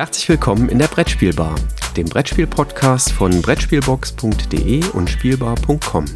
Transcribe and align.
Herzlich 0.00 0.30
willkommen 0.30 0.70
in 0.70 0.78
der 0.78 0.86
Brettspielbar, 0.86 1.54
dem 1.94 2.06
Brettspiel-Podcast 2.06 3.12
von 3.12 3.42
Brettspielbox.de 3.42 4.82
und 4.94 5.10
Spielbar.com. 5.10 6.06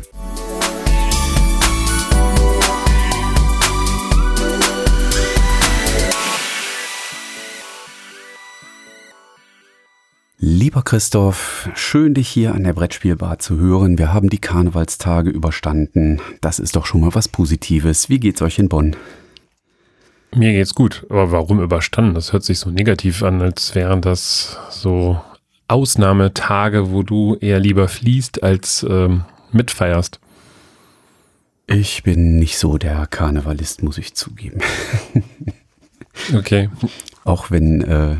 Lieber 10.38 10.80
Christoph, 10.80 11.68
schön 11.74 12.14
dich 12.14 12.30
hier 12.30 12.54
an 12.54 12.64
der 12.64 12.72
Brettspielbar 12.72 13.38
zu 13.38 13.58
hören. 13.58 13.98
Wir 13.98 14.14
haben 14.14 14.30
die 14.30 14.40
Karnevalstage 14.40 15.28
überstanden. 15.28 16.22
Das 16.40 16.58
ist 16.58 16.74
doch 16.74 16.86
schon 16.86 17.02
mal 17.02 17.14
was 17.14 17.28
Positives. 17.28 18.08
Wie 18.08 18.18
geht's 18.18 18.40
euch 18.40 18.58
in 18.58 18.70
Bonn? 18.70 18.96
Mir 20.34 20.52
geht's 20.52 20.74
gut, 20.74 21.06
aber 21.10 21.30
warum 21.30 21.60
überstanden? 21.60 22.14
Das 22.14 22.32
hört 22.32 22.42
sich 22.42 22.58
so 22.58 22.70
negativ 22.70 23.22
an, 23.22 23.40
als 23.40 23.74
wären 23.76 24.00
das 24.00 24.58
so 24.68 25.20
Ausnahmetage, 25.68 26.90
wo 26.90 27.04
du 27.04 27.36
eher 27.36 27.60
lieber 27.60 27.86
fließt 27.86 28.42
als 28.42 28.84
ähm, 28.88 29.24
mitfeierst. 29.52 30.18
Ich 31.68 32.02
bin 32.02 32.36
nicht 32.36 32.58
so 32.58 32.78
der 32.78 33.06
Karnevalist, 33.06 33.82
muss 33.84 33.96
ich 33.96 34.14
zugeben. 34.14 34.60
okay. 36.36 36.68
Auch 37.24 37.52
wenn 37.52 37.80
äh, 37.82 38.16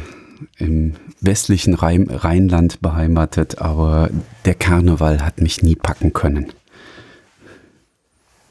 im 0.59 0.95
westlichen 1.21 1.75
Rhein 1.75 2.09
Rheinland 2.09 2.81
beheimatet, 2.81 3.59
aber 3.59 4.09
der 4.45 4.55
Karneval 4.55 5.21
hat 5.25 5.41
mich 5.41 5.63
nie 5.63 5.75
packen 5.75 6.13
können. 6.13 6.53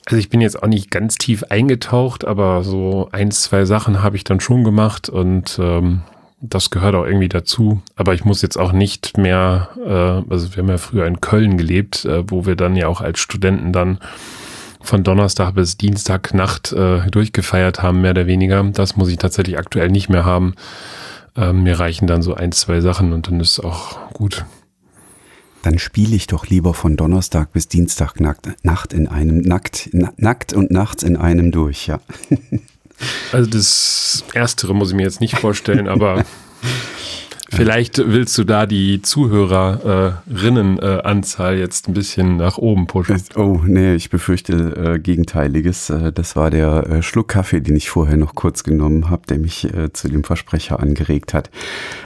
Also 0.05 0.17
ich 0.17 0.29
bin 0.29 0.41
jetzt 0.41 0.61
auch 0.61 0.67
nicht 0.67 0.91
ganz 0.91 1.15
tief 1.15 1.43
eingetaucht, 1.49 2.25
aber 2.25 2.63
so 2.63 3.09
ein, 3.11 3.31
zwei 3.31 3.65
Sachen 3.65 4.03
habe 4.03 4.17
ich 4.17 4.23
dann 4.23 4.39
schon 4.39 4.63
gemacht 4.63 5.07
und 5.07 5.57
ähm, 5.61 6.01
das 6.41 6.69
gehört 6.69 6.93
auch 6.95 7.05
irgendwie 7.05 7.29
dazu. 7.29 7.81
Aber 7.95 8.13
ich 8.13 8.25
muss 8.25 8.41
jetzt 8.41 8.57
auch 8.57 8.73
nicht 8.73 9.17
mehr, 9.17 9.69
äh, 9.85 10.31
also 10.31 10.53
wir 10.53 10.61
haben 10.61 10.69
ja 10.69 10.77
früher 10.77 11.05
in 11.05 11.21
Köln 11.21 11.57
gelebt, 11.57 12.03
äh, 12.03 12.29
wo 12.29 12.45
wir 12.45 12.57
dann 12.57 12.75
ja 12.75 12.87
auch 12.87 12.99
als 12.99 13.19
Studenten 13.19 13.71
dann 13.71 13.99
von 14.81 15.05
Donnerstag 15.05 15.55
bis 15.55 15.77
Dienstag 15.77 16.33
Nacht 16.33 16.73
äh, 16.73 17.09
durchgefeiert 17.09 17.81
haben, 17.81 18.01
mehr 18.01 18.11
oder 18.11 18.27
weniger. 18.27 18.61
Das 18.63 18.97
muss 18.97 19.07
ich 19.07 19.17
tatsächlich 19.17 19.57
aktuell 19.57 19.89
nicht 19.89 20.09
mehr 20.09 20.25
haben. 20.25 20.55
Ähm, 21.37 21.63
mir 21.63 21.79
reichen 21.79 22.07
dann 22.07 22.21
so 22.21 22.33
ein, 22.33 22.51
zwei 22.51 22.81
Sachen 22.81 23.13
und 23.13 23.27
dann 23.27 23.39
ist 23.39 23.53
es 23.53 23.59
auch 23.63 24.11
gut 24.11 24.45
dann 25.63 25.79
spiele 25.79 26.15
ich 26.15 26.27
doch 26.27 26.45
lieber 26.45 26.73
von 26.73 26.95
Donnerstag 26.97 27.51
bis 27.53 27.67
Dienstag 27.67 28.19
nackt, 28.19 28.47
Nacht 28.63 28.93
in 28.93 29.07
einem, 29.07 29.39
nackt, 29.39 29.89
nackt 30.17 30.53
und 30.53 30.69
nachts 30.69 31.03
in 31.03 31.17
einem 31.17 31.51
durch, 31.51 31.87
ja. 31.87 31.99
Also 33.31 33.49
das 33.49 34.23
Erstere 34.33 34.75
muss 34.75 34.89
ich 34.89 34.95
mir 34.95 35.03
jetzt 35.03 35.21
nicht 35.21 35.39
vorstellen, 35.39 35.87
aber 35.87 36.23
vielleicht 37.55 37.97
willst 37.97 38.37
du 38.37 38.43
da 38.43 38.65
die 38.65 39.01
Zuhörerinnenanzahl 39.01 41.55
äh, 41.55 41.59
jetzt 41.59 41.87
ein 41.87 41.93
bisschen 41.93 42.35
nach 42.37 42.57
oben 42.57 42.87
pushen. 42.87 43.21
Oh, 43.35 43.59
nee, 43.65 43.95
ich 43.95 44.09
befürchte 44.09 44.95
äh, 44.95 44.99
Gegenteiliges. 44.99 45.89
Äh, 45.89 46.11
das 46.11 46.35
war 46.35 46.49
der 46.49 46.89
äh, 46.89 47.01
Schluck 47.01 47.29
Kaffee, 47.29 47.61
den 47.61 47.75
ich 47.75 47.89
vorher 47.89 48.17
noch 48.17 48.35
kurz 48.35 48.63
genommen 48.63 49.09
habe, 49.09 49.23
der 49.27 49.39
mich 49.39 49.73
äh, 49.73 49.91
zu 49.93 50.07
dem 50.07 50.23
Versprecher 50.23 50.79
angeregt 50.79 51.33
hat. 51.33 51.49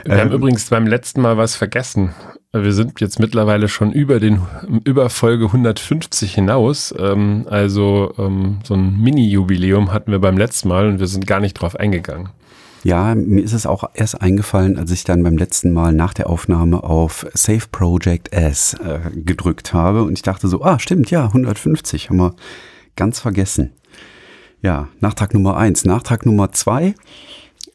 Wir 0.04 0.14
ähm, 0.14 0.20
haben 0.20 0.32
übrigens 0.32 0.70
beim 0.70 0.86
letzten 0.86 1.20
Mal 1.20 1.36
was 1.36 1.56
vergessen. 1.56 2.14
Wir 2.52 2.72
sind 2.72 2.98
jetzt 3.00 3.20
mittlerweile 3.20 3.68
schon 3.68 3.92
über 3.92 4.20
den 4.20 4.40
über 4.84 5.10
Folge 5.10 5.46
150 5.46 6.34
hinaus. 6.34 6.94
Ähm, 6.98 7.46
also 7.50 8.14
ähm, 8.16 8.60
so 8.64 8.74
ein 8.74 8.98
Mini-Jubiläum 9.00 9.92
hatten 9.92 10.12
wir 10.12 10.18
beim 10.18 10.38
letzten 10.38 10.68
Mal 10.68 10.88
und 10.88 10.98
wir 10.98 11.08
sind 11.08 11.26
gar 11.26 11.40
nicht 11.40 11.54
drauf 11.54 11.76
eingegangen. 11.76 12.30
Ja, 12.84 13.14
mir 13.14 13.42
ist 13.42 13.52
es 13.52 13.66
auch 13.66 13.90
erst 13.94 14.20
eingefallen, 14.20 14.78
als 14.78 14.90
ich 14.90 15.04
dann 15.04 15.22
beim 15.22 15.36
letzten 15.36 15.72
Mal 15.72 15.92
nach 15.92 16.14
der 16.14 16.30
Aufnahme 16.30 16.84
auf 16.84 17.26
Save 17.34 17.64
Project 17.72 18.32
S 18.32 18.74
äh, 18.74 19.00
gedrückt 19.14 19.74
habe 19.74 20.04
und 20.04 20.12
ich 20.12 20.22
dachte 20.22 20.48
so, 20.48 20.62
ah, 20.62 20.78
stimmt, 20.78 21.10
ja, 21.10 21.26
150 21.26 22.08
haben 22.08 22.18
wir 22.18 22.34
ganz 22.94 23.18
vergessen. 23.18 23.72
Ja, 24.62 24.88
Nachtrag 25.00 25.34
Nummer 25.34 25.56
eins. 25.56 25.84
Nachtrag 25.84 26.26
Nummer 26.26 26.52
zwei 26.52 26.94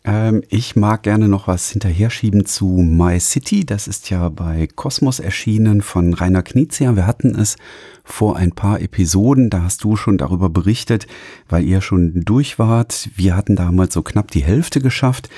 ähm, 0.06 0.44
ich 0.50 0.76
mag 0.76 1.04
gerne 1.04 1.28
noch 1.28 1.48
was 1.48 1.70
hinterher 1.70 2.10
schieben 2.10 2.46
zu 2.46 2.66
My 2.68 3.20
City. 3.20 3.66
Das 3.66 3.88
ist 3.88 4.10
ja 4.10 4.30
bei 4.30 4.68
Kosmos 4.76 5.20
erschienen 5.20 5.82
von 5.82 6.14
Rainer 6.14 6.44
Knizia. 6.44 6.96
Wir 6.96 7.08
hatten 7.08 7.36
es 7.36 7.56
vor 8.04 8.36
ein 8.36 8.52
paar 8.52 8.82
Episoden. 8.82 9.50
Da 9.50 9.64
hast 9.64 9.84
du 9.84 9.96
schon 9.96 10.18
darüber 10.18 10.50
berichtet, 10.50 11.08
weil 11.48 11.64
ihr 11.64 11.82
schon 11.82 12.22
durch 12.26 12.60
wart. 12.60 13.10
Wir 13.16 13.38
hatten 13.38 13.56
damals 13.56 13.94
so 13.94 14.02
knapp 14.02 14.32
die 14.32 14.44
Hälfte 14.44 14.82
geschafft. 14.82 15.30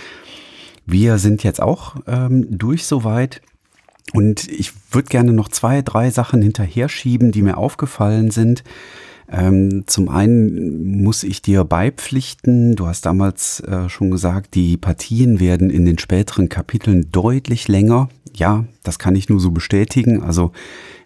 Wir 0.88 1.20
sind 1.20 1.44
jetzt 1.44 1.62
auch 1.62 1.96
ähm, 2.08 2.48
durch 2.50 2.86
soweit. 2.86 3.42
Und 4.14 4.48
ich 4.48 4.72
würde 4.92 5.10
gerne 5.10 5.34
noch 5.34 5.50
zwei, 5.50 5.82
drei 5.82 6.10
Sachen 6.10 6.42
hinterher 6.42 6.90
schieben, 6.90 7.32
die 7.32 7.42
mir 7.42 7.58
aufgefallen 7.58 8.32
sind. 8.32 8.64
Ähm, 9.32 9.84
zum 9.88 10.10
einen 10.10 11.02
muss 11.02 11.24
ich 11.24 11.42
dir 11.42 11.64
beipflichten, 11.64 12.76
du 12.76 12.88
hast 12.88 13.06
damals 13.06 13.60
äh, 13.62 13.90
schon 13.90 14.12
gesagt, 14.12 14.56
die 14.56 14.78
Partien 14.78 15.40
werden 15.40 15.70
in 15.70 15.86
den 15.86 15.98
späteren 15.98 16.50
Kapiteln 16.50 17.10
deutlich 17.12 17.68
länger. 17.68 18.10
Ja, 18.36 18.66
das 18.84 19.00
kann 19.00 19.16
ich 19.16 19.30
nur 19.30 19.40
so 19.40 19.52
bestätigen. 19.52 20.22
Also 20.22 20.52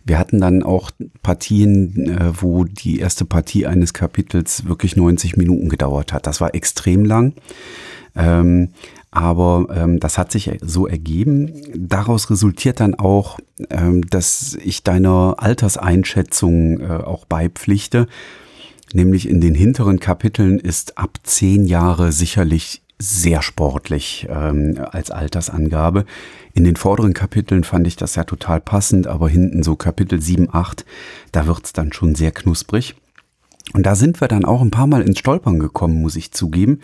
wir 0.04 0.18
hatten 0.18 0.40
dann 0.40 0.64
auch 0.64 0.92
Partien, 1.22 2.10
äh, 2.10 2.32
wo 2.42 2.66
die 2.66 3.00
erste 3.00 3.26
Partie 3.26 3.68
eines 3.68 3.94
Kapitels 3.94 4.66
wirklich 4.66 4.96
90 4.96 5.38
Minuten 5.38 5.70
gedauert 5.70 6.14
hat. 6.14 6.28
Das 6.28 6.42
war 6.42 6.56
extrem 6.56 7.06
lang. 7.06 7.34
Ähm, 8.16 8.70
aber 9.12 9.68
ähm, 9.76 10.00
das 10.00 10.18
hat 10.18 10.32
sich 10.32 10.52
so 10.62 10.88
ergeben. 10.88 11.52
Daraus 11.76 12.30
resultiert 12.30 12.80
dann 12.80 12.96
auch, 12.96 13.40
ähm, 13.70 14.08
dass 14.10 14.58
ich 14.64 14.84
deiner 14.84 15.36
Alterseinschätzung 15.38 16.80
äh, 16.80 16.88
auch 17.04 17.26
beipflichte. 17.26 18.08
Nämlich 18.94 19.28
in 19.28 19.42
den 19.42 19.56
hinteren 19.56 20.00
Kapiteln 20.00 20.60
ist 20.60 20.98
ab 20.98 21.18
zehn 21.24 21.66
Jahre 21.66 22.12
sicherlich 22.12 22.82
sehr 23.00 23.42
sportlich 23.42 24.28
ähm, 24.30 24.80
als 24.92 25.10
Altersangabe. 25.10 26.06
In 26.54 26.64
den 26.64 26.76
vorderen 26.76 27.14
Kapiteln 27.14 27.64
fand 27.64 27.88
ich 27.88 27.96
das 27.96 28.16
ja 28.16 28.26
total 28.26 28.60
passend, 28.60 29.08
aber 29.08 29.30
hinten 29.30 29.64
so 29.64 29.76
Kapitel 29.76 30.22
7, 30.22 30.50
8, 30.52 30.86
da 31.32 31.48
wird's 31.48 31.72
dann 31.72 31.94
schon 31.94 32.16
sehr 32.16 32.32
knusprig. 32.32 32.96
Und 33.74 33.86
da 33.86 33.96
sind 33.96 34.20
wir 34.20 34.28
dann 34.28 34.46
auch 34.46 34.62
ein 34.62 34.72
paar 34.72 34.88
Mal 34.88 35.02
ins 35.02 35.20
Stolpern 35.20 35.60
gekommen, 35.60 36.02
muss 36.02 36.16
ich 36.16 36.32
zugeben. 36.32 36.80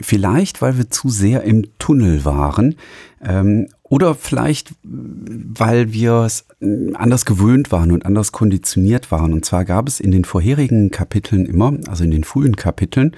Vielleicht, 0.00 0.62
weil 0.62 0.78
wir 0.78 0.90
zu 0.90 1.08
sehr 1.08 1.42
im 1.42 1.66
Tunnel 1.78 2.24
waren 2.24 2.76
ähm, 3.22 3.68
oder 3.82 4.14
vielleicht, 4.14 4.74
weil 4.82 5.92
wir 5.92 6.24
es 6.24 6.46
äh, 6.60 6.94
anders 6.94 7.24
gewöhnt 7.24 7.72
waren 7.72 7.92
und 7.92 8.06
anders 8.06 8.32
konditioniert 8.32 9.10
waren. 9.10 9.32
Und 9.32 9.44
zwar 9.44 9.64
gab 9.64 9.88
es 9.88 10.00
in 10.00 10.10
den 10.10 10.24
vorherigen 10.24 10.90
Kapiteln 10.90 11.46
immer, 11.46 11.74
also 11.88 12.04
in 12.04 12.10
den 12.10 12.24
frühen 12.24 12.56
Kapiteln, 12.56 13.16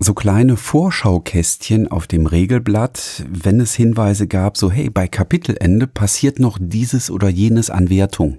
so 0.00 0.14
kleine 0.14 0.56
Vorschaukästchen 0.56 1.88
auf 1.90 2.06
dem 2.06 2.26
Regelblatt, 2.26 3.24
wenn 3.30 3.60
es 3.60 3.74
Hinweise 3.74 4.26
gab, 4.26 4.56
so 4.56 4.70
hey, 4.70 4.90
bei 4.90 5.06
Kapitelende 5.06 5.86
passiert 5.86 6.40
noch 6.40 6.58
dieses 6.60 7.10
oder 7.10 7.28
jenes 7.28 7.70
an 7.70 7.90
Wertung. 7.90 8.38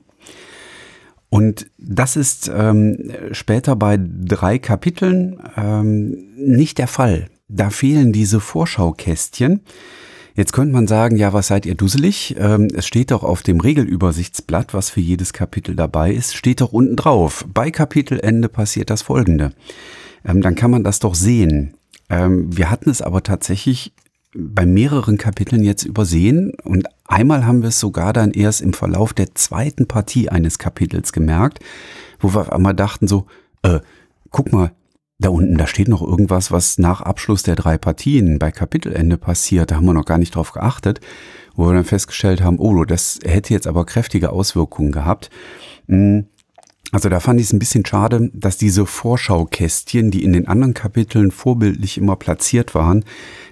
Und 1.30 1.68
das 1.78 2.16
ist 2.16 2.52
ähm, 2.54 3.12
später 3.32 3.76
bei 3.76 4.00
drei 4.00 4.60
Kapiteln 4.60 5.40
ähm, 5.58 6.18
nicht 6.38 6.78
der 6.78 6.88
Fall. 6.88 7.30
Da 7.48 7.70
fehlen 7.70 8.12
diese 8.12 8.40
Vorschaukästchen. 8.40 9.62
Jetzt 10.36 10.52
könnte 10.52 10.74
man 10.74 10.88
sagen, 10.88 11.16
ja, 11.16 11.32
was 11.32 11.48
seid 11.48 11.66
ihr 11.66 11.76
dusselig? 11.76 12.36
Ähm, 12.38 12.68
es 12.76 12.86
steht 12.86 13.12
doch 13.12 13.24
auf 13.24 13.42
dem 13.42 13.62
Regelübersichtsblatt, 13.62 14.74
was 14.74 14.90
für 14.90 15.00
jedes 15.00 15.32
Kapitel 15.32 15.76
dabei 15.76 16.12
ist, 16.12 16.36
steht 16.36 16.60
doch 16.60 16.74
unten 16.74 16.98
drauf. 16.98 17.46
Bei 17.54 17.72
Kapitelende 17.72 18.50
passiert 18.50 18.90
das 18.90 19.04
folgende. 19.04 19.54
Ähm, 20.26 20.42
dann 20.42 20.56
kann 20.56 20.72
man 20.72 20.84
das 20.84 21.00
doch 21.00 21.16
sehen. 21.16 21.76
Ähm, 22.10 22.56
wir 22.56 22.70
hatten 22.70 22.90
es 22.90 23.02
aber 23.02 23.24
tatsächlich 23.24 23.94
bei 24.36 24.66
mehreren 24.66 25.18
Kapiteln 25.18 25.64
jetzt 25.64 25.86
übersehen 25.86 26.52
und 26.64 26.88
einmal 27.06 27.46
haben 27.46 27.62
wir 27.62 27.70
es 27.70 27.80
sogar 27.80 28.12
dann 28.12 28.32
erst 28.32 28.62
im 28.62 28.74
Verlauf 28.74 29.14
der 29.14 29.34
zweiten 29.36 29.88
Partie 29.88 30.28
eines 30.28 30.60
Kapitels 30.60 31.14
gemerkt, 31.14 31.60
wo 32.20 32.34
wir 32.34 32.52
einmal 32.52 32.74
dachten 32.74 33.08
so, 33.08 33.28
äh, 33.62 33.80
guck 34.32 34.52
mal, 34.52 34.72
da 35.18 35.30
unten, 35.30 35.58
da 35.58 35.66
steht 35.68 35.88
noch 35.88 36.02
irgendwas, 36.02 36.52
was 36.52 36.78
nach 36.78 37.02
Abschluss 37.02 37.44
der 37.44 37.56
drei 37.56 37.78
Partien 37.78 38.38
bei 38.38 38.52
Kapitelende 38.52 39.18
passiert. 39.18 39.72
Da 39.72 39.76
haben 39.76 39.86
wir 39.86 39.94
noch 39.94 40.06
gar 40.06 40.18
nicht 40.18 40.36
drauf 40.36 40.52
geachtet, 40.52 41.00
wo 41.56 41.68
wir 41.68 41.74
dann 41.74 41.86
festgestellt 41.86 42.42
haben, 42.42 42.60
oh, 42.60 42.84
das 42.84 43.20
hätte 43.24 43.54
jetzt 43.54 43.68
aber 43.68 43.86
kräftige 43.86 44.32
Auswirkungen 44.32 44.92
gehabt. 44.92 45.30
Hm, 45.88 46.26
also 46.92 47.10
da 47.10 47.20
fand 47.20 47.40
ich 47.40 47.48
es 47.48 47.54
ein 47.54 47.60
bisschen 47.60 47.86
schade, 47.86 48.30
dass 48.34 48.58
diese 48.58 48.86
Vorschaukästchen, 48.86 50.12
die 50.12 50.24
in 50.24 50.34
den 50.34 50.48
anderen 50.48 50.74
Kapiteln 50.74 51.32
vorbildlich 51.32 51.98
immer 51.98 52.16
platziert 52.16 52.76
waren, 52.76 53.04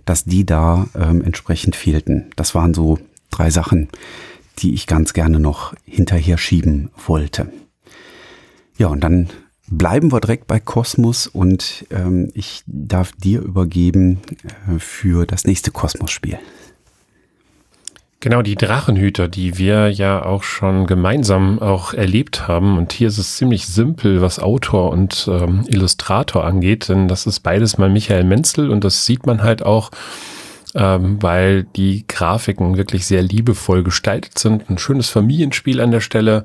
dass 0.05 0.25
die 0.25 0.45
da 0.45 0.87
ähm, 0.95 1.21
entsprechend 1.21 1.75
fehlten. 1.75 2.29
Das 2.35 2.55
waren 2.55 2.73
so 2.73 2.99
drei 3.31 3.49
Sachen, 3.49 3.89
die 4.59 4.73
ich 4.73 4.85
ganz 4.85 5.13
gerne 5.13 5.39
noch 5.39 5.73
hinterher 5.85 6.37
schieben 6.37 6.91
wollte. 7.07 7.51
Ja, 8.77 8.87
und 8.87 9.01
dann 9.01 9.29
Bleiben 9.75 10.11
wir 10.11 10.19
direkt 10.19 10.45
bei 10.45 10.59
Kosmos 10.59 11.25
und 11.25 11.85
ähm, 11.89 12.29
ich 12.35 12.61
darf 12.67 13.11
dir 13.13 13.41
übergeben 13.41 14.19
äh, 14.69 14.77
für 14.77 15.25
das 15.25 15.45
nächste 15.45 15.71
Kosmos-Spiel. 15.71 16.37
Genau, 18.19 18.43
die 18.43 18.53
Drachenhüter, 18.53 19.27
die 19.27 19.57
wir 19.57 19.89
ja 19.89 20.23
auch 20.23 20.43
schon 20.43 20.85
gemeinsam 20.85 21.57
auch 21.57 21.93
erlebt 21.93 22.47
haben. 22.47 22.77
Und 22.77 22.93
hier 22.93 23.07
ist 23.07 23.17
es 23.17 23.35
ziemlich 23.35 23.65
simpel, 23.65 24.21
was 24.21 24.37
Autor 24.37 24.91
und 24.91 25.27
ähm, 25.27 25.65
Illustrator 25.67 26.45
angeht, 26.45 26.87
denn 26.89 27.07
das 27.07 27.25
ist 27.25 27.39
beides 27.39 27.79
mal 27.79 27.89
Michael 27.89 28.25
Menzel 28.25 28.69
und 28.69 28.83
das 28.83 29.07
sieht 29.07 29.25
man 29.25 29.41
halt 29.41 29.63
auch, 29.63 29.89
ähm, 30.75 31.21
weil 31.21 31.63
die 31.63 32.05
Grafiken 32.07 32.77
wirklich 32.77 33.05
sehr 33.05 33.21
liebevoll 33.21 33.83
gestaltet 33.83 34.39
sind. 34.39 34.69
Ein 34.69 34.77
schönes 34.77 35.09
Familienspiel 35.09 35.81
an 35.81 35.91
der 35.91 36.01
Stelle. 36.01 36.43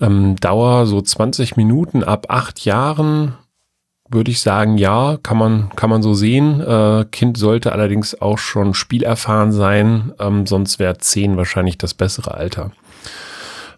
Ähm, 0.00 0.36
Dauer 0.36 0.86
so 0.86 1.00
20 1.00 1.56
Minuten 1.56 2.04
ab 2.04 2.26
acht 2.28 2.64
Jahren 2.64 3.34
würde 4.12 4.30
ich 4.30 4.40
sagen, 4.40 4.76
ja, 4.76 5.18
kann 5.22 5.38
man, 5.38 5.70
kann 5.74 5.90
man 5.90 6.02
so 6.02 6.14
sehen. 6.14 6.60
Äh, 6.60 7.06
kind 7.10 7.38
sollte 7.38 7.72
allerdings 7.72 8.20
auch 8.20 8.38
schon 8.38 8.74
spielerfahren 8.74 9.52
sein, 9.52 10.12
ähm, 10.18 10.46
sonst 10.46 10.78
wäre 10.78 10.98
zehn 10.98 11.36
wahrscheinlich 11.36 11.78
das 11.78 11.94
bessere 11.94 12.34
Alter. 12.34 12.72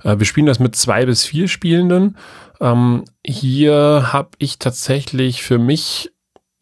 Äh, 0.03 0.19
wir 0.19 0.27
spielen 0.27 0.47
das 0.47 0.59
mit 0.59 0.77
zwei 0.77 1.07
bis 1.07 1.25
vier 1.25 1.49
Spielenden. 1.49 2.17
Ähm, 2.61 3.05
hier 3.25 4.13
habe 4.13 4.31
ich 4.39 4.59
tatsächlich 4.59 5.43
für 5.43 5.59
mich 5.59 6.11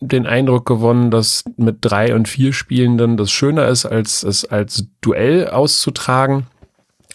den 0.02 0.26
Eindruck 0.26 0.66
gewonnen, 0.66 1.10
dass 1.10 1.44
mit 1.56 1.78
drei 1.80 2.14
und 2.14 2.28
vier 2.28 2.52
Spielenden 2.52 3.16
das 3.16 3.30
schöner 3.30 3.68
ist, 3.68 3.86
als 3.86 4.22
es 4.22 4.44
als 4.44 4.86
Duell 5.00 5.48
auszutragen. 5.48 6.46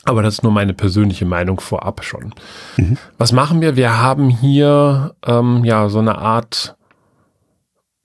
Aber 0.05 0.23
das 0.23 0.35
ist 0.35 0.43
nur 0.43 0.53
meine 0.53 0.73
persönliche 0.73 1.25
Meinung 1.25 1.59
vorab 1.59 2.03
schon. 2.03 2.33
Mhm. 2.77 2.97
Was 3.17 3.33
machen 3.33 3.59
wir? 3.59 3.75
Wir 3.75 4.01
haben 4.01 4.29
hier 4.29 5.15
ähm, 5.25 5.65
ja 5.65 5.89
so 5.89 5.99
eine 5.99 6.17
Art 6.17 6.77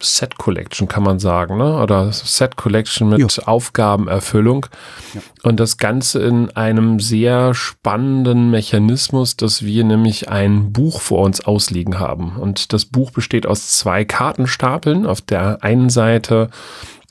Set 0.03 0.37
Collection, 0.39 0.89
kann 0.89 1.03
man 1.03 1.19
sagen, 1.19 1.57
ne? 1.57 1.81
Oder 1.81 2.13
Set 2.13 2.57
Collection 2.57 3.09
mit 3.09 3.21
jo. 3.21 3.29
Aufgabenerfüllung. 3.45 4.67
Ja. 5.15 5.21
Und 5.43 5.61
das 5.61 5.79
Ganze 5.79 6.21
in 6.23 6.51
einem 6.51 7.01
sehr 7.01 7.55
spannenden 7.55 8.51
Mechanismus, 8.51 9.37
dass 9.37 9.65
wir 9.65 9.85
nämlich 9.85 10.29
ein 10.29 10.73
Buch 10.73 11.01
vor 11.01 11.25
uns 11.25 11.41
ausliegen 11.41 11.99
haben. 11.99 12.37
Und 12.37 12.73
das 12.73 12.85
Buch 12.85 13.11
besteht 13.11 13.47
aus 13.47 13.71
zwei 13.71 14.05
Kartenstapeln. 14.05 15.07
Auf 15.07 15.21
der 15.21 15.63
einen 15.63 15.91
Seite 15.91 16.51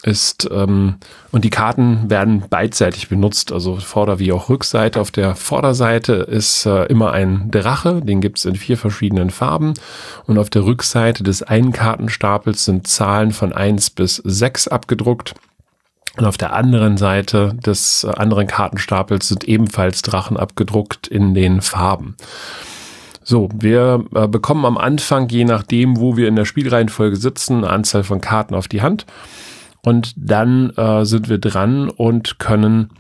ist, 0.03 0.49
ähm, 0.51 0.95
und 1.31 1.45
die 1.45 1.49
Karten 1.49 2.09
werden 2.09 2.43
beidseitig 2.49 3.09
benutzt, 3.09 3.51
also 3.51 3.75
Vorder- 3.77 4.19
wie 4.19 4.31
auch 4.31 4.49
Rückseite. 4.49 4.99
Auf 4.99 5.11
der 5.11 5.35
Vorderseite 5.35 6.13
ist 6.13 6.65
äh, 6.65 6.85
immer 6.85 7.11
ein 7.11 7.51
Drache, 7.51 8.01
den 8.01 8.21
gibt 8.21 8.39
es 8.39 8.45
in 8.45 8.55
vier 8.55 8.77
verschiedenen 8.77 9.29
Farben. 9.29 9.73
Und 10.25 10.37
auf 10.37 10.49
der 10.49 10.65
Rückseite 10.65 11.23
des 11.23 11.43
einen 11.43 11.71
Kartenstapels 11.71 12.65
sind 12.65 12.87
Zahlen 12.87 13.31
von 13.31 13.53
eins 13.53 13.89
bis 13.89 14.15
sechs 14.17 14.67
abgedruckt. 14.67 15.35
Und 16.17 16.25
auf 16.25 16.37
der 16.37 16.53
anderen 16.53 16.97
Seite 16.97 17.53
des 17.65 18.03
äh, 18.03 18.09
anderen 18.09 18.47
Kartenstapels 18.47 19.27
sind 19.27 19.43
ebenfalls 19.43 20.01
Drachen 20.01 20.37
abgedruckt 20.37 21.07
in 21.07 21.33
den 21.33 21.61
Farben. 21.61 22.15
So, 23.23 23.49
wir 23.53 24.03
äh, 24.15 24.27
bekommen 24.27 24.65
am 24.65 24.77
Anfang, 24.77 25.29
je 25.29 25.45
nachdem, 25.45 25.99
wo 25.99 26.17
wir 26.17 26.27
in 26.27 26.35
der 26.35 26.45
Spielreihenfolge 26.45 27.15
sitzen, 27.15 27.57
eine 27.57 27.69
Anzahl 27.69 28.03
von 28.03 28.19
Karten 28.19 28.55
auf 28.55 28.67
die 28.67 28.81
Hand. 28.81 29.05
Und 29.83 30.13
dann 30.15 30.69
äh, 30.71 31.05
sind 31.05 31.29
wir 31.29 31.39
dran 31.39 31.89
und 31.89 32.39
können 32.39 32.91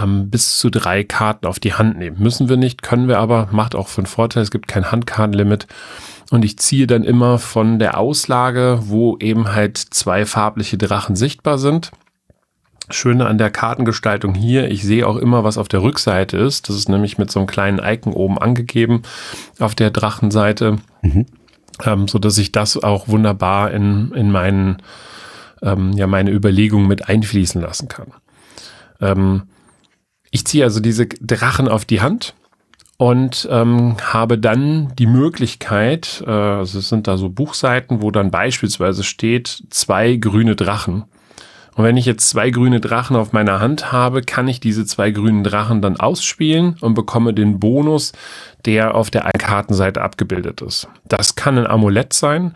ähm, 0.00 0.30
bis 0.30 0.58
zu 0.58 0.70
drei 0.70 1.04
Karten 1.04 1.46
auf 1.46 1.58
die 1.58 1.74
Hand 1.74 1.98
nehmen. 1.98 2.20
Müssen 2.20 2.48
wir 2.48 2.56
nicht, 2.56 2.82
können 2.82 3.08
wir 3.08 3.18
aber, 3.18 3.48
macht 3.50 3.74
auch 3.74 3.96
einen 3.96 4.06
Vorteil, 4.06 4.42
es 4.42 4.50
gibt 4.50 4.68
kein 4.68 4.90
Handkartenlimit. 4.90 5.66
Und 6.30 6.44
ich 6.44 6.58
ziehe 6.58 6.86
dann 6.86 7.04
immer 7.04 7.38
von 7.38 7.78
der 7.78 7.98
Auslage, 7.98 8.78
wo 8.82 9.16
eben 9.18 9.52
halt 9.52 9.76
zwei 9.76 10.24
farbliche 10.24 10.78
Drachen 10.78 11.16
sichtbar 11.16 11.58
sind. 11.58 11.90
Schöne 12.90 13.26
an 13.26 13.38
der 13.38 13.50
Kartengestaltung 13.50 14.34
hier, 14.34 14.70
ich 14.70 14.82
sehe 14.82 15.06
auch 15.06 15.16
immer, 15.16 15.42
was 15.42 15.58
auf 15.58 15.68
der 15.68 15.82
Rückseite 15.82 16.36
ist. 16.36 16.68
Das 16.68 16.76
ist 16.76 16.88
nämlich 16.88 17.18
mit 17.18 17.30
so 17.30 17.40
einem 17.40 17.46
kleinen 17.46 17.78
Icon 17.78 18.12
oben 18.12 18.38
angegeben 18.38 19.02
auf 19.58 19.74
der 19.74 19.90
Drachenseite, 19.90 20.78
mhm. 21.02 21.26
ähm, 21.84 22.08
so 22.08 22.18
dass 22.18 22.36
ich 22.36 22.52
das 22.52 22.82
auch 22.82 23.08
wunderbar 23.08 23.70
in, 23.70 24.12
in 24.12 24.30
meinen 24.30 24.78
ähm, 25.64 25.92
ja 25.94 26.06
meine 26.06 26.30
Überlegungen 26.30 26.86
mit 26.86 27.08
einfließen 27.08 27.60
lassen 27.60 27.88
kann. 27.88 28.12
Ähm, 29.00 29.42
ich 30.30 30.46
ziehe 30.46 30.64
also 30.64 30.80
diese 30.80 31.06
Drachen 31.06 31.68
auf 31.68 31.84
die 31.84 32.00
Hand 32.00 32.34
und 32.96 33.48
ähm, 33.50 33.96
habe 34.00 34.38
dann 34.38 34.94
die 34.96 35.06
Möglichkeit, 35.06 36.22
äh, 36.26 36.30
also 36.30 36.78
es 36.78 36.88
sind 36.88 37.08
da 37.08 37.16
so 37.16 37.28
Buchseiten, 37.28 38.02
wo 38.02 38.10
dann 38.10 38.30
beispielsweise 38.30 39.02
steht, 39.02 39.64
zwei 39.70 40.16
grüne 40.16 40.54
Drachen. 40.54 41.04
Und 41.76 41.82
wenn 41.82 41.96
ich 41.96 42.06
jetzt 42.06 42.28
zwei 42.28 42.50
grüne 42.50 42.80
Drachen 42.80 43.16
auf 43.16 43.32
meiner 43.32 43.58
Hand 43.58 43.90
habe, 43.90 44.22
kann 44.22 44.46
ich 44.46 44.60
diese 44.60 44.86
zwei 44.86 45.10
grünen 45.10 45.42
Drachen 45.42 45.82
dann 45.82 45.98
ausspielen 45.98 46.76
und 46.80 46.94
bekomme 46.94 47.34
den 47.34 47.58
Bonus, 47.58 48.12
der 48.64 48.94
auf 48.94 49.10
der 49.10 49.28
Kartenseite 49.38 50.00
abgebildet 50.00 50.62
ist. 50.62 50.88
Das 51.04 51.34
kann 51.34 51.58
ein 51.58 51.66
Amulett 51.66 52.12
sein. 52.12 52.54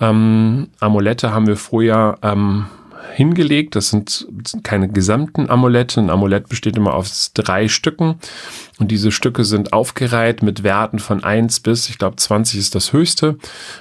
Ähm, 0.00 0.68
Amulette 0.80 1.32
haben 1.32 1.46
wir 1.46 1.56
vorher 1.56 2.18
ähm, 2.22 2.66
hingelegt. 3.14 3.74
Das 3.76 3.90
sind 3.90 4.26
keine 4.62 4.88
gesamten 4.88 5.48
Amulette. 5.48 6.00
Ein 6.00 6.10
Amulett 6.10 6.48
besteht 6.48 6.76
immer 6.76 6.94
aus 6.94 7.32
drei 7.34 7.68
Stücken. 7.68 8.16
Und 8.78 8.90
diese 8.90 9.10
Stücke 9.10 9.44
sind 9.44 9.72
aufgereiht 9.72 10.42
mit 10.42 10.62
Werten 10.62 10.98
von 10.98 11.24
1 11.24 11.60
bis, 11.60 11.88
ich 11.88 11.96
glaube, 11.96 12.16
20 12.16 12.60
ist 12.60 12.74
das 12.74 12.92
höchste. 12.92 13.38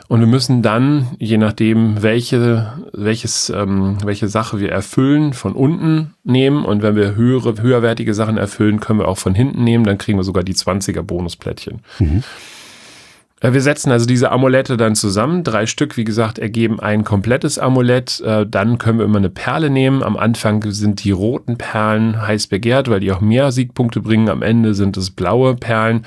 Und 0.07 0.21
wir 0.21 0.27
müssen 0.27 0.62
dann, 0.62 1.09
je 1.19 1.38
nachdem, 1.38 2.01
welche, 2.01 2.73
welches, 2.94 3.50
ähm, 3.50 3.97
welche 4.03 4.29
Sache 4.29 4.59
wir 4.59 4.71
erfüllen, 4.71 5.33
von 5.33 5.53
unten 5.53 6.13
nehmen. 6.23 6.63
Und 6.63 6.81
wenn 6.81 6.95
wir 6.95 7.15
höhere, 7.15 7.61
höherwertige 7.61 8.13
Sachen 8.13 8.38
erfüllen, 8.38 8.79
können 8.79 9.00
wir 9.00 9.09
auch 9.09 9.18
von 9.18 9.35
hinten 9.35 9.63
nehmen. 9.65 9.83
Dann 9.83 9.97
kriegen 9.97 10.18
wir 10.18 10.23
sogar 10.23 10.44
die 10.44 10.56
20er 10.56 11.01
Bonusplättchen. 11.01 11.81
Mhm. 12.00 12.23
Wir 13.53 13.62
setzen 13.62 13.92
also 13.92 14.06
diese 14.06 14.31
Amulette 14.31 14.77
dann 14.77 14.95
zusammen. 14.95 15.44
Drei 15.44 15.65
Stück, 15.65 15.97
wie 15.97 16.03
gesagt, 16.03 16.39
ergeben 16.39 16.80
ein 16.80 17.03
komplettes 17.03 17.59
Amulett. 17.59 18.21
Äh, 18.21 18.45
dann 18.47 18.77
können 18.77 19.00
wir 19.00 19.06
immer 19.06 19.18
eine 19.18 19.30
Perle 19.30 19.69
nehmen. 19.69 20.03
Am 20.03 20.18
Anfang 20.18 20.63
sind 20.71 21.03
die 21.03 21.12
roten 21.12 21.57
Perlen 21.57 22.25
heiß 22.25 22.47
begehrt, 22.47 22.89
weil 22.89 23.01
die 23.01 23.12
auch 23.12 23.21
mehr 23.21 23.51
Siegpunkte 23.51 24.00
bringen. 24.00 24.30
Am 24.30 24.42
Ende 24.42 24.74
sind 24.74 24.97
es 24.97 25.12
blaue 25.12 25.56
Perlen. 25.56 26.06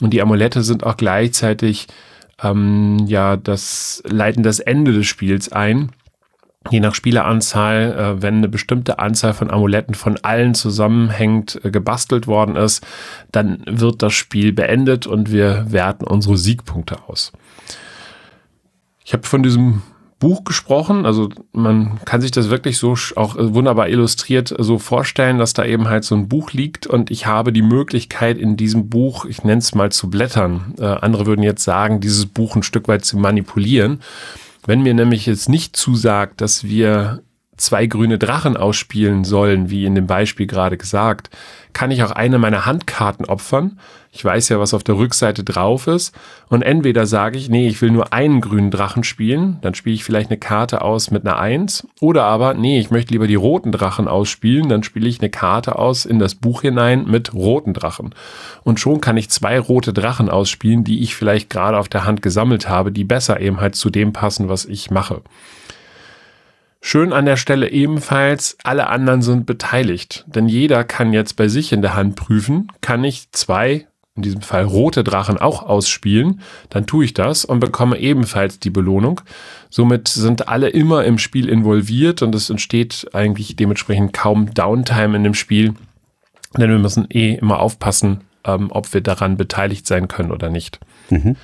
Und 0.00 0.10
die 0.10 0.20
Amulette 0.20 0.62
sind 0.62 0.84
auch 0.84 0.96
gleichzeitig, 0.96 1.86
ähm, 2.42 2.98
ja, 3.06 3.36
das 3.36 4.02
leiten 4.06 4.42
das 4.42 4.60
Ende 4.60 4.92
des 4.92 5.06
Spiels 5.06 5.50
ein 5.50 5.90
je 6.70 6.80
nach 6.80 6.94
Spieleranzahl, 6.94 8.16
äh, 8.18 8.22
wenn 8.22 8.36
eine 8.36 8.48
bestimmte 8.48 8.98
Anzahl 8.98 9.34
von 9.34 9.50
Amuletten 9.50 9.94
von 9.94 10.18
allen 10.22 10.54
zusammenhängend 10.54 11.60
äh, 11.64 11.70
gebastelt 11.70 12.26
worden 12.26 12.56
ist, 12.56 12.86
dann 13.32 13.62
wird 13.66 14.02
das 14.02 14.12
Spiel 14.12 14.52
beendet 14.52 15.06
und 15.06 15.30
wir 15.30 15.66
werten 15.70 16.04
unsere 16.04 16.36
Siegpunkte 16.36 16.96
aus. 17.08 17.32
Ich 19.04 19.12
habe 19.12 19.26
von 19.26 19.42
diesem 19.42 19.82
Buch 20.18 20.44
gesprochen, 20.44 21.04
also 21.04 21.28
man 21.52 22.00
kann 22.06 22.22
sich 22.22 22.30
das 22.30 22.48
wirklich 22.48 22.78
so 22.78 22.94
auch 23.16 23.36
äh, 23.36 23.54
wunderbar 23.54 23.88
illustriert 23.88 24.54
so 24.58 24.78
vorstellen, 24.78 25.38
dass 25.38 25.52
da 25.52 25.64
eben 25.64 25.88
halt 25.88 26.04
so 26.04 26.14
ein 26.14 26.28
Buch 26.28 26.52
liegt 26.52 26.86
und 26.86 27.10
ich 27.10 27.26
habe 27.26 27.52
die 27.52 27.62
Möglichkeit 27.62 28.38
in 28.38 28.56
diesem 28.56 28.88
Buch, 28.88 29.26
ich 29.26 29.44
nenne 29.44 29.58
es 29.58 29.74
mal 29.74 29.92
zu 29.92 30.08
blättern. 30.08 30.74
Äh, 30.78 30.86
andere 30.86 31.26
würden 31.26 31.42
jetzt 31.42 31.64
sagen, 31.64 32.00
dieses 32.00 32.24
Buch 32.24 32.56
ein 32.56 32.62
Stück 32.62 32.88
weit 32.88 33.04
zu 33.04 33.18
manipulieren. 33.18 34.00
Wenn 34.66 34.82
mir 34.82 34.94
nämlich 34.94 35.26
jetzt 35.26 35.48
nicht 35.48 35.76
zusagt, 35.76 36.40
dass 36.40 36.64
wir 36.64 37.22
zwei 37.56 37.86
grüne 37.86 38.18
Drachen 38.18 38.56
ausspielen 38.56 39.24
sollen, 39.24 39.70
wie 39.70 39.84
in 39.84 39.94
dem 39.94 40.06
Beispiel 40.06 40.46
gerade 40.46 40.76
gesagt, 40.76 41.30
kann 41.72 41.90
ich 41.90 42.02
auch 42.02 42.10
eine 42.10 42.38
meiner 42.38 42.64
Handkarten 42.64 43.26
opfern. 43.26 43.78
Ich 44.10 44.24
weiß 44.24 44.48
ja, 44.48 44.58
was 44.58 44.72
auf 44.72 44.82
der 44.82 44.96
Rückseite 44.96 45.44
drauf 45.44 45.88
ist. 45.88 46.14
Und 46.48 46.62
entweder 46.62 47.04
sage 47.04 47.36
ich, 47.36 47.50
nee, 47.50 47.68
ich 47.68 47.82
will 47.82 47.90
nur 47.90 48.14
einen 48.14 48.40
grünen 48.40 48.70
Drachen 48.70 49.04
spielen, 49.04 49.58
dann 49.60 49.74
spiele 49.74 49.94
ich 49.94 50.02
vielleicht 50.02 50.30
eine 50.30 50.38
Karte 50.38 50.80
aus 50.80 51.10
mit 51.10 51.26
einer 51.26 51.38
Eins. 51.38 51.86
Oder 52.00 52.24
aber, 52.24 52.54
nee, 52.54 52.80
ich 52.80 52.90
möchte 52.90 53.12
lieber 53.12 53.26
die 53.26 53.34
roten 53.34 53.72
Drachen 53.72 54.08
ausspielen, 54.08 54.70
dann 54.70 54.84
spiele 54.84 55.06
ich 55.06 55.20
eine 55.20 55.28
Karte 55.28 55.78
aus 55.78 56.06
in 56.06 56.18
das 56.18 56.34
Buch 56.34 56.62
hinein 56.62 57.04
mit 57.06 57.34
roten 57.34 57.74
Drachen. 57.74 58.14
Und 58.64 58.80
schon 58.80 59.02
kann 59.02 59.18
ich 59.18 59.28
zwei 59.28 59.60
rote 59.60 59.92
Drachen 59.92 60.30
ausspielen, 60.30 60.82
die 60.82 61.02
ich 61.02 61.14
vielleicht 61.14 61.50
gerade 61.50 61.78
auf 61.78 61.88
der 61.88 62.06
Hand 62.06 62.22
gesammelt 62.22 62.70
habe, 62.70 62.92
die 62.92 63.04
besser 63.04 63.38
eben 63.38 63.60
halt 63.60 63.74
zu 63.74 63.90
dem 63.90 64.14
passen, 64.14 64.48
was 64.48 64.64
ich 64.64 64.90
mache. 64.90 65.20
Schön 66.88 67.12
an 67.12 67.26
der 67.26 67.36
Stelle 67.36 67.72
ebenfalls, 67.72 68.56
alle 68.62 68.86
anderen 68.86 69.20
sind 69.20 69.44
beteiligt. 69.44 70.24
Denn 70.28 70.46
jeder 70.46 70.84
kann 70.84 71.12
jetzt 71.12 71.34
bei 71.34 71.48
sich 71.48 71.72
in 71.72 71.82
der 71.82 71.96
Hand 71.96 72.14
prüfen, 72.14 72.68
kann 72.80 73.02
ich 73.02 73.32
zwei, 73.32 73.88
in 74.14 74.22
diesem 74.22 74.40
Fall 74.40 74.62
rote 74.62 75.02
Drachen 75.02 75.36
auch 75.36 75.64
ausspielen, 75.64 76.42
dann 76.70 76.86
tue 76.86 77.04
ich 77.04 77.12
das 77.12 77.44
und 77.44 77.58
bekomme 77.58 77.98
ebenfalls 77.98 78.60
die 78.60 78.70
Belohnung. 78.70 79.20
Somit 79.68 80.06
sind 80.06 80.46
alle 80.46 80.68
immer 80.68 81.04
im 81.04 81.18
Spiel 81.18 81.48
involviert 81.48 82.22
und 82.22 82.36
es 82.36 82.50
entsteht 82.50 83.08
eigentlich 83.12 83.56
dementsprechend 83.56 84.12
kaum 84.12 84.54
Downtime 84.54 85.16
in 85.16 85.24
dem 85.24 85.34
Spiel. 85.34 85.74
Denn 86.56 86.70
wir 86.70 86.78
müssen 86.78 87.08
eh 87.10 87.34
immer 87.34 87.58
aufpassen, 87.58 88.20
ähm, 88.44 88.68
ob 88.70 88.94
wir 88.94 89.00
daran 89.00 89.36
beteiligt 89.36 89.88
sein 89.88 90.06
können 90.06 90.30
oder 90.30 90.50
nicht. 90.50 90.78
Mhm. 91.10 91.34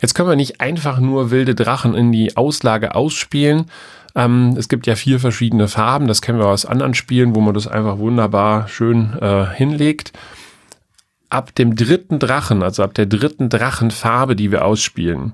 Jetzt 0.00 0.14
können 0.14 0.28
wir 0.28 0.36
nicht 0.36 0.60
einfach 0.60 0.98
nur 0.98 1.30
wilde 1.30 1.54
Drachen 1.54 1.94
in 1.94 2.12
die 2.12 2.36
Auslage 2.36 2.94
ausspielen. 2.94 3.66
Ähm, 4.14 4.54
es 4.58 4.68
gibt 4.68 4.86
ja 4.86 4.94
vier 4.94 5.20
verschiedene 5.20 5.68
Farben, 5.68 6.06
das 6.06 6.22
kennen 6.22 6.38
wir 6.38 6.46
aus 6.46 6.66
anderen 6.66 6.94
Spielen, 6.94 7.34
wo 7.34 7.40
man 7.40 7.54
das 7.54 7.66
einfach 7.66 7.98
wunderbar 7.98 8.68
schön 8.68 9.16
äh, 9.20 9.46
hinlegt. 9.46 10.12
Ab 11.28 11.54
dem 11.54 11.74
dritten 11.74 12.18
Drachen, 12.18 12.62
also 12.62 12.82
ab 12.82 12.94
der 12.94 13.06
dritten 13.06 13.48
Drachenfarbe, 13.48 14.36
die 14.36 14.50
wir 14.50 14.64
ausspielen, 14.64 15.32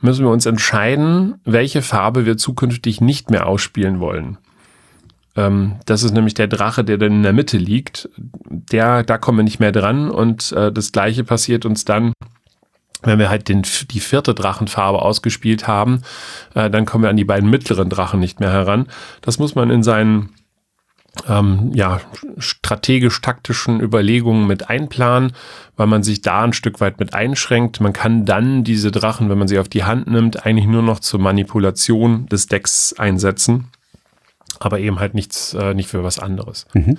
müssen 0.00 0.24
wir 0.24 0.30
uns 0.30 0.46
entscheiden, 0.46 1.40
welche 1.44 1.82
Farbe 1.82 2.26
wir 2.26 2.36
zukünftig 2.36 3.00
nicht 3.00 3.30
mehr 3.30 3.46
ausspielen 3.46 4.00
wollen. 4.00 4.38
Ähm, 5.36 5.76
das 5.86 6.02
ist 6.02 6.12
nämlich 6.12 6.34
der 6.34 6.48
Drache, 6.48 6.84
der 6.84 6.98
dann 6.98 7.12
in 7.12 7.22
der 7.22 7.32
Mitte 7.32 7.56
liegt. 7.56 8.08
Der, 8.18 9.04
da 9.04 9.18
kommen 9.18 9.38
wir 9.38 9.44
nicht 9.44 9.60
mehr 9.60 9.72
dran 9.72 10.10
und 10.10 10.52
äh, 10.52 10.72
das 10.72 10.92
gleiche 10.92 11.24
passiert 11.24 11.64
uns 11.64 11.84
dann, 11.84 12.12
wenn 13.02 13.18
wir 13.18 13.28
halt 13.30 13.48
den, 13.48 13.62
die 13.90 14.00
vierte 14.00 14.34
Drachenfarbe 14.34 15.02
ausgespielt 15.02 15.66
haben, 15.66 16.02
äh, 16.54 16.70
dann 16.70 16.84
kommen 16.84 17.04
wir 17.04 17.10
an 17.10 17.16
die 17.16 17.24
beiden 17.24 17.48
mittleren 17.48 17.88
Drachen 17.88 18.20
nicht 18.20 18.40
mehr 18.40 18.52
heran. 18.52 18.88
Das 19.20 19.38
muss 19.38 19.54
man 19.54 19.70
in 19.70 19.82
seinen 19.82 20.30
ähm, 21.28 21.72
ja, 21.74 22.00
strategisch-taktischen 22.38 23.80
Überlegungen 23.80 24.46
mit 24.46 24.68
einplanen, 24.68 25.32
weil 25.76 25.86
man 25.86 26.02
sich 26.02 26.22
da 26.22 26.42
ein 26.42 26.52
Stück 26.52 26.80
weit 26.80 27.00
mit 27.00 27.14
einschränkt. 27.14 27.80
Man 27.80 27.92
kann 27.92 28.24
dann 28.24 28.64
diese 28.64 28.90
Drachen, 28.90 29.28
wenn 29.30 29.38
man 29.38 29.48
sie 29.48 29.58
auf 29.58 29.68
die 29.68 29.84
Hand 29.84 30.08
nimmt, 30.08 30.44
eigentlich 30.44 30.66
nur 30.66 30.82
noch 30.82 31.00
zur 31.00 31.20
Manipulation 31.20 32.26
des 32.26 32.46
Decks 32.46 32.94
einsetzen, 32.98 33.68
aber 34.60 34.78
eben 34.80 35.00
halt 35.00 35.14
nichts, 35.14 35.54
äh, 35.54 35.74
nicht 35.74 35.88
für 35.88 36.04
was 36.04 36.18
anderes. 36.18 36.66
Mhm. 36.74 36.98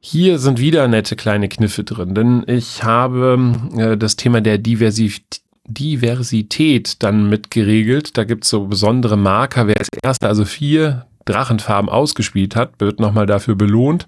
Hier 0.00 0.38
sind 0.38 0.60
wieder 0.60 0.86
nette 0.88 1.16
kleine 1.16 1.48
Kniffe 1.48 1.82
drin, 1.82 2.14
denn 2.14 2.44
ich 2.46 2.84
habe 2.84 3.52
äh, 3.76 3.96
das 3.96 4.16
Thema 4.16 4.40
der 4.40 4.58
Diversität 4.58 5.40
Diversität 5.68 7.02
dann 7.02 7.28
mitgeregelt. 7.28 8.16
Da 8.16 8.24
gibt 8.24 8.44
es 8.44 8.50
so 8.50 8.66
besondere 8.66 9.16
Marker. 9.16 9.66
Wer 9.66 9.78
als 9.78 9.88
erster 10.02 10.28
also 10.28 10.44
vier 10.44 11.06
Drachenfarben 11.24 11.90
ausgespielt 11.90 12.54
hat, 12.54 12.74
wird 12.78 13.00
nochmal 13.00 13.26
dafür 13.26 13.56
belohnt. 13.56 14.06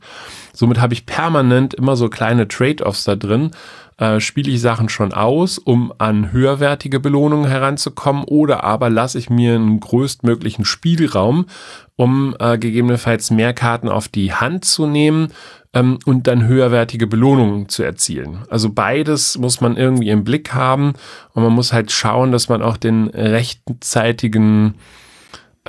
Somit 0.53 0.81
habe 0.81 0.95
ich 0.95 1.05
permanent 1.05 1.75
immer 1.75 1.97
so 1.97 2.09
kleine 2.09 2.47
Trade-offs 2.47 3.05
da 3.05 3.17
drin. 3.17 3.51
Äh, 3.99 4.21
spiele 4.21 4.53
ich 4.53 4.61
Sachen 4.61 4.89
schon 4.89 5.13
aus, 5.13 5.59
um 5.59 5.93
an 5.99 6.31
höherwertige 6.31 7.01
Belohnungen 7.01 7.51
heranzukommen, 7.51 8.23
oder 8.23 8.63
aber 8.63 8.89
lasse 8.89 9.19
ich 9.19 9.29
mir 9.29 9.57
einen 9.57 9.81
größtmöglichen 9.81 10.65
Spielraum, 10.65 11.47
um 11.99 12.37
äh, 12.39 12.59
gegebenenfalls 12.59 13.33
mehr 13.33 13.53
Karten 13.53 13.89
auf 13.89 14.07
die 14.07 14.33
Hand 14.33 14.65
zu 14.65 14.87
nehmen 14.87 15.33
ähm, 15.75 15.99
und 16.07 16.29
dann 16.29 16.47
höherwertige 16.47 17.09
Belohnungen 17.09 17.69
zu 17.69 17.83
erzielen. 17.83 18.39
Also 18.49 18.71
beides 18.71 19.37
muss 19.37 19.61
man 19.61 19.77
irgendwie 19.77 20.11
im 20.11 20.23
Blick 20.23 20.55
haben 20.55 20.93
und 21.35 21.43
man 21.43 21.53
muss 21.53 21.73
halt 21.73 21.91
schauen, 21.91 22.31
dass 22.31 22.49
man 22.49 22.63
auch 22.63 22.77
den 22.77 23.09
rechtzeitigen 23.09 24.75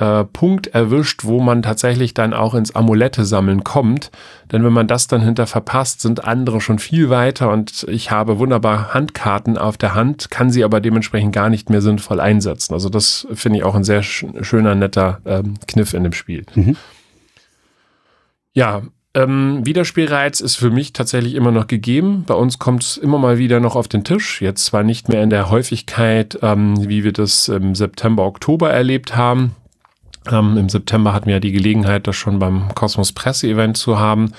äh, 0.00 0.24
Punkt 0.24 0.68
erwischt, 0.68 1.24
wo 1.24 1.40
man 1.40 1.62
tatsächlich 1.62 2.14
dann 2.14 2.32
auch 2.32 2.54
ins 2.54 2.74
Amulette 2.74 3.24
sammeln 3.24 3.64
kommt. 3.64 4.10
Denn 4.50 4.64
wenn 4.64 4.72
man 4.72 4.86
das 4.86 5.06
dann 5.06 5.20
hinter 5.20 5.46
verpasst, 5.46 6.00
sind 6.00 6.24
andere 6.24 6.60
schon 6.60 6.78
viel 6.78 7.10
weiter 7.10 7.50
und 7.50 7.84
ich 7.88 8.10
habe 8.10 8.38
wunderbar 8.38 8.94
Handkarten 8.94 9.58
auf 9.58 9.76
der 9.76 9.94
Hand, 9.94 10.30
kann 10.30 10.50
sie 10.50 10.64
aber 10.64 10.80
dementsprechend 10.80 11.34
gar 11.34 11.50
nicht 11.50 11.68
mehr 11.68 11.82
sinnvoll 11.82 12.18
einsetzen. 12.18 12.72
Also 12.72 12.88
das 12.88 13.26
finde 13.34 13.58
ich 13.58 13.64
auch 13.64 13.74
ein 13.74 13.84
sehr 13.84 14.02
schöner, 14.02 14.74
netter 14.74 15.20
ähm, 15.26 15.54
Kniff 15.68 15.92
in 15.92 16.02
dem 16.02 16.14
Spiel. 16.14 16.46
Mhm. 16.54 16.76
Ja, 18.52 18.82
ähm, 19.12 19.66
Wiederspielreiz 19.66 20.40
ist 20.40 20.56
für 20.56 20.70
mich 20.70 20.92
tatsächlich 20.92 21.34
immer 21.34 21.50
noch 21.50 21.66
gegeben. 21.66 22.24
Bei 22.26 22.34
uns 22.34 22.58
kommt 22.58 22.84
es 22.84 22.96
immer 22.96 23.18
mal 23.18 23.38
wieder 23.38 23.60
noch 23.60 23.76
auf 23.76 23.88
den 23.88 24.04
Tisch. 24.04 24.40
Jetzt 24.40 24.64
zwar 24.64 24.82
nicht 24.82 25.08
mehr 25.08 25.22
in 25.22 25.30
der 25.30 25.50
Häufigkeit, 25.50 26.38
ähm, 26.42 26.88
wie 26.88 27.04
wir 27.04 27.12
das 27.12 27.48
im 27.48 27.74
September, 27.74 28.24
Oktober 28.24 28.70
erlebt 28.70 29.16
haben. 29.16 29.56
Ähm, 30.30 30.56
Im 30.56 30.68
September 30.68 31.12
hatten 31.12 31.26
wir 31.26 31.34
ja 31.34 31.40
die 31.40 31.52
Gelegenheit, 31.52 32.06
das 32.06 32.16
schon 32.16 32.38
beim 32.38 32.74
Kosmos 32.74 33.12
Presse-Event 33.12 33.76
zu 33.76 33.98
haben. 33.98 34.32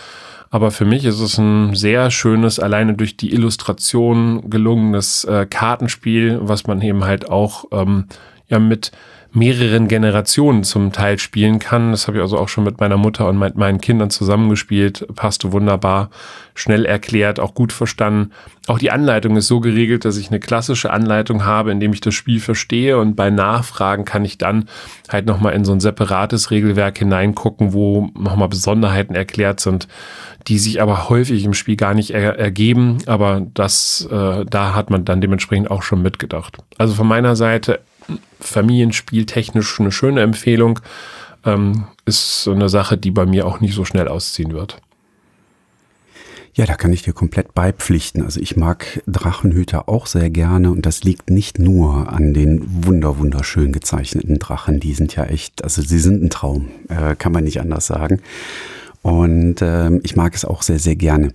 Aber 0.49 0.71
für 0.71 0.83
mich 0.85 1.05
ist 1.05 1.21
es 1.21 1.37
ein 1.37 1.75
sehr 1.75 2.11
schönes, 2.11 2.59
alleine 2.59 2.93
durch 2.93 3.15
die 3.15 3.33
Illustration 3.33 4.49
gelungenes 4.49 5.23
äh, 5.23 5.45
Kartenspiel, 5.49 6.39
was 6.41 6.67
man 6.67 6.81
eben 6.81 7.05
halt 7.05 7.29
auch 7.29 7.65
ähm, 7.71 8.05
ja 8.49 8.59
mit 8.59 8.91
mehreren 9.33 9.87
Generationen 9.87 10.63
zum 10.63 10.91
Teil 10.91 11.17
spielen 11.17 11.59
kann. 11.59 11.91
Das 11.91 12.07
habe 12.07 12.17
ich 12.17 12.21
also 12.21 12.37
auch 12.37 12.49
schon 12.49 12.65
mit 12.65 12.79
meiner 12.81 12.97
Mutter 12.97 13.27
und 13.29 13.39
mit 13.39 13.55
meinen 13.55 13.79
Kindern 13.79 14.09
zusammengespielt. 14.09 15.07
Passte 15.15 15.53
wunderbar, 15.53 16.09
schnell 16.53 16.85
erklärt, 16.85 17.39
auch 17.39 17.53
gut 17.53 17.71
verstanden. 17.71 18.31
Auch 18.67 18.77
die 18.77 18.91
Anleitung 18.91 19.37
ist 19.37 19.47
so 19.47 19.61
geregelt, 19.61 20.03
dass 20.03 20.17
ich 20.17 20.29
eine 20.29 20.41
klassische 20.41 20.91
Anleitung 20.91 21.45
habe, 21.45 21.71
in 21.71 21.79
dem 21.79 21.93
ich 21.93 22.01
das 22.01 22.13
Spiel 22.13 22.41
verstehe 22.41 22.97
und 22.97 23.15
bei 23.15 23.29
Nachfragen 23.29 24.03
kann 24.03 24.25
ich 24.25 24.37
dann 24.37 24.65
halt 25.09 25.25
nochmal 25.25 25.53
in 25.53 25.63
so 25.63 25.71
ein 25.71 25.79
separates 25.79 26.51
Regelwerk 26.51 26.97
hineingucken, 26.97 27.71
wo 27.71 28.09
nochmal 28.19 28.49
Besonderheiten 28.49 29.15
erklärt 29.15 29.61
sind, 29.61 29.87
die 30.47 30.59
sich 30.59 30.81
aber 30.81 31.07
häufig 31.07 31.45
im 31.45 31.53
Spiel 31.53 31.77
gar 31.77 31.93
nicht 31.93 32.11
er 32.11 32.37
ergeben. 32.37 32.97
Aber 33.05 33.47
das, 33.53 34.07
äh, 34.11 34.45
da 34.45 34.75
hat 34.75 34.89
man 34.89 35.05
dann 35.05 35.21
dementsprechend 35.21 35.71
auch 35.71 35.83
schon 35.83 36.01
mitgedacht. 36.01 36.57
Also 36.77 36.93
von 36.95 37.07
meiner 37.07 37.35
Seite 37.37 37.79
familienspieltechnisch 38.39 39.79
eine 39.79 39.91
schöne 39.91 40.21
Empfehlung. 40.21 40.79
Ähm, 41.45 41.85
ist 42.05 42.43
so 42.43 42.51
eine 42.51 42.69
Sache, 42.69 42.97
die 42.97 43.11
bei 43.11 43.25
mir 43.25 43.47
auch 43.47 43.59
nicht 43.59 43.73
so 43.73 43.85
schnell 43.85 44.07
ausziehen 44.07 44.53
wird. 44.53 44.81
Ja, 46.53 46.65
da 46.65 46.75
kann 46.75 46.91
ich 46.91 47.01
dir 47.01 47.13
komplett 47.13 47.53
beipflichten. 47.53 48.23
Also 48.23 48.41
ich 48.41 48.57
mag 48.57 49.01
Drachenhüter 49.07 49.87
auch 49.87 50.05
sehr 50.05 50.29
gerne 50.29 50.69
und 50.71 50.85
das 50.85 51.03
liegt 51.03 51.29
nicht 51.29 51.59
nur 51.59 52.11
an 52.11 52.33
den 52.33 52.85
wunder 52.85 53.17
wunderschön 53.17 53.71
gezeichneten 53.71 54.37
Drachen. 54.37 54.81
Die 54.81 54.93
sind 54.93 55.15
ja 55.15 55.23
echt, 55.23 55.63
also 55.63 55.81
sie 55.81 55.99
sind 55.99 56.21
ein 56.21 56.29
Traum, 56.29 56.67
äh, 56.89 57.15
kann 57.15 57.31
man 57.31 57.45
nicht 57.45 57.61
anders 57.61 57.87
sagen. 57.87 58.21
Und 59.01 59.61
ähm, 59.61 60.01
ich 60.03 60.15
mag 60.15 60.35
es 60.35 60.43
auch 60.43 60.61
sehr, 60.61 60.77
sehr 60.77 60.97
gerne. 60.97 61.33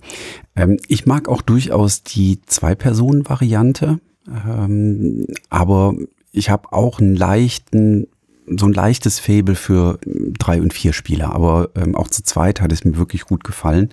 Ähm, 0.55 0.77
ich 0.87 1.07
mag 1.07 1.27
auch 1.27 1.41
durchaus 1.41 2.03
die 2.03 2.39
Zwei-Personen-Variante. 2.45 3.99
Ähm, 4.27 5.25
aber 5.49 5.95
ich 6.31 6.49
habe 6.49 6.71
auch 6.73 6.99
einen 6.99 7.15
leichten, 7.15 8.07
so 8.45 8.65
ein 8.65 8.73
leichtes 8.73 9.19
Faible 9.19 9.55
für 9.55 9.99
drei 10.05 10.61
und 10.61 10.73
vier 10.73 10.93
Spieler, 10.93 11.33
aber 11.33 11.69
ähm, 11.75 11.95
auch 11.95 12.07
zu 12.07 12.23
zweit 12.23 12.61
hat 12.61 12.71
es 12.71 12.85
mir 12.85 12.97
wirklich 12.97 13.23
gut 13.25 13.43
gefallen. 13.43 13.89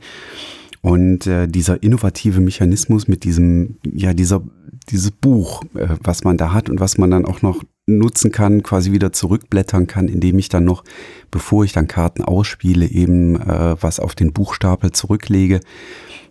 Und 0.80 1.26
äh, 1.26 1.48
dieser 1.48 1.82
innovative 1.82 2.40
Mechanismus 2.40 3.08
mit 3.08 3.24
diesem, 3.24 3.78
ja, 3.90 4.12
dieser, 4.12 4.42
dieses 4.90 5.10
Buch, 5.10 5.62
äh, 5.74 5.88
was 6.02 6.24
man 6.24 6.36
da 6.36 6.52
hat 6.52 6.68
und 6.68 6.78
was 6.78 6.98
man 6.98 7.10
dann 7.10 7.24
auch 7.24 7.40
noch 7.40 7.62
nutzen 7.86 8.32
kann, 8.32 8.62
quasi 8.62 8.92
wieder 8.92 9.12
zurückblättern 9.12 9.86
kann, 9.86 10.08
indem 10.08 10.38
ich 10.38 10.50
dann 10.50 10.64
noch, 10.64 10.84
bevor 11.30 11.64
ich 11.64 11.72
dann 11.72 11.88
Karten 11.88 12.22
ausspiele, 12.22 12.86
eben 12.86 13.40
äh, 13.40 13.76
was 13.80 13.98
auf 13.98 14.14
den 14.14 14.32
Buchstapel 14.32 14.92
zurücklege. 14.92 15.60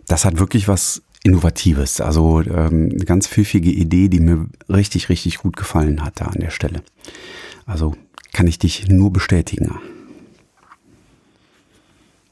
Das 0.06 0.24
hat 0.24 0.38
wirklich 0.38 0.68
was 0.68 1.02
Innovatives. 1.24 2.00
Also 2.00 2.42
ähm, 2.42 2.90
eine 2.92 3.04
ganz 3.04 3.26
pfiffige 3.26 3.70
Idee, 3.70 4.08
die 4.08 4.20
mir 4.20 4.46
richtig, 4.68 5.08
richtig 5.08 5.38
gut 5.38 5.56
gefallen 5.56 6.04
hat 6.04 6.20
da 6.20 6.26
an 6.26 6.38
der 6.40 6.50
Stelle. 6.50 6.82
Also 7.66 7.96
kann 8.32 8.46
ich 8.46 8.58
dich 8.58 8.88
nur 8.88 9.12
bestätigen. 9.12 9.80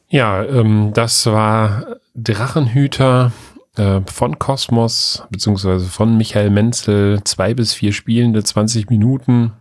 Ja, 0.08 0.44
ähm, 0.44 0.90
das 0.92 1.24
war 1.24 1.96
Drachenhüter 2.14 3.32
äh, 3.76 4.02
von 4.12 4.38
Kosmos, 4.38 5.22
beziehungsweise 5.30 5.86
von 5.86 6.18
Michael 6.18 6.50
Menzel, 6.50 7.24
zwei 7.24 7.54
bis 7.54 7.72
vier 7.72 7.94
Spielende, 7.94 8.44
20 8.44 8.90
Minuten, 8.90 9.52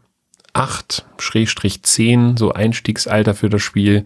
8, 0.52 1.06
Schrägstrich 1.18 1.84
10, 1.84 2.36
so 2.36 2.52
Einstiegsalter 2.52 3.34
für 3.34 3.50
das 3.50 3.62
Spiel. 3.62 4.06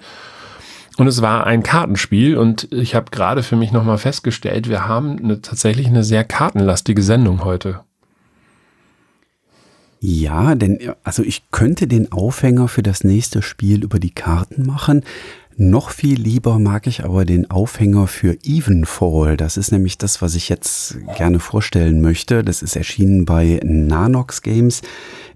Und 0.98 1.08
es 1.08 1.22
war 1.22 1.46
ein 1.46 1.62
Kartenspiel 1.62 2.38
und 2.38 2.72
ich 2.72 2.96
habe 2.96 3.12
gerade 3.12 3.44
für 3.44 3.58
mich 3.58 3.72
nochmal 3.72 3.98
festgestellt, 3.98 4.70
wir 4.70 4.88
haben 4.88 5.20
eine, 5.20 5.42
tatsächlich 5.42 5.88
eine 5.88 6.04
sehr 6.04 6.24
kartenlastige 6.24 7.02
Sendung 7.02 7.44
heute. 7.44 7.82
Ja, 10.00 10.56
denn 10.56 10.78
also 11.04 11.24
ich 11.24 11.50
könnte 11.52 11.88
den 11.88 12.12
Aufhänger 12.12 12.68
für 12.68 12.84
das 12.84 13.04
nächste 13.04 13.42
Spiel 13.42 13.84
über 13.84 14.00
die 14.00 14.12
Karten 14.12 14.66
machen. 14.66 15.04
Noch 15.58 15.90
viel 15.90 16.20
lieber 16.20 16.60
mag 16.60 16.86
ich 16.86 17.06
aber 17.06 17.26
den 17.26 17.50
Aufhänger 17.50 18.08
für 18.08 18.38
Evenfall. 18.44 19.38
Das 19.38 19.58
ist 19.58 19.72
nämlich 19.72 19.98
das, 19.98 20.22
was 20.22 20.36
ich 20.36 20.50
jetzt 20.50 20.98
gerne 21.18 21.40
vorstellen 21.40 22.02
möchte. 22.02 22.44
Das 22.44 22.62
ist 22.62 22.76
erschienen 22.76 23.26
bei 23.26 23.60
Nanox 23.64 24.42
Games. 24.42 24.82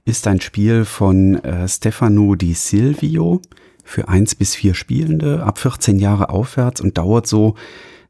Ist 0.05 0.27
ein 0.27 0.41
Spiel 0.41 0.85
von 0.85 1.43
äh, 1.43 1.67
Stefano 1.67 2.35
Di 2.35 2.53
Silvio 2.53 3.41
für 3.89 4.07
eins 4.07 4.35
bis 4.35 4.53
vier 4.53 4.75
Spielende 4.75 5.43
ab 5.43 5.57
14 5.57 5.97
Jahre 5.97 6.29
aufwärts 6.29 6.79
und 6.79 6.99
dauert 6.99 7.25
so 7.25 7.55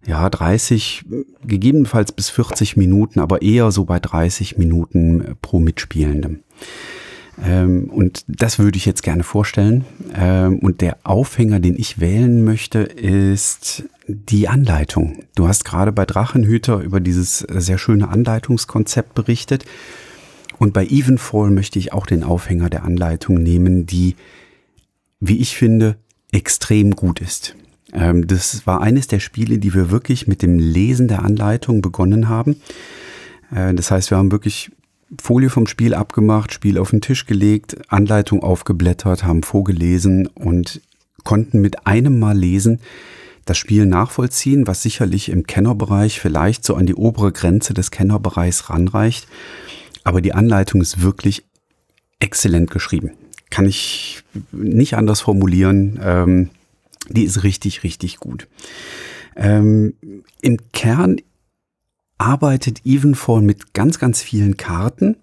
ja 0.06 0.30
30, 0.30 1.06
gegebenenfalls 1.46 2.12
bis 2.12 2.30
40 2.30 2.76
Minuten, 2.76 3.22
aber 3.22 3.42
eher 3.42 3.72
so 3.72 3.86
bei 3.86 4.00
30 4.00 4.58
Minuten 4.58 5.38
pro 5.42 5.60
Mitspielendem. 5.60 6.42
Ähm, 7.42 7.90
und 7.90 8.26
das 8.28 8.60
würde 8.60 8.78
ich 8.78 8.86
jetzt 8.86 9.04
gerne 9.04 9.24
vorstellen. 9.24 9.86
Ähm, 10.14 10.60
und 10.60 10.82
der 10.82 10.98
Aufhänger, 11.04 11.62
den 11.62 11.78
ich 11.78 12.00
wählen 12.02 12.44
möchte, 12.44 12.80
ist 12.80 13.86
die 14.08 14.50
Anleitung. 14.50 15.24
Du 15.36 15.48
hast 15.48 15.64
gerade 15.64 15.94
bei 15.94 16.06
Drachenhüter 16.06 16.80
über 16.82 17.00
dieses 17.00 17.40
sehr 17.40 17.78
schöne 17.78 18.10
Anleitungskonzept 18.10 19.14
berichtet. 19.14 19.64
Und 20.58 20.74
bei 20.74 20.86
Evenfall 20.86 21.52
möchte 21.52 21.80
ich 21.80 21.94
auch 21.94 22.06
den 22.06 22.26
Aufhänger 22.26 22.70
der 22.70 22.84
Anleitung 22.84 23.36
nehmen, 23.36 23.86
die, 23.86 24.18
wie 25.20 25.38
ich 25.38 25.56
finde, 25.56 25.98
extrem 26.32 26.96
gut 26.96 27.22
ist. 27.22 27.56
Ähm, 27.94 28.28
das 28.28 28.66
war 28.68 28.82
eines 28.82 29.08
der 29.08 29.20
Spiele, 29.20 29.58
die 29.58 29.74
wir 29.74 29.92
wirklich 29.92 30.28
mit 30.28 30.42
dem 30.42 30.60
Lesen 30.60 31.08
der 31.08 31.24
Anleitung 31.24 31.82
begonnen 31.82 32.30
haben. 32.30 32.62
Äh, 33.54 33.74
das 33.74 33.92
heißt, 33.92 34.12
wir 34.12 34.18
haben 34.18 34.32
wirklich 34.32 34.72
Folie 35.20 35.50
vom 35.50 35.66
Spiel 35.66 35.94
abgemacht, 35.94 36.54
Spiel 36.54 36.78
auf 36.78 36.92
den 36.92 37.02
Tisch 37.02 37.26
gelegt, 37.26 37.78
Anleitung 37.92 38.44
aufgeblättert, 38.44 39.24
haben 39.24 39.42
vorgelesen 39.42 40.28
und 40.28 40.82
konnten 41.24 41.62
mit 41.62 41.88
einem 41.88 42.20
Mal 42.20 42.38
lesen 42.38 42.80
das 43.46 43.58
Spiel 43.58 43.88
nachvollziehen, 43.88 44.68
was 44.68 44.84
sicherlich 44.84 45.30
im 45.30 45.48
Kennerbereich 45.48 46.20
vielleicht 46.20 46.64
so 46.64 46.76
an 46.76 46.86
die 46.86 46.94
obere 46.94 47.32
Grenze 47.32 47.74
des 47.74 47.90
Kennerbereichs 47.90 48.70
ranreicht. 48.70 49.28
Aber 50.04 50.22
die 50.22 50.34
Anleitung 50.34 50.82
ist 50.82 51.02
wirklich 51.02 51.46
exzellent 52.20 52.70
geschrieben. 52.70 53.12
Kann 53.50 53.66
ich 53.66 54.24
nicht 54.52 54.96
anders 54.96 55.22
formulieren. 55.22 56.00
Ähm, 56.04 56.50
die 57.10 57.24
ist 57.24 57.44
richtig, 57.44 57.84
richtig 57.84 58.18
gut. 58.18 58.48
Ähm, 59.36 59.94
Im 60.42 60.58
Kern 60.74 61.18
arbeitet 62.18 62.86
Evenfall 62.86 63.42
mit 63.42 63.74
ganz, 63.74 63.98
ganz 63.98 64.22
vielen 64.22 64.58
Karten. 64.58 65.16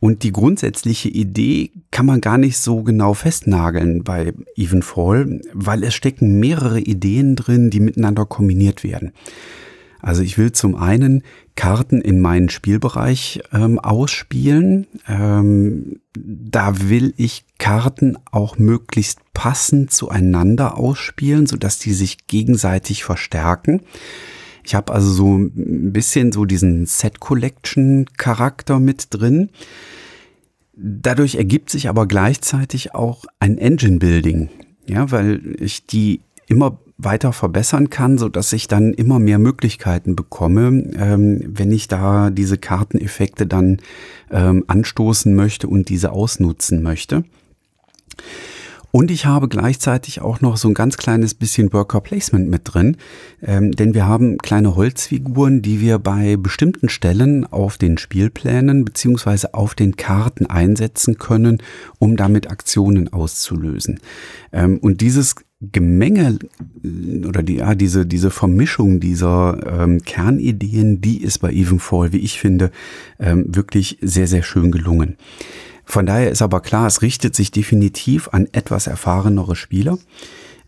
Und 0.00 0.22
die 0.22 0.32
grundsätzliche 0.32 1.08
Idee 1.08 1.70
kann 1.90 2.04
man 2.04 2.20
gar 2.20 2.36
nicht 2.36 2.58
so 2.58 2.82
genau 2.82 3.14
festnageln 3.14 4.04
bei 4.04 4.34
Evenfall, 4.54 5.40
weil 5.54 5.82
es 5.82 5.94
stecken 5.94 6.38
mehrere 6.40 6.80
Ideen 6.80 7.36
drin, 7.36 7.70
die 7.70 7.80
miteinander 7.80 8.26
kombiniert 8.26 8.84
werden. 8.84 9.12
Also 10.04 10.20
ich 10.20 10.36
will 10.36 10.52
zum 10.52 10.74
einen 10.74 11.22
Karten 11.56 12.02
in 12.02 12.20
meinen 12.20 12.50
Spielbereich 12.50 13.40
ähm, 13.54 13.78
ausspielen. 13.78 14.86
Ähm, 15.08 16.00
da 16.14 16.88
will 16.90 17.14
ich 17.16 17.46
Karten 17.56 18.18
auch 18.30 18.58
möglichst 18.58 19.20
passend 19.32 19.92
zueinander 19.92 20.76
ausspielen, 20.76 21.46
sodass 21.46 21.78
die 21.78 21.94
sich 21.94 22.26
gegenseitig 22.26 23.02
verstärken. 23.02 23.80
Ich 24.62 24.74
habe 24.74 24.92
also 24.92 25.10
so 25.10 25.38
ein 25.38 25.92
bisschen 25.94 26.32
so 26.32 26.44
diesen 26.44 26.84
Set-Collection-Charakter 26.84 28.80
mit 28.80 29.06
drin. 29.08 29.48
Dadurch 30.76 31.36
ergibt 31.36 31.70
sich 31.70 31.88
aber 31.88 32.06
gleichzeitig 32.06 32.94
auch 32.94 33.24
ein 33.40 33.56
Engine-Building, 33.56 34.50
ja, 34.86 35.10
weil 35.10 35.56
ich 35.60 35.86
die 35.86 36.20
immer 36.46 36.78
weiter 36.96 37.32
verbessern 37.32 37.90
kann, 37.90 38.18
so 38.18 38.28
ich 38.52 38.68
dann 38.68 38.94
immer 38.94 39.18
mehr 39.18 39.38
Möglichkeiten 39.38 40.14
bekomme, 40.14 40.90
ähm, 40.96 41.40
wenn 41.46 41.72
ich 41.72 41.88
da 41.88 42.30
diese 42.30 42.56
Karteneffekte 42.56 43.46
dann 43.46 43.78
ähm, 44.30 44.64
anstoßen 44.68 45.34
möchte 45.34 45.68
und 45.68 45.88
diese 45.88 46.12
ausnutzen 46.12 46.82
möchte. 46.82 47.24
Und 48.96 49.10
ich 49.10 49.26
habe 49.26 49.48
gleichzeitig 49.48 50.20
auch 50.20 50.40
noch 50.40 50.56
so 50.56 50.68
ein 50.68 50.74
ganz 50.74 50.96
kleines 50.96 51.34
bisschen 51.34 51.72
Worker 51.72 52.00
Placement 52.00 52.48
mit 52.48 52.60
drin, 52.62 52.96
ähm, 53.42 53.72
denn 53.72 53.92
wir 53.92 54.06
haben 54.06 54.38
kleine 54.38 54.76
Holzfiguren, 54.76 55.62
die 55.62 55.80
wir 55.80 55.98
bei 55.98 56.36
bestimmten 56.36 56.88
Stellen 56.88 57.44
auf 57.44 57.76
den 57.76 57.98
Spielplänen 57.98 58.84
beziehungsweise 58.84 59.52
auf 59.52 59.74
den 59.74 59.96
Karten 59.96 60.46
einsetzen 60.46 61.18
können, 61.18 61.60
um 61.98 62.16
damit 62.16 62.48
Aktionen 62.48 63.12
auszulösen. 63.12 63.98
Ähm, 64.52 64.78
und 64.78 65.00
dieses 65.00 65.34
Gemenge 65.72 66.38
oder 67.26 67.42
die, 67.42 67.56
ja, 67.56 67.74
diese, 67.74 68.06
diese 68.06 68.30
Vermischung 68.30 69.00
dieser 69.00 69.82
ähm, 69.82 70.02
Kernideen, 70.02 71.00
die 71.00 71.22
ist 71.22 71.38
bei 71.38 71.52
Evenfall, 71.52 72.12
wie 72.12 72.18
ich 72.18 72.38
finde, 72.38 72.70
ähm, 73.18 73.46
wirklich 73.48 73.98
sehr, 74.00 74.26
sehr 74.26 74.42
schön 74.42 74.70
gelungen. 74.70 75.16
Von 75.84 76.06
daher 76.06 76.30
ist 76.30 76.42
aber 76.42 76.60
klar, 76.60 76.86
es 76.86 77.02
richtet 77.02 77.34
sich 77.34 77.50
definitiv 77.50 78.28
an 78.32 78.48
etwas 78.52 78.86
erfahrenere 78.86 79.54
Spieler. 79.54 79.98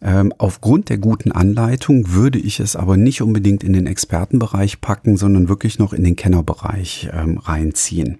Ähm, 0.03 0.33
aufgrund 0.37 0.91
der 0.91 0.99
guten 0.99 1.33
Anleitung 1.33 2.13
würde 2.13 2.39
ich 2.39 2.61
es 2.61 2.77
aber 2.77 2.97
nicht 2.97 3.23
unbedingt 3.23 3.65
in 3.65 3.73
den 3.73 3.87
Expertenbereich 3.87 4.81
packen, 4.83 5.17
sondern 5.17 5.49
wirklich 5.49 5.79
noch 5.79 5.95
in 5.95 6.05
den 6.05 6.17
Kennerbereich 6.17 7.09
ähm, 7.13 7.39
reinziehen. 7.39 8.19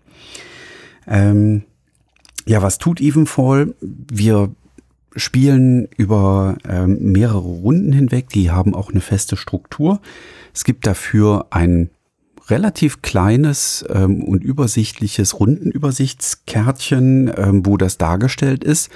Ähm, 1.07 1.63
ja, 2.47 2.63
was 2.63 2.79
tut 2.79 3.01
Evenfall? 3.01 3.75
Wir 3.81 4.51
spielen 5.17 5.89
über 5.97 6.57
ähm, 6.69 7.13
mehrere 7.13 7.39
Runden 7.39 7.93
hinweg. 7.93 8.29
Die 8.31 8.51
haben 8.51 8.75
auch 8.75 8.91
eine 8.91 9.01
feste 9.01 9.37
Struktur. 9.37 10.01
Es 10.55 10.65
gibt 10.65 10.87
dafür 10.87 11.47
ein 11.51 11.91
relativ 12.49 13.03
kleines 13.03 13.85
ähm, 13.93 14.23
und 14.23 14.45
übersichtliches 14.45 15.41
Rundenübersichtskärtchen, 15.41 17.33
ähm, 17.37 17.67
wo 17.67 17.77
das 17.77 17.99
dargestellt 17.99 18.63
ist, 18.63 18.91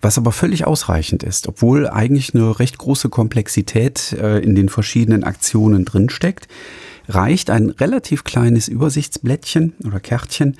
was 0.00 0.18
aber 0.18 0.32
völlig 0.32 0.66
ausreichend 0.66 1.22
ist, 1.22 1.48
obwohl 1.48 1.88
eigentlich 1.88 2.34
eine 2.34 2.58
recht 2.58 2.78
große 2.78 3.08
Komplexität 3.08 4.12
äh, 4.12 4.38
in 4.38 4.54
den 4.54 4.68
verschiedenen 4.68 5.24
Aktionen 5.24 5.84
drinsteckt, 5.84 6.48
reicht 7.08 7.50
ein 7.50 7.70
relativ 7.70 8.24
kleines 8.24 8.68
Übersichtsblättchen 8.68 9.74
oder 9.84 10.00
Kärtchen, 10.00 10.56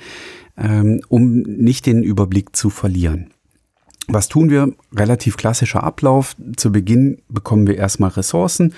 ähm, 0.57 1.01
um 1.09 1.41
nicht 1.41 1.85
den 1.85 2.03
Überblick 2.03 2.55
zu 2.55 2.69
verlieren. 2.69 3.31
Was 4.07 4.27
tun 4.27 4.51
wir? 4.51 4.71
Relativ 4.95 5.35
klassischer 5.35 5.83
Ablauf. 5.83 6.35
Zu 6.57 6.71
Beginn 6.71 7.17
bekommen 7.27 7.65
wir 7.65 7.77
erstmal 7.77 8.11
Ressourcen. 8.11 8.73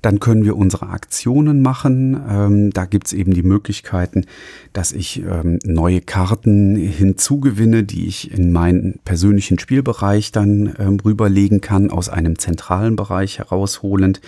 Dann 0.00 0.18
können 0.18 0.44
wir 0.44 0.56
unsere 0.56 0.88
Aktionen 0.88 1.62
machen. 1.62 2.20
Ähm, 2.28 2.70
da 2.72 2.86
gibt's 2.86 3.12
eben 3.12 3.32
die 3.32 3.44
Möglichkeiten, 3.44 4.26
dass 4.72 4.90
ich 4.90 5.22
ähm, 5.22 5.60
neue 5.64 6.00
Karten 6.00 6.74
hinzugewinne, 6.74 7.84
die 7.84 8.08
ich 8.08 8.32
in 8.32 8.50
meinen 8.50 8.98
persönlichen 9.04 9.60
Spielbereich 9.60 10.32
dann 10.32 10.74
ähm, 10.80 10.98
rüberlegen 11.04 11.60
kann, 11.60 11.90
aus 11.90 12.08
einem 12.08 12.36
zentralen 12.40 12.96
Bereich 12.96 13.38
herausholend. 13.38 14.20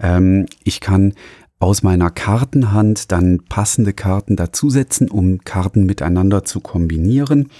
Ähm, 0.00 0.46
ich 0.64 0.80
kann 0.80 1.14
aus 1.60 1.84
meiner 1.84 2.10
Kartenhand 2.10 3.12
dann 3.12 3.40
passende 3.48 3.92
Karten 3.92 4.34
dazusetzen, 4.34 5.08
um 5.08 5.38
Karten 5.44 5.86
miteinander 5.86 6.44
zu 6.44 6.58
kombinieren. 6.58 7.50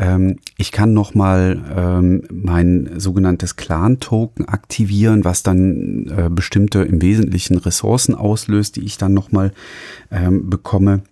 Ähm, 0.00 0.38
ich 0.56 0.72
kann 0.72 0.94
nochmal 0.94 1.62
ähm, 1.76 2.22
mein 2.32 2.90
sogenanntes 2.96 3.56
Clan-Token 3.56 4.48
aktivieren, 4.48 5.24
was 5.24 5.42
dann 5.42 6.06
äh, 6.08 6.30
bestimmte 6.30 6.80
im 6.80 7.02
Wesentlichen 7.02 7.58
Ressourcen 7.58 8.14
auslöst, 8.14 8.76
die 8.76 8.84
ich 8.84 8.96
dann 8.96 9.12
nochmal 9.12 9.52
ähm, 10.10 10.48
bekomme. 10.48 11.02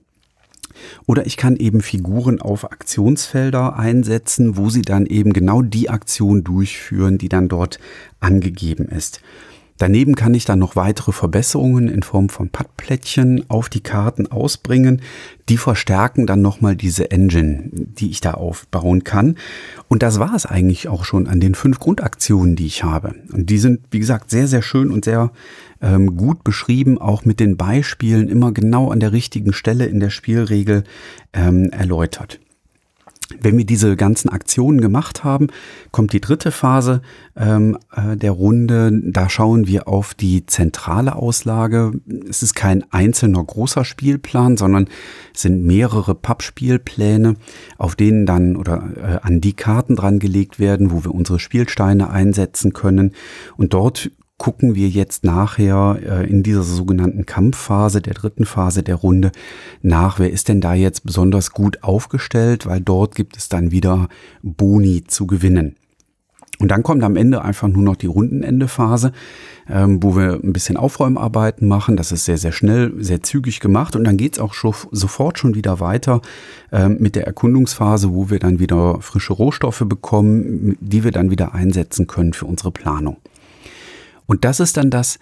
Oder 1.07 1.27
ich 1.27 1.37
kann 1.37 1.57
eben 1.57 1.83
Figuren 1.83 2.40
auf 2.40 2.64
Aktionsfelder 2.64 3.77
einsetzen, 3.77 4.57
wo 4.57 4.70
sie 4.70 4.83
dann 4.83 5.07
eben 5.07 5.33
genau 5.33 5.61
die 5.61 5.90
Aktion 5.90 6.44
durchführen, 6.44 7.18
die 7.18 7.29
dann 7.29 7.48
dort 7.48 7.79
angegeben 8.20 8.87
ist. 8.87 9.20
Daneben 9.79 10.17
kann 10.17 10.35
ich 10.35 10.45
dann 10.45 10.59
noch 10.59 10.75
weitere 10.75 11.12
Verbesserungen 11.12 11.88
in 11.88 12.03
Form 12.03 12.29
von 12.29 12.51
Padplättchen 12.51 13.49
auf 13.49 13.69
die 13.69 13.81
Karten 13.81 14.27
ausbringen. 14.27 15.03
Die 15.49 15.57
verstärken 15.57 16.27
dann 16.27 16.43
nochmal 16.43 16.75
diese 16.75 17.11
Engine, 17.12 17.71
die 17.73 18.11
ich 18.11 18.21
da 18.21 18.33
aufbauen 18.33 19.05
kann. 19.05 19.37
Und 19.87 20.03
das 20.03 20.19
war 20.19 20.35
es 20.35 20.47
eigentlich 20.47 20.88
auch 20.88 21.05
schon 21.05 21.29
an 21.29 21.38
den 21.38 21.55
fünf 21.55 21.79
Grundaktionen, 21.79 22.57
die 22.57 22.67
ich 22.67 22.83
habe. 22.83 23.14
Und 23.33 23.49
die 23.51 23.59
sind, 23.59 23.81
wie 23.93 24.01
gesagt, 24.01 24.31
sehr, 24.31 24.49
sehr 24.49 24.62
schön 24.62 24.91
und 24.91 25.05
sehr 25.05 25.31
ähm, 25.81 26.17
gut 26.17 26.43
beschrieben, 26.43 26.99
auch 26.99 27.25
mit 27.25 27.38
den 27.38 27.57
Beispielen 27.57 28.29
immer 28.29 28.53
genau 28.53 28.91
an 28.91 28.99
der 28.99 29.12
richtigen 29.12 29.53
Stelle 29.53 29.87
in 29.87 30.01
der 30.01 30.11
Spielregel 30.11 30.83
ähm, 31.33 31.71
erläutert. 31.71 32.41
Wenn 33.41 33.59
wir 33.59 33.67
diese 33.67 33.95
ganzen 33.97 34.31
Aktionen 34.31 34.81
gemacht 34.81 35.23
haben, 35.23 35.49
kommt 35.91 36.14
die 36.14 36.21
dritte 36.21 36.51
Phase 36.51 37.03
ähm, 37.37 37.77
äh, 37.95 38.17
der 38.17 38.33
Runde. 38.33 38.91
Da 39.05 39.29
schauen 39.29 39.67
wir 39.67 39.87
auf 39.87 40.14
die 40.14 40.47
zentrale 40.47 41.14
Auslage. 41.14 41.93
Es 42.29 42.43
ist 42.43 42.55
kein 42.55 42.91
einzelner 42.91 43.45
großer 43.45 43.85
Spielplan, 43.85 44.57
sondern 44.57 44.88
es 45.35 45.43
sind 45.43 45.62
mehrere 45.62 46.14
Pappspielpläne, 46.14 47.35
auf 47.77 47.97
denen 47.97 48.25
dann 48.25 48.57
oder 48.57 48.88
äh, 48.97 49.27
an 49.27 49.43
die 49.43 49.53
Karten 49.53 49.95
dran 49.95 50.21
gelegt 50.21 50.59
werden, 50.59 50.91
wo 50.91 51.05
wir 51.05 51.14
unsere 51.14 51.38
Spielsteine 51.38 52.09
einsetzen 52.09 52.73
können. 52.73 53.12
Und 53.59 53.75
dort 53.75 54.11
gucken 54.38 54.77
wir 54.77 54.88
jetzt 54.88 55.24
nachher 55.24 55.98
äh, 56.01 56.31
in 56.31 56.42
dieser 56.42 56.62
sogenannten 56.62 57.27
Kampfphase, 57.27 58.01
der 58.01 58.14
dritten 58.14 58.46
Phase 58.46 58.83
der 58.83 58.94
Runde, 58.94 59.33
nach, 59.83 60.18
wer 60.18 60.31
ist 60.31 60.48
denn 60.48 60.61
da 60.61 60.74
jetzt 60.74 61.05
besonders 61.05 61.51
gut 61.51 61.83
aufgestellt, 61.83 62.64
weil 62.64 62.81
dort 62.81 63.14
gibt 63.14 63.37
es 63.37 63.48
dann 63.48 63.72
wieder 63.72 64.09
Boni 64.42 65.05
zu 65.05 65.27
gewinnen. 65.27 65.74
Und 66.61 66.72
dann 66.72 66.83
kommt 66.83 67.05
am 67.05 67.16
Ende 67.16 67.42
einfach 67.42 67.68
nur 67.68 67.85
noch 67.85 67.94
die 67.94 68.07
Rundenendephase, 68.07 69.12
ähm, 69.68 70.03
wo 70.03 70.16
wir 70.16 70.40
ein 70.42 70.53
bisschen 70.53 70.77
Aufräumarbeiten 70.77 71.68
machen. 71.68 71.96
Das 71.96 72.11
ist 72.11 72.24
sehr, 72.24 72.37
sehr 72.37 72.51
schnell, 72.51 72.92
sehr 72.98 73.22
zügig 73.22 73.61
gemacht. 73.61 73.94
Und 73.94 74.05
dann 74.05 74.16
geht's 74.16 74.40
auch 74.40 74.55
schon, 74.55 74.74
sofort 74.90 75.38
schon 75.38 75.55
wieder 75.55 75.79
weiter 75.79 76.20
ähm, 76.72 76.96
mit 76.98 77.14
der 77.14 77.27
Erkundungsphase, 77.27 78.12
wo 78.12 78.31
wir 78.31 78.40
dann 78.40 78.59
wieder 78.59 79.01
frische 79.01 79.35
Rohstoffe 79.35 79.85
bekommen, 79.87 80.77
die 80.81 81.05
wir 81.05 81.12
dann 81.12 81.31
wieder 81.31 81.55
einsetzen 81.55 82.09
können 82.09 82.33
für 82.33 82.46
unsere 82.46 82.72
Planung. 82.72 83.18
Und 84.29 84.45
das 84.45 84.61
ist 84.61 84.77
dann 84.77 84.91
das, 84.91 85.19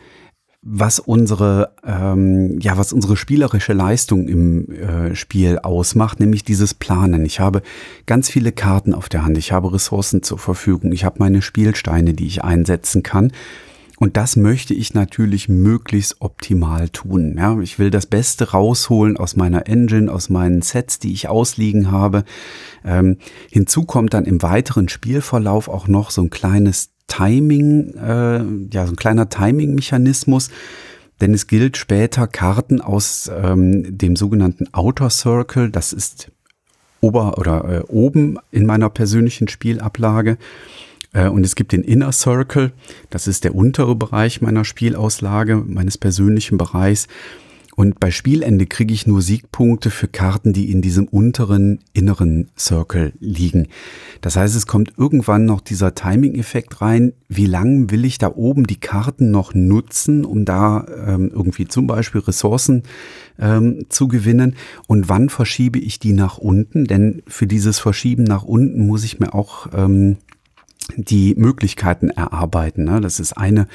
was 0.69 0.99
unsere, 0.99 1.75
ähm, 1.85 2.59
ja, 2.61 2.77
was 2.77 2.93
unsere 2.93 3.17
spielerische 3.17 3.73
Leistung 3.73 4.27
im 4.27 4.69
äh, 4.73 5.15
Spiel 5.15 5.61
ausmacht, 5.61 6.19
nämlich 6.19 6.43
dieses 6.43 6.75
Planen. 6.75 7.25
Ich 7.25 7.39
habe 7.39 7.63
ganz 8.07 8.29
viele 8.29 8.51
Karten 8.51 8.93
auf 8.93 9.09
der 9.09 9.25
Hand, 9.25 9.39
ich 9.39 9.53
habe 9.53 9.73
Ressourcen 9.73 10.25
zur 10.25 10.39
Verfügung, 10.39 10.91
ich 10.91 11.05
habe 11.05 11.21
meine 11.21 11.41
Spielsteine, 11.41 12.15
die 12.15 12.27
ich 12.27 12.43
einsetzen 12.43 13.05
kann. 13.05 13.31
Und 13.99 14.17
das 14.17 14.35
möchte 14.37 14.75
ich 14.75 14.93
natürlich 14.93 15.49
möglichst 15.49 16.21
optimal 16.21 16.89
tun. 16.89 17.37
Ja, 17.39 17.59
ich 17.61 17.79
will 17.79 17.91
das 17.91 18.07
Beste 18.07 18.51
rausholen 18.51 19.17
aus 19.17 19.37
meiner 19.37 19.69
Engine, 19.69 20.13
aus 20.13 20.29
meinen 20.29 20.63
Sets, 20.63 20.99
die 20.99 21.13
ich 21.13 21.29
ausliegen 21.29 21.93
habe. 21.93 22.25
Ähm, 22.85 23.19
hinzu 23.51 23.85
kommt 23.85 24.15
dann 24.15 24.27
im 24.27 24.43
weiteren 24.43 24.89
Spielverlauf 24.89 25.69
auch 25.69 25.87
noch 25.89 26.11
so 26.11 26.23
ein 26.23 26.31
kleines 26.31 26.91
Timing, 27.07 27.95
äh, 27.95 28.45
ja, 28.73 28.87
so 28.87 28.93
ein 28.93 28.97
kleiner 28.97 29.29
Timing-Mechanismus. 29.29 30.51
Denn 31.21 31.33
es 31.33 31.47
gilt 31.47 31.77
später 31.77 32.27
Karten 32.27 32.81
aus 32.81 33.31
ähm, 33.35 33.97
dem 33.97 34.17
sogenannten 34.17 34.69
Outer 34.73 35.09
Circle, 35.09 35.71
das 35.71 35.93
ist 35.95 36.31
ober 37.01 37.39
oder 37.39 37.65
äh, 37.65 37.81
oben 37.89 38.39
in 38.51 38.67
meiner 38.67 38.91
persönlichen 38.91 39.49
Spielablage. 39.49 40.37
Äh, 41.13 41.29
und 41.29 41.45
es 41.45 41.55
gibt 41.55 41.73
den 41.73 41.83
Inner 41.83 42.13
Circle, 42.13 42.73
das 43.09 43.27
ist 43.27 43.45
der 43.45 43.55
untere 43.55 43.95
Bereich 43.95 44.43
meiner 44.43 44.65
Spielauslage, 44.65 45.57
meines 45.57 45.97
persönlichen 45.97 46.59
Bereichs. 46.59 47.09
Und 47.77 48.01
bei 48.01 48.11
Spielende 48.11 48.67
kriege 48.67 48.95
ich 48.95 49.07
nur 49.07 49.21
Siegpunkte 49.21 49.91
für 49.91 50.09
Karten, 50.09 50.55
die 50.55 50.73
in 50.73 50.81
diesem 50.81 51.07
unteren 51.07 51.81
inneren 51.93 52.49
Circle 52.59 53.13
liegen. 53.21 53.69
Das 54.23 54.37
heißt, 54.37 54.57
es 54.57 54.67
kommt 54.67 54.95
irgendwann 54.97 55.45
noch 55.45 55.61
dieser 55.61 55.95
Timing-Effekt 55.95 56.81
rein. 56.81 57.13
Wie 57.29 57.45
lange 57.45 57.91
will 57.91 58.07
ich 58.07 58.17
da 58.17 58.33
oben 58.35 58.67
die 58.67 58.81
Karten 58.81 59.31
noch 59.31 59.53
nutzen, 59.53 60.25
um 60.25 60.47
da 60.47 60.87
ähm, 61.07 61.31
irgendwie 61.31 61.69
zum 61.69 61.87
Beispiel 61.87 62.23
Ressourcen 62.23 62.83
ähm, 63.39 63.85
zu 63.91 64.09
gewinnen? 64.09 64.57
Und 64.87 65.11
wann 65.11 65.29
verschiebe 65.29 65.79
ich 65.79 65.99
die 65.99 66.15
nach 66.15 66.39
unten? 66.39 66.87
Denn 66.87 67.23
für 67.29 67.47
dieses 67.47 67.79
Verschieben 67.79 68.25
nach 68.25 68.45
unten 68.45 68.87
muss 68.87 69.05
ich 69.05 69.21
mir 69.21 69.35
auch 69.35 69.67
ähm, 69.75 70.17
die 70.97 71.35
Möglichkeiten 71.37 72.11
erarbeiten. 72.11 72.85
Ne? 72.85 73.01
Das 73.01 73.21
ist 73.21 73.33
eine 73.33 73.67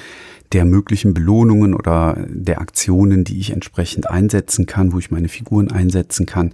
der 0.54 0.66
möglichen 0.66 1.14
Belohnungen 1.14 1.74
oder 1.74 2.18
der 2.28 2.62
Aktionen, 2.62 3.24
die 3.24 3.40
ich 3.40 3.52
entsprechend 3.52 4.10
einsetzen 4.10 4.66
kann, 4.66 4.94
wo 4.94 5.00
ich 5.00 5.12
meine 5.12 5.30
Figuren 5.30 5.72
einsetzen 5.72 6.26
kann. 6.26 6.52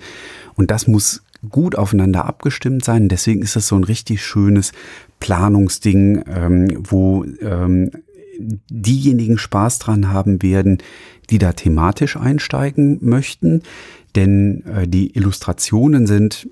Und 0.56 0.72
das 0.72 0.88
muss 0.88 1.24
gut 1.50 1.76
aufeinander 1.76 2.26
abgestimmt 2.26 2.84
sein. 2.84 3.10
Deswegen 3.10 3.42
ist 3.42 3.56
es 3.56 3.68
so 3.68 3.76
ein 3.76 3.84
richtig 3.84 4.24
schönes 4.24 4.72
Planungsding, 5.20 6.24
ähm, 6.28 6.68
wo 6.90 7.26
ähm, 7.42 7.92
diejenigen 8.40 9.38
Spaß 9.38 9.80
dran 9.80 10.10
haben 10.10 10.42
werden, 10.42 10.78
die 11.30 11.40
da 11.40 11.54
thematisch 11.54 12.18
einsteigen 12.18 13.00
möchten. 13.02 13.64
Denn 14.16 14.64
äh, 14.66 14.88
die 14.88 15.16
Illustrationen 15.16 16.08
sind 16.08 16.50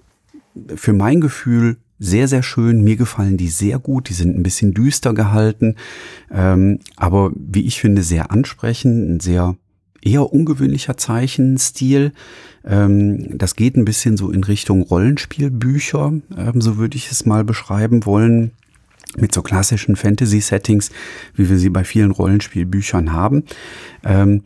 für 0.75 0.93
mein 0.93 1.21
Gefühl 1.21 1.77
sehr, 2.05 2.27
sehr 2.27 2.43
schön. 2.43 2.83
Mir 2.83 2.95
gefallen 2.95 3.37
die 3.37 3.49
sehr 3.49 3.79
gut. 3.79 4.09
Die 4.09 4.13
sind 4.13 4.37
ein 4.37 4.43
bisschen 4.43 4.73
düster 4.73 5.13
gehalten, 5.13 5.75
ähm, 6.31 6.79
aber 6.95 7.31
wie 7.35 7.65
ich 7.65 7.79
finde, 7.79 8.03
sehr 8.03 8.31
ansprechend, 8.31 9.09
ein 9.09 9.19
sehr 9.19 9.55
eher 10.01 10.31
ungewöhnlicher 10.31 10.97
Zeichenstil. 10.97 12.13
Ähm, 12.63 13.37
das 13.37 13.55
geht 13.55 13.75
ein 13.75 13.85
bisschen 13.85 14.17
so 14.17 14.31
in 14.31 14.43
Richtung 14.43 14.83
Rollenspielbücher, 14.83 16.13
ähm, 16.37 16.61
so 16.61 16.77
würde 16.77 16.95
ich 16.95 17.11
es 17.11 17.25
mal 17.25 17.43
beschreiben 17.43 18.05
wollen 18.05 18.51
mit 19.17 19.33
so 19.33 19.41
klassischen 19.41 19.95
Fantasy-Settings, 19.95 20.91
wie 21.35 21.49
wir 21.49 21.57
sie 21.57 21.69
bei 21.69 21.83
vielen 21.83 22.11
Rollenspielbüchern 22.11 23.13
haben. 23.13 23.43
Ähm, 24.03 24.43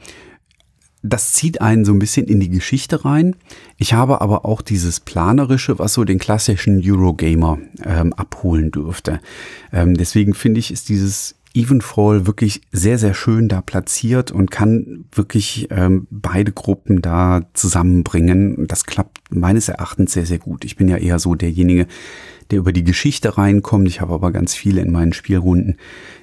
das 1.02 1.34
zieht 1.34 1.62
einen 1.62 1.86
so 1.86 1.94
ein 1.94 2.00
bisschen 2.00 2.28
in 2.28 2.40
die 2.40 2.50
Geschichte 2.50 3.06
rein. 3.06 3.36
Ich 3.78 3.94
habe 3.94 4.22
aber 4.22 4.46
auch 4.46 4.62
dieses 4.62 5.00
Planerische, 5.00 5.80
was 5.80 5.94
so 5.94 6.04
den 6.04 6.20
klassischen 6.20 6.82
Eurogamer 6.84 7.60
ähm, 7.86 8.14
abholen 8.14 8.72
dürfte. 8.72 9.22
Ähm, 9.72 9.96
deswegen 9.96 10.34
finde 10.34 10.60
ich, 10.60 10.72
ist 10.72 10.90
dieses 10.90 11.36
Evenfall 11.54 12.28
wirklich 12.28 12.62
sehr, 12.72 12.98
sehr 12.98 13.14
schön 13.14 13.48
da 13.48 13.62
platziert 13.62 14.32
und 14.32 14.52
kann 14.52 15.06
wirklich 15.12 15.68
ähm, 15.72 16.06
beide 16.12 16.52
Gruppen 16.52 17.02
da 17.02 17.42
zusammenbringen. 17.54 18.68
Das 18.68 18.86
klappt 18.86 19.20
meines 19.34 19.68
Erachtens 19.68 20.14
sehr, 20.14 20.26
sehr 20.26 20.38
gut. 20.38 20.64
Ich 20.64 20.76
bin 20.76 20.88
ja 20.88 20.98
eher 20.98 21.18
so 21.18 21.34
derjenige, 21.34 21.88
der 22.52 22.60
über 22.60 22.72
die 22.72 22.84
Geschichte 22.84 23.38
reinkommt. 23.38 23.88
Ich 23.88 24.02
habe 24.02 24.14
aber 24.14 24.32
ganz 24.32 24.54
viele 24.54 24.82
in 24.82 24.92
meinen 24.92 25.14
Spielrunden, 25.14 25.78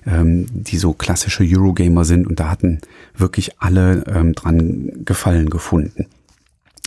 ähm, 0.06 0.46
die 0.50 0.78
so 0.78 0.92
klassische 0.92 1.44
Eurogamer 1.44 2.04
sind 2.04 2.26
und 2.26 2.40
da 2.40 2.50
hatten 2.50 2.80
wirklich 3.16 3.60
alle 3.60 4.04
ähm, 4.06 4.34
dran 4.34 5.04
Gefallen 5.04 5.50
gefunden. 5.50 6.06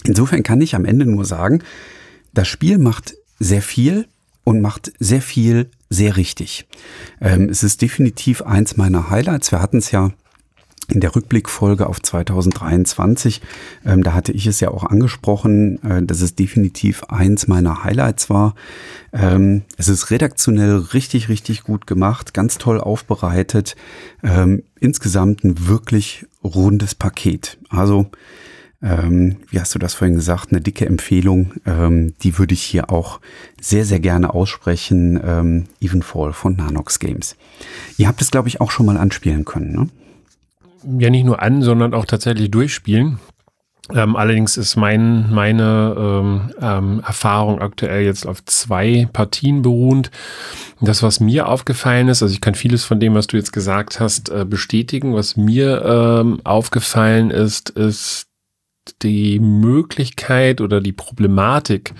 Insofern 0.06 0.44
kann 0.44 0.62
ich 0.62 0.76
am 0.76 0.86
Ende 0.86 1.06
nur 1.06 1.26
sagen, 1.26 1.62
das 2.34 2.48
Spiel 2.48 2.78
macht 2.78 3.16
sehr 3.40 3.62
viel 3.62 4.08
und 4.44 4.62
macht 4.62 4.92
sehr 5.00 5.22
viel 5.22 5.70
sehr 5.90 6.18
richtig. 6.18 6.68
Ähm, 7.20 7.50
es 7.50 7.64
ist 7.64 7.82
definitiv 7.82 8.42
eins 8.44 8.78
meiner 8.78 9.10
Highlights. 9.10 9.52
Wir 9.52 9.62
hatten 9.62 9.78
es 9.78 9.92
ja 9.92 10.12
in 10.92 11.00
der 11.00 11.16
Rückblickfolge 11.16 11.88
auf 11.88 12.02
2023, 12.02 13.42
ähm, 13.86 14.04
da 14.04 14.14
hatte 14.14 14.32
ich 14.32 14.48
es 14.48 14.60
ja 14.60 14.70
auch 14.70 14.84
angesprochen, 14.84 15.82
äh, 15.84 16.04
dass 16.04 16.22
es 16.22 16.36
definitiv 16.36 17.04
eins 17.06 17.48
meiner 17.48 17.84
Highlights 17.84 18.30
war. 18.30 18.56
Ähm, 19.14 19.64
es 19.78 19.88
ist 19.88 20.12
redaktionell 20.12 20.78
richtig, 20.78 21.30
richtig 21.30 21.64
gut 21.64 21.88
gemacht, 21.88 22.34
ganz 22.34 22.58
toll 22.58 22.80
aufbereitet. 22.80 23.76
Ähm, 24.24 24.64
insgesamt 24.80 25.44
ein 25.44 25.68
wirklich 25.68 26.26
rundes 26.44 26.96
Paket. 26.96 27.58
Also, 27.70 28.08
ähm, 28.82 29.38
wie 29.50 29.60
hast 29.60 29.76
du 29.76 29.80
das 29.80 29.94
vorhin 29.94 30.16
gesagt, 30.16 30.52
eine 30.52 30.62
dicke 30.62 30.86
Empfehlung, 30.86 31.54
ähm, 31.66 32.14
die 32.24 32.38
würde 32.38 32.54
ich 32.54 32.62
hier 32.62 32.90
auch 32.90 33.20
sehr, 33.60 33.84
sehr 33.84 34.00
gerne 34.00 34.34
aussprechen. 34.34 35.20
Ähm, 35.24 35.66
Evenfall 35.82 36.32
von 36.34 36.56
Nanox 36.56 37.00
Games. 37.00 37.36
Ihr 37.98 38.08
habt 38.08 38.22
es, 38.22 38.32
glaube 38.32 38.48
ich, 38.48 38.62
auch 38.62 38.72
schon 38.72 38.86
mal 38.86 38.98
anspielen 38.98 39.44
können, 39.44 39.74
ne? 39.74 39.90
Ja 40.84 41.10
nicht 41.10 41.26
nur 41.26 41.42
an, 41.42 41.62
sondern 41.62 41.94
auch 41.94 42.06
tatsächlich 42.06 42.52
durchspielen. 42.52 43.20
Ähm, 43.94 44.16
allerdings 44.16 44.56
ist 44.56 44.76
mein, 44.76 45.34
meine 45.34 45.96
ähm, 45.98 46.54
ähm, 46.62 47.04
Erfahrung 47.06 47.60
aktuell 47.60 48.04
jetzt 48.04 48.28
auf 48.28 48.44
zwei 48.46 49.08
Partien 49.12 49.64
beruhend. 49.64 50.12
Das, 50.80 51.02
was 51.02 51.20
mir 51.20 51.48
aufgefallen 51.48 52.08
ist, 52.08 52.22
also 52.22 52.32
ich 52.34 52.42
kann 52.42 52.54
vieles 52.54 52.84
von 52.84 53.00
dem, 53.00 53.16
was 53.16 53.28
du 53.28 53.38
jetzt 53.38 53.52
gesagt 53.52 54.00
hast, 54.00 54.30
äh, 54.30 54.46
bestätigen. 54.46 55.16
Was 55.16 55.38
mir 55.38 55.84
ähm, 55.84 56.40
aufgefallen 56.44 57.32
ist, 57.32 57.72
ist 57.72 58.28
die 59.02 59.40
Möglichkeit 59.40 60.62
oder 60.62 60.82
die 60.82 60.94
Problematik 60.94 61.94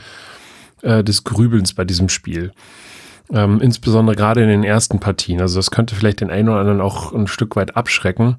äh, 0.84 1.04
des 1.04 1.24
Grübelns 1.24 1.74
bei 1.74 1.86
diesem 1.86 2.10
Spiel. 2.10 2.52
Ähm, 3.32 3.62
insbesondere 3.62 4.16
gerade 4.16 4.42
in 4.42 4.50
den 4.50 4.64
ersten 4.64 5.00
Partien. 5.00 5.40
Also 5.40 5.60
das 5.60 5.70
könnte 5.70 5.94
vielleicht 5.94 6.22
den 6.22 6.32
einen 6.32 6.50
oder 6.50 6.62
anderen 6.62 6.82
auch 6.82 7.14
ein 7.14 7.28
Stück 7.28 7.56
weit 7.56 7.78
abschrecken, 7.78 8.38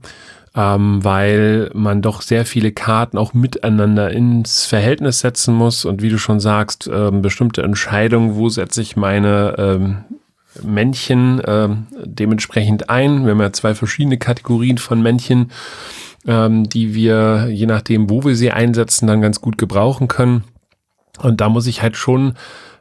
ähm, 0.57 1.05
weil 1.05 1.71
man 1.75 2.03
doch 2.03 2.23
sehr 2.23 2.45
viele 2.45 2.73
Karten 2.73 3.17
auch 3.17 3.33
miteinander 3.33 4.11
ins 4.11 4.67
Verhältnis 4.67 5.21
setzen 5.21 5.55
muss 5.55 5.85
und 5.85 6.03
wie 6.03 6.09
du 6.09 6.19
schon 6.19 6.41
sagst, 6.41 6.91
ähm, 6.93 7.23
bestimmte 7.23 7.63
Entscheidungen, 7.63 8.35
wo 8.35 8.49
setze 8.49 8.83
ich 8.83 8.97
meine 8.97 9.55
ähm, 9.59 9.99
Männchen 10.63 11.41
ähm, 11.47 11.87
dementsprechend 12.05 12.91
ein. 12.91 13.25
Wir 13.25 13.33
haben 13.33 13.41
ja 13.41 13.53
zwei 13.53 13.75
verschiedene 13.75 14.19
Kategorien 14.19 14.79
von 14.79 15.01
Männchen, 15.01 15.53
ähm, 16.27 16.69
die 16.69 16.95
wir, 16.95 17.49
je 17.49 17.67
nachdem, 17.67 18.11
wo 18.11 18.25
wir 18.25 18.35
sie 18.35 18.51
einsetzen, 18.51 19.07
dann 19.07 19.23
ganz 19.23 19.41
gut 19.41 19.57
gebrauchen 19.57 20.09
können. 20.09 20.45
Und 21.23 21.41
da 21.41 21.49
muss 21.49 21.67
ich 21.67 21.83
halt 21.83 21.97
schon 21.97 22.35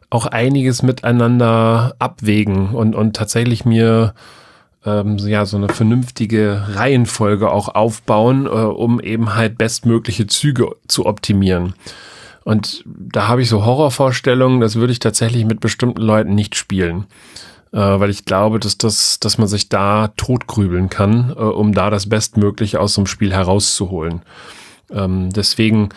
auch 0.09 0.25
einiges 0.25 0.81
miteinander 0.81 1.95
abwägen 1.99 2.69
und, 2.69 2.95
und 2.95 3.15
tatsächlich 3.15 3.65
mir 3.65 4.13
ähm, 4.85 5.17
ja 5.17 5.45
so 5.45 5.57
eine 5.57 5.69
vernünftige 5.69 6.63
Reihenfolge 6.69 7.51
auch 7.51 7.69
aufbauen, 7.69 8.45
äh, 8.45 8.49
um 8.49 8.99
eben 8.99 9.35
halt 9.35 9.57
bestmögliche 9.57 10.27
Züge 10.27 10.75
zu 10.87 11.05
optimieren. 11.05 11.73
Und 12.43 12.83
da 12.85 13.27
habe 13.27 13.41
ich 13.41 13.49
so 13.49 13.65
Horrorvorstellungen, 13.65 14.61
das 14.61 14.75
würde 14.75 14.93
ich 14.93 14.99
tatsächlich 14.99 15.45
mit 15.45 15.59
bestimmten 15.59 16.01
Leuten 16.01 16.33
nicht 16.33 16.55
spielen. 16.55 17.05
Äh, 17.71 17.77
weil 17.77 18.09
ich 18.09 18.25
glaube, 18.25 18.59
dass, 18.59 18.79
das, 18.79 19.19
dass 19.19 19.37
man 19.37 19.47
sich 19.47 19.69
da 19.69 20.07
totgrübeln 20.17 20.89
kann, 20.89 21.31
äh, 21.37 21.41
um 21.41 21.73
da 21.73 21.91
das 21.91 22.09
Bestmögliche 22.09 22.79
aus 22.79 22.95
so 22.95 23.01
einem 23.01 23.07
Spiel 23.07 23.31
herauszuholen. 23.31 24.23
Ähm, 24.89 25.29
deswegen 25.31 25.89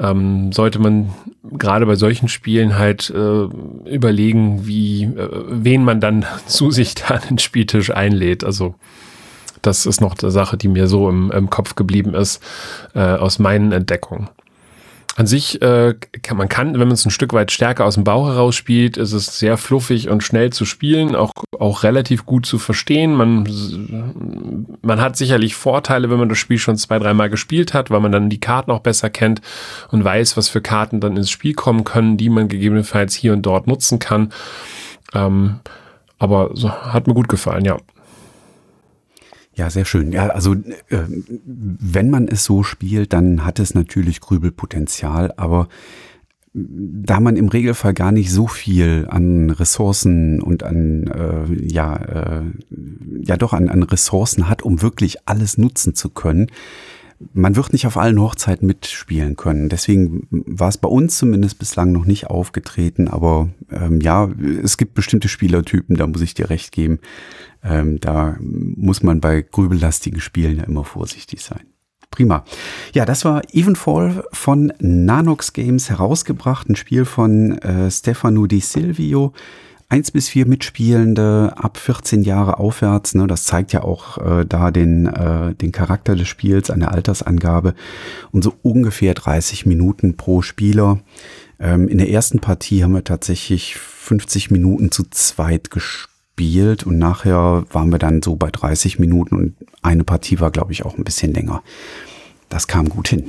ähm, 0.00 0.52
sollte 0.52 0.78
man 0.78 1.10
gerade 1.42 1.86
bei 1.86 1.94
solchen 1.94 2.28
Spielen 2.28 2.78
halt 2.78 3.10
äh, 3.10 3.44
überlegen, 3.88 4.66
wie, 4.66 5.04
äh, 5.04 5.28
wen 5.48 5.84
man 5.84 6.00
dann 6.00 6.24
zu 6.46 6.70
sich 6.70 6.94
da 6.94 7.14
an 7.14 7.22
den 7.28 7.38
Spieltisch 7.38 7.90
einlädt. 7.90 8.44
Also 8.44 8.74
das 9.62 9.84
ist 9.84 10.00
noch 10.00 10.16
eine 10.20 10.30
Sache, 10.30 10.56
die 10.56 10.68
mir 10.68 10.86
so 10.86 11.08
im, 11.08 11.30
im 11.30 11.50
Kopf 11.50 11.74
geblieben 11.74 12.14
ist 12.14 12.42
äh, 12.94 13.00
aus 13.00 13.38
meinen 13.38 13.72
Entdeckungen. 13.72 14.28
An 15.16 15.26
sich 15.26 15.60
äh, 15.60 15.94
kann 16.22 16.36
man 16.36 16.48
kann, 16.48 16.74
wenn 16.74 16.86
man 16.86 16.92
es 16.92 17.04
ein 17.04 17.10
Stück 17.10 17.32
weit 17.32 17.50
stärker 17.50 17.84
aus 17.84 17.94
dem 17.94 18.04
Bauch 18.04 18.28
heraus 18.28 18.54
spielt, 18.54 18.96
ist 18.96 19.12
es 19.12 19.38
sehr 19.38 19.56
fluffig 19.56 20.08
und 20.08 20.22
schnell 20.22 20.50
zu 20.50 20.64
spielen, 20.64 21.16
auch, 21.16 21.32
auch 21.58 21.82
relativ 21.82 22.26
gut 22.26 22.46
zu 22.46 22.58
verstehen. 22.58 23.14
Man, 23.14 24.78
man 24.82 25.00
hat 25.00 25.16
sicherlich 25.16 25.56
Vorteile, 25.56 26.10
wenn 26.10 26.18
man 26.18 26.28
das 26.28 26.38
Spiel 26.38 26.58
schon 26.58 26.76
zwei, 26.76 26.98
dreimal 27.00 27.28
gespielt 27.28 27.74
hat, 27.74 27.90
weil 27.90 28.00
man 28.00 28.12
dann 28.12 28.30
die 28.30 28.40
Karten 28.40 28.70
auch 28.70 28.80
besser 28.80 29.10
kennt 29.10 29.40
und 29.90 30.04
weiß, 30.04 30.36
was 30.36 30.48
für 30.48 30.60
Karten 30.60 31.00
dann 31.00 31.16
ins 31.16 31.30
Spiel 31.30 31.54
kommen 31.54 31.82
können, 31.82 32.16
die 32.16 32.30
man 32.30 32.48
gegebenenfalls 32.48 33.14
hier 33.14 33.32
und 33.32 33.42
dort 33.42 33.66
nutzen 33.66 33.98
kann. 33.98 34.32
Ähm, 35.12 35.58
aber 36.18 36.50
so, 36.54 36.70
hat 36.70 37.08
mir 37.08 37.14
gut 37.14 37.28
gefallen, 37.28 37.64
ja. 37.64 37.78
Ja, 39.60 39.68
sehr 39.68 39.84
schön. 39.84 40.10
Ja, 40.10 40.28
also 40.28 40.54
äh, 40.54 41.04
wenn 41.44 42.08
man 42.08 42.28
es 42.28 42.44
so 42.44 42.62
spielt, 42.62 43.12
dann 43.12 43.44
hat 43.44 43.58
es 43.58 43.74
natürlich 43.74 44.22
Grübelpotenzial, 44.22 45.34
aber 45.36 45.68
da 46.54 47.20
man 47.20 47.36
im 47.36 47.48
Regelfall 47.48 47.92
gar 47.92 48.10
nicht 48.10 48.32
so 48.32 48.46
viel 48.46 49.06
an 49.10 49.50
Ressourcen 49.50 50.40
und 50.40 50.62
an 50.62 51.08
äh, 51.08 51.52
ja 51.62 51.94
äh, 51.96 52.44
ja 53.20 53.36
doch 53.36 53.52
an, 53.52 53.68
an 53.68 53.82
Ressourcen 53.82 54.48
hat, 54.48 54.62
um 54.62 54.80
wirklich 54.80 55.28
alles 55.28 55.58
nutzen 55.58 55.94
zu 55.94 56.08
können, 56.08 56.46
man 57.32 57.56
wird 57.56 57.72
nicht 57.72 57.86
auf 57.86 57.96
allen 57.96 58.20
Hochzeiten 58.20 58.66
mitspielen 58.66 59.36
können. 59.36 59.68
Deswegen 59.68 60.26
war 60.30 60.68
es 60.68 60.78
bei 60.78 60.88
uns 60.88 61.18
zumindest 61.18 61.58
bislang 61.58 61.92
noch 61.92 62.06
nicht 62.06 62.28
aufgetreten. 62.28 63.08
Aber 63.08 63.50
ähm, 63.70 64.00
ja, 64.00 64.28
es 64.62 64.76
gibt 64.76 64.94
bestimmte 64.94 65.28
Spielertypen, 65.28 65.96
da 65.96 66.06
muss 66.06 66.22
ich 66.22 66.34
dir 66.34 66.50
recht 66.50 66.72
geben. 66.72 66.98
Ähm, 67.62 68.00
da 68.00 68.36
muss 68.40 69.02
man 69.02 69.20
bei 69.20 69.42
grübellastigen 69.42 70.20
Spielen 70.20 70.56
ja 70.56 70.64
immer 70.64 70.84
vorsichtig 70.84 71.42
sein. 71.42 71.62
Prima. 72.10 72.44
Ja, 72.92 73.04
das 73.04 73.24
war 73.24 73.42
Evenfall 73.52 74.24
von 74.32 74.72
Nanox 74.80 75.52
Games 75.52 75.90
herausgebracht, 75.90 76.68
ein 76.68 76.74
Spiel 76.74 77.04
von 77.04 77.58
äh, 77.58 77.90
Stefano 77.90 78.46
Di 78.46 78.60
Silvio. 78.60 79.32
1 79.90 80.12
bis 80.12 80.28
4 80.28 80.46
Mitspielende 80.46 81.52
ab 81.56 81.76
14 81.76 82.22
Jahre 82.22 82.58
aufwärts. 82.58 83.14
Ne, 83.14 83.26
das 83.26 83.44
zeigt 83.44 83.72
ja 83.72 83.82
auch 83.82 84.18
äh, 84.18 84.46
da 84.46 84.70
den, 84.70 85.06
äh, 85.06 85.54
den 85.54 85.72
Charakter 85.72 86.14
des 86.14 86.28
Spiels, 86.28 86.70
eine 86.70 86.92
Altersangabe. 86.92 87.74
Und 88.30 88.42
so 88.44 88.54
ungefähr 88.62 89.14
30 89.14 89.66
Minuten 89.66 90.16
pro 90.16 90.42
Spieler. 90.42 91.00
Ähm, 91.58 91.88
in 91.88 91.98
der 91.98 92.08
ersten 92.08 92.38
Partie 92.38 92.84
haben 92.84 92.92
wir 92.92 93.02
tatsächlich 93.02 93.76
50 93.76 94.52
Minuten 94.52 94.92
zu 94.92 95.02
zweit 95.10 95.72
gespielt 95.72 96.84
und 96.86 96.96
nachher 96.96 97.64
waren 97.70 97.90
wir 97.90 97.98
dann 97.98 98.22
so 98.22 98.36
bei 98.36 98.50
30 98.50 99.00
Minuten 99.00 99.34
und 99.34 99.56
eine 99.82 100.04
Partie 100.04 100.38
war, 100.38 100.52
glaube 100.52 100.70
ich, 100.70 100.84
auch 100.84 100.96
ein 100.96 101.04
bisschen 101.04 101.34
länger. 101.34 101.62
Das 102.48 102.68
kam 102.68 102.88
gut 102.88 103.08
hin. 103.08 103.24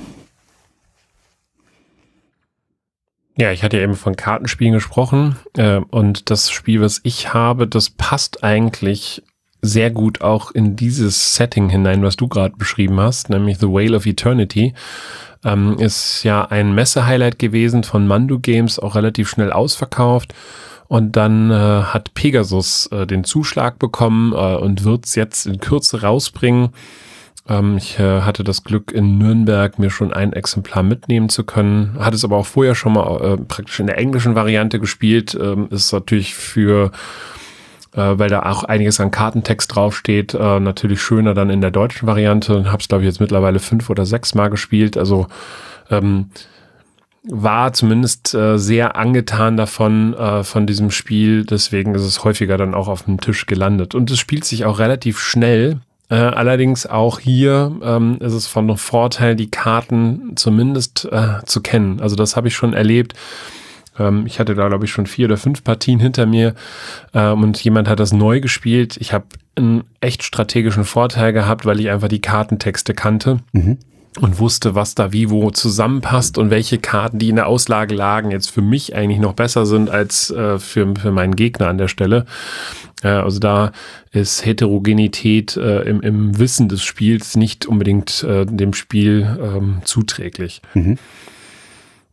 Ja, 3.38 3.52
ich 3.52 3.63
hatte 3.63 3.78
ja 3.78 3.84
eben 3.84 3.96
von 3.96 4.15
Kartenspielen 4.15 4.74
gesprochen 4.74 5.38
äh, 5.58 5.78
und 5.78 6.30
das 6.30 6.52
Spiel, 6.52 6.82
was 6.82 7.00
ich 7.04 7.34
habe, 7.34 7.67
das 7.67 7.89
passt 7.89 8.44
eigentlich 8.44 9.24
sehr 9.62 9.91
gut 9.91 10.22
auch 10.22 10.52
in 10.52 10.76
dieses 10.76 11.36
Setting 11.36 11.70
hinein, 11.70 12.04
was 12.04 12.17
du 12.17 12.28
gerade 12.28 12.56
beschrieben 12.58 13.00
hast, 13.00 13.30
nämlich 13.30 13.60
The 13.60 13.67
Whale 13.67 13.96
of 13.96 14.06
Eternity. 14.06 14.74
Ähm, 15.44 15.78
ist 15.80 16.24
ja 16.24 16.46
ein 16.46 16.74
Messe-Highlight 16.76 17.39
gewesen 17.39 17.84
von 17.84 18.08
Mandu 18.08 18.39
Games, 18.39 18.80
auch 18.80 18.96
relativ 18.96 19.30
schnell 19.30 19.52
ausverkauft. 19.52 20.34
Und 20.88 21.15
dann 21.15 21.52
äh, 21.52 21.54
hat 21.54 22.13
Pegasus 22.13 22.88
äh, 22.88 23.08
den 23.08 23.24
Zuschlag 23.24 23.80
bekommen 23.80 24.34
äh, 24.34 24.58
und 24.58 24.84
wird 24.84 25.06
es 25.06 25.15
jetzt 25.15 25.48
in 25.48 25.60
Kürze 25.60 26.02
rausbringen. 26.02 26.70
Ähm, 27.47 27.77
ich 27.77 27.99
äh, 27.99 28.21
hatte 28.21 28.43
das 28.43 28.63
Glück, 28.63 28.91
in 28.91 29.17
Nürnberg 29.17 29.80
mir 29.80 29.89
schon 29.89 30.13
ein 30.13 30.34
Exemplar 30.34 30.84
mitnehmen 30.84 31.30
zu 31.30 31.43
können. 31.43 31.97
Hatte 31.99 32.15
es 32.15 32.23
aber 32.23 32.38
auch 32.38 32.45
vorher 32.45 32.75
schon 32.75 32.93
mal 32.93 33.21
äh, 33.21 33.38
praktisch 33.38 33.80
in 33.80 33.88
der 33.88 33.97
englischen 33.97 34.36
Variante 34.36 34.80
gespielt. 34.80 35.38
Ähm, 35.39 35.67
ist 35.69 35.91
natürlich 35.91 36.36
für 36.36 36.91
äh, 37.93 38.17
weil 38.17 38.30
da 38.30 38.43
auch 38.43 38.63
einiges 38.63 38.99
an 38.99 39.12
Kartentext 39.12 39.75
draufsteht, 39.75 40.34
äh, 40.34 40.60
natürlich 40.60 41.01
schöner 41.01 41.34
dann 41.34 41.49
in 41.49 41.62
der 41.62 41.71
deutschen 41.71 42.08
Variante. 42.08 42.71
Habe 42.71 42.82
es, 42.82 42.88
glaube 42.88 43.04
ich, 43.04 43.08
jetzt 43.08 43.19
mittlerweile 43.19 43.60
fünf 43.60 43.89
oder 43.89 44.06
sechs 44.06 44.34
Mal 44.34 44.49
gespielt. 44.49 44.97
Also 44.97 45.27
ähm, 45.89 46.30
war 47.23 47.73
zumindest 47.73 48.34
äh, 48.34 48.58
sehr 48.58 48.95
angetan 48.95 49.58
davon, 49.58 50.13
äh, 50.13 50.43
von 50.43 50.65
diesem 50.65 50.89
Spiel. 50.89 51.45
Deswegen 51.45 51.93
ist 51.93 52.04
es 52.04 52.23
häufiger 52.23 52.58
dann 52.58 52.73
auch 52.73 52.88
auf 52.88 53.04
dem 53.04 53.19
Tisch 53.19 53.45
gelandet. 53.45 53.93
Und 53.93 54.10
es 54.10 54.19
spielt 54.19 54.45
sich 54.45 54.65
auch 54.65 54.80
relativ 54.80 55.19
schnell. 55.19 55.82
Äh, 56.12 56.15
allerdings 56.15 56.86
auch 56.86 57.19
hier 57.19 57.71
ähm, 57.82 58.17
ist 58.19 58.34
es 58.34 58.45
von 58.45 58.78
Vorteil, 58.78 59.38
die 59.38 59.50
Karten 59.50 60.34
zumindest 60.36 61.08
äh, 61.10 61.43
zu 61.45 61.62
kennen. 61.62 62.02
Also 62.02 62.17
das 62.17 62.36
habe 62.36 62.50
ich 62.50 62.56
schon 62.56 62.74
erlebt. 62.74 63.13
Ähm, 63.97 64.26
ich 64.26 64.38
hatte 64.41 64.54
da, 64.54 64.67
glaube 64.67 64.84
ich, 64.84 64.91
schon 64.91 65.08
vier 65.08 65.28
oder 65.28 65.38
fünf 65.38 65.63
Partien 65.63 66.02
hinter 66.02 66.26
mir 66.26 66.54
ähm, 67.13 67.43
und 67.43 67.63
jemand 67.63 67.88
hat 67.88 68.02
das 68.02 68.12
neu 68.12 68.41
gespielt. 68.41 68.97
Ich 69.00 69.13
habe 69.13 69.26
einen 69.56 69.86
echt 70.02 70.24
strategischen 70.24 70.84
Vorteil 70.84 71.32
gehabt, 71.32 71.65
weil 71.65 71.80
ich 71.80 71.89
einfach 71.89 72.10
die 72.10 72.21
Kartentexte 72.21 72.93
kannte. 72.93 73.39
Mhm 73.54 73.78
und 74.19 74.39
wusste, 74.39 74.76
was 74.76 74.93
da 74.93 75.13
wie 75.13 75.30
wo 75.30 75.52
zusammenpasst 75.52 76.38
und 76.38 76.50
welche 76.50 76.78
Karten, 76.78 77.17
die 77.17 77.30
in 77.30 77.38
der 77.38 77.47
Auslage 77.47 77.95
lagen, 77.95 78.32
jetzt 78.32 78.52
für 78.52 78.62
mich 78.62 78.95
eigentlich 78.95 79.19
noch 79.19 79.34
besser 79.34 79.65
sind 79.65 79.89
als 79.89 80.30
äh, 80.32 80.60
für, 80.60 80.93
für 80.95 81.12
meinen 81.12 81.36
Gegner 81.36 81.69
an 81.69 81.78
der 81.78 81.88
Stelle. 81.88 82.26
Äh, 83.04 83.08
also 83.08 83.39
da 83.39 83.71
ist 84.12 84.45
Heterogenität 84.45 85.56
äh, 85.56 85.84
im, 85.84 86.02
im 86.02 86.38
Wissen 86.38 86.67
des 86.67 86.84
Spiels 86.84 87.38
nicht 87.38 87.65
unbedingt 87.65 88.24
äh, 88.24 88.45
dem 88.45 88.74
Spiel 88.74 89.38
ähm, 89.41 89.82
zuträglich. 89.86 90.62
Mhm. 90.74 90.97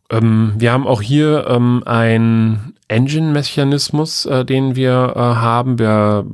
Ähm, 0.09 0.53
wir 0.57 0.71
haben 0.71 0.87
auch 0.87 1.01
hier 1.01 1.47
ähm, 1.49 1.83
einen 1.85 2.73
Engine-Mechanismus, 2.87 4.25
äh, 4.25 4.45
den 4.45 4.75
wir 4.75 5.13
äh, 5.15 5.19
haben. 5.19 5.77
Wir 5.77 6.25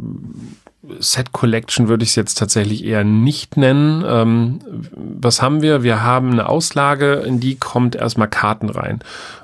Set 1.00 1.32
Collection 1.32 1.88
würde 1.88 2.04
ich 2.04 2.10
es 2.10 2.15
jetzt 2.15 2.38
tatsächlich 2.38 2.84
eher 2.84 3.04
nicht 3.04 3.58
nennen. 3.58 4.04
Ähm, 4.08 4.60
was 4.93 5.41
haben 5.41 5.62
wir? 5.62 5.84
Wir 5.84 6.04
haben 6.04 6.32
eine 6.32 6.50
Auslage, 6.50 7.24
in 7.26 7.39
die 7.39 7.56
kommt 7.56 7.95
erstmal 7.95 8.28
Karten 8.28 8.69
rein. 8.69 9.00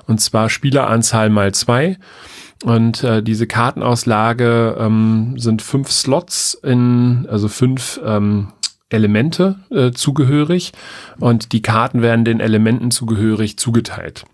Und 0.06 0.20
zwar 0.20 0.48
Spieleranzahl 0.48 1.30
mal 1.30 1.52
zwei. 1.52 1.98
Und 2.64 3.02
äh, 3.02 3.22
diese 3.22 3.46
Kartenauslage 3.46 4.76
ähm, 4.78 5.34
sind 5.36 5.62
fünf 5.62 5.90
Slots 5.90 6.54
in, 6.62 7.26
also 7.28 7.48
fünf 7.48 8.00
ähm, 8.04 8.48
Elemente 8.88 9.56
äh, 9.70 9.90
zugehörig. 9.92 10.72
Und 11.18 11.52
die 11.52 11.62
Karten 11.62 12.02
werden 12.02 12.24
den 12.24 12.40
Elementen 12.40 12.90
zugehörig 12.90 13.56
zugeteilt. 13.58 14.24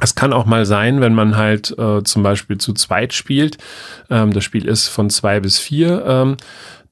Es 0.00 0.14
kann 0.14 0.32
auch 0.32 0.46
mal 0.46 0.64
sein, 0.64 1.00
wenn 1.00 1.14
man 1.14 1.36
halt 1.36 1.76
äh, 1.78 2.02
zum 2.02 2.22
Beispiel 2.22 2.58
zu 2.58 2.72
zweit 2.72 3.12
spielt, 3.12 3.58
ähm, 4.08 4.32
das 4.32 4.44
Spiel 4.44 4.66
ist 4.66 4.88
von 4.88 5.10
zwei 5.10 5.40
bis 5.40 5.58
vier, 5.58 6.04
ähm, 6.06 6.36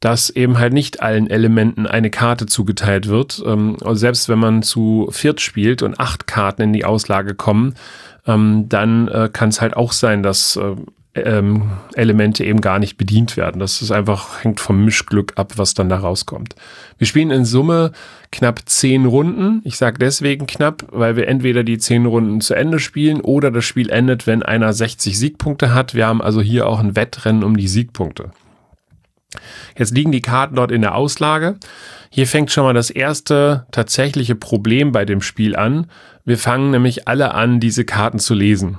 dass 0.01 0.31
eben 0.31 0.59
halt 0.59 0.73
nicht 0.73 1.03
allen 1.03 1.29
Elementen 1.29 1.87
eine 1.87 2.11
Karte 2.11 2.47
zugeteilt 2.47 3.09
wird. 3.09 3.43
Ähm, 3.45 3.77
selbst 3.93 4.29
wenn 4.29 4.39
man 4.39 4.63
zu 4.63 5.09
viert 5.11 5.41
spielt 5.41 5.83
und 5.83 5.99
acht 5.99 6.27
Karten 6.27 6.63
in 6.63 6.73
die 6.73 6.85
Auslage 6.85 7.35
kommen, 7.35 7.75
ähm, 8.27 8.69
dann 8.69 9.09
äh, 9.09 9.29
kann 9.33 9.49
es 9.49 9.61
halt 9.61 9.77
auch 9.77 9.93
sein, 9.93 10.23
dass 10.23 10.57
äh, 10.57 10.77
ähm, 11.27 11.71
Elemente 11.95 12.45
eben 12.45 12.61
gar 12.61 12.79
nicht 12.79 12.97
bedient 12.97 13.37
werden. 13.37 13.61
Das 13.61 13.83
ist 13.83 13.91
einfach, 13.91 14.43
hängt 14.43 14.61
vom 14.61 14.85
Mischglück 14.85 15.33
ab, 15.37 15.55
was 15.57 15.75
dann 15.75 15.89
da 15.89 15.99
rauskommt. 15.99 16.55
Wir 16.99 17.07
spielen 17.07 17.31
in 17.31 17.45
Summe 17.45 17.93
knapp 18.33 18.61
zehn 18.67 19.07
Runden. 19.07 19.61
Ich 19.65 19.77
sage 19.77 19.99
deswegen 19.99 20.47
knapp, 20.47 20.85
weil 20.91 21.17
wir 21.17 21.29
entweder 21.29 21.65
die 21.65 21.79
zehn 21.79 22.07
Runden 22.07 22.41
zu 22.41 22.55
Ende 22.55 22.79
spielen 22.79 23.21
oder 23.21 23.51
das 23.51 23.65
Spiel 23.65 23.91
endet, 23.91 24.27
wenn 24.27 24.43
einer 24.43 24.73
60 24.73 25.19
Siegpunkte 25.19 25.75
hat. 25.75 25.95
Wir 25.95 26.07
haben 26.07 26.23
also 26.23 26.41
hier 26.41 26.67
auch 26.67 26.81
ein 26.81 26.97
Wettrennen 26.97 27.45
um 27.45 27.57
die 27.57 27.69
Siegpunkte. 27.69 28.31
Jetzt 29.77 29.95
liegen 29.95 30.13
die 30.13 30.23
Karten 30.23 30.57
dort 30.57 30.73
in 30.73 30.83
der 30.83 30.95
Auslage. 30.95 31.57
Hier 32.11 32.27
fängt 32.27 32.51
schon 32.51 32.65
mal 32.65 32.75
das 32.75 32.91
erste 32.91 33.67
tatsächliche 33.71 34.35
Problem 34.35 34.93
bei 34.93 35.05
dem 35.05 35.21
Spiel 35.21 35.55
an. 35.55 35.87
Wir 36.25 36.39
fangen 36.39 36.71
nämlich 36.71 37.07
alle 37.07 37.35
an, 37.35 37.61
diese 37.61 37.85
Karten 37.85 38.19
zu 38.19 38.35
lesen. 38.35 38.79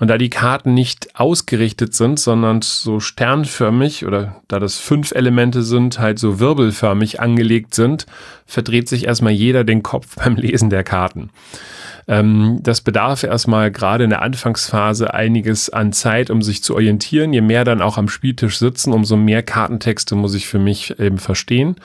Und 0.00 0.08
da 0.08 0.16
die 0.16 0.30
Karten 0.30 0.72
nicht 0.72 1.20
ausgerichtet 1.20 1.94
sind, 1.94 2.18
sondern 2.18 2.62
so 2.62 3.00
sternförmig 3.00 4.06
oder 4.06 4.40
da 4.48 4.58
das 4.58 4.78
fünf 4.78 5.12
Elemente 5.12 5.62
sind, 5.62 5.98
halt 5.98 6.18
so 6.18 6.40
wirbelförmig 6.40 7.20
angelegt 7.20 7.74
sind, 7.74 8.06
verdreht 8.46 8.88
sich 8.88 9.06
erstmal 9.06 9.32
jeder 9.32 9.62
den 9.62 9.82
Kopf 9.82 10.16
beim 10.24 10.36
Lesen 10.36 10.70
der 10.70 10.84
Karten. 10.84 11.28
Ähm, 12.08 12.60
das 12.62 12.80
bedarf 12.80 13.24
erstmal 13.24 13.70
gerade 13.70 14.04
in 14.04 14.10
der 14.10 14.22
Anfangsphase 14.22 15.12
einiges 15.12 15.68
an 15.68 15.92
Zeit, 15.92 16.30
um 16.30 16.40
sich 16.40 16.62
zu 16.62 16.74
orientieren. 16.74 17.34
Je 17.34 17.42
mehr 17.42 17.66
dann 17.66 17.82
auch 17.82 17.98
am 17.98 18.08
Spieltisch 18.08 18.58
sitzen, 18.58 18.94
umso 18.94 19.18
mehr 19.18 19.42
Kartentexte 19.42 20.14
muss 20.14 20.34
ich 20.34 20.48
für 20.48 20.58
mich 20.58 20.98
eben 20.98 21.18
verstehen. 21.18 21.76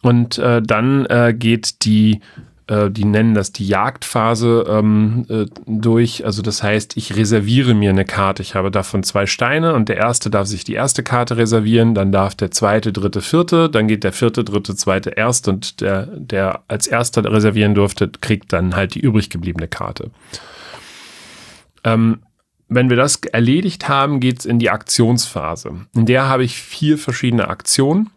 Und 0.00 0.38
äh, 0.38 0.62
dann 0.62 1.04
äh, 1.06 1.34
geht 1.38 1.84
die 1.84 2.20
äh, 2.66 2.90
die 2.90 3.04
nennen 3.04 3.34
das 3.34 3.52
die 3.52 3.66
Jagdphase 3.66 4.64
ähm, 4.68 5.26
äh, 5.28 5.46
durch. 5.66 6.24
Also 6.24 6.40
das 6.40 6.62
heißt, 6.62 6.96
ich 6.96 7.14
reserviere 7.16 7.74
mir 7.74 7.90
eine 7.90 8.04
Karte. 8.04 8.42
Ich 8.42 8.54
habe 8.54 8.70
davon 8.70 9.02
zwei 9.02 9.26
Steine 9.26 9.74
und 9.74 9.88
der 9.88 9.98
erste 9.98 10.30
darf 10.30 10.46
sich 10.46 10.64
die 10.64 10.74
erste 10.74 11.02
Karte 11.02 11.36
reservieren, 11.36 11.94
dann 11.94 12.10
darf 12.10 12.34
der 12.34 12.50
zweite, 12.50 12.92
dritte, 12.92 13.20
vierte, 13.20 13.68
dann 13.68 13.86
geht 13.86 14.04
der 14.04 14.12
vierte, 14.12 14.44
dritte, 14.44 14.74
zweite, 14.76 15.10
erst 15.10 15.46
und 15.48 15.80
der, 15.82 16.06
der 16.06 16.62
als 16.68 16.86
erster 16.86 17.30
reservieren 17.30 17.74
durfte, 17.74 18.08
kriegt 18.08 18.52
dann 18.52 18.74
halt 18.74 18.94
die 18.94 19.00
übrig 19.00 19.28
gebliebene 19.28 19.68
Karte. 19.68 20.10
Ähm, 21.84 22.20
wenn 22.68 22.88
wir 22.88 22.96
das 22.96 23.16
erledigt 23.16 23.88
haben, 23.88 24.20
geht 24.20 24.40
es 24.40 24.46
in 24.46 24.58
die 24.58 24.70
Aktionsphase. 24.70 25.86
In 25.94 26.06
der 26.06 26.28
habe 26.28 26.44
ich 26.44 26.56
vier 26.56 26.96
verschiedene 26.96 27.48
Aktionen. 27.48 28.10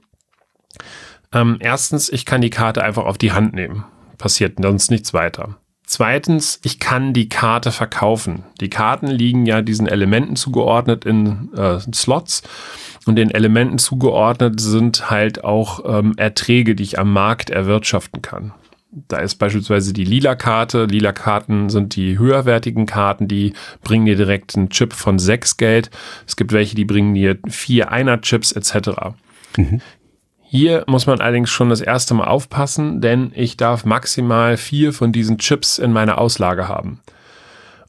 Ähm, 1.33 1.57
erstens, 1.60 2.07
ich 2.07 2.25
kann 2.25 2.39
die 2.39 2.49
Karte 2.49 2.81
einfach 2.81 3.03
auf 3.03 3.17
die 3.17 3.33
Hand 3.33 3.53
nehmen. 3.53 3.83
Passiert 4.17 4.58
sonst 4.62 4.91
nichts 4.91 5.13
weiter. 5.13 5.58
Zweitens, 5.86 6.60
ich 6.63 6.80
kann 6.80 7.13
die 7.13 7.30
Karte 7.30 7.71
verkaufen. 7.71 8.43
Die 8.60 8.69
Karten 8.69 9.08
liegen 9.08 9.45
ja 9.45 9.62
diesen 9.62 9.88
Elementen 9.88 10.36
zugeordnet 10.36 11.06
in 11.06 11.53
äh, 11.53 11.80
Slots 11.93 12.43
und 13.06 13.15
den 13.15 13.32
Elementen 13.32 13.77
zugeordnet 13.77 14.60
sind 14.60 15.10
halt 15.10 15.45
auch 15.45 15.86
ähm, 15.88 16.13
Erträge, 16.17 16.75
die 16.75 16.84
ich 16.84 16.99
am 16.99 17.13
Markt 17.13 17.49
erwirtschaften 17.49 18.21
kann. 18.21 18.53
Da 19.08 19.19
ist 19.19 19.36
beispielsweise 19.36 19.93
die 19.93 20.03
lila 20.03 20.36
Karte. 20.36 20.86
Lila 20.86 21.13
Karten 21.13 21.69
sind 21.69 21.95
die 21.95 22.17
höherwertigen 22.17 22.86
Karten, 22.86 23.30
die 23.30 23.53
bringen 23.82 24.06
dir 24.06 24.17
direkt 24.17 24.58
einen 24.58 24.69
Chip 24.69 24.91
von 24.91 25.19
6 25.19 25.56
Geld. 25.56 25.89
Es 26.25 26.36
gibt 26.36 26.51
welche, 26.51 26.75
die 26.75 26.86
bringen 26.86 27.13
dir 27.13 27.38
vier 27.47 27.91
Einer-Chips 27.91 28.51
etc. 28.51 29.15
Mhm. 29.56 29.82
Hier 30.49 30.86
muss 30.88 31.07
man 31.07 31.19
allerdings 31.19 31.49
schon 31.49 31.69
das 31.69 31.81
erste 31.81 32.13
Mal 32.13 32.27
aufpassen, 32.27 33.01
denn 33.01 33.31
ich 33.36 33.57
darf 33.57 33.83
maximal 33.83 34.55
vier 34.55 34.93
von 34.93 35.12
diesen 35.12 35.38
Chips 35.38 35.77
in 35.77 35.91
meiner 35.91 36.17
Auslage 36.17 36.69
haben. 36.69 37.01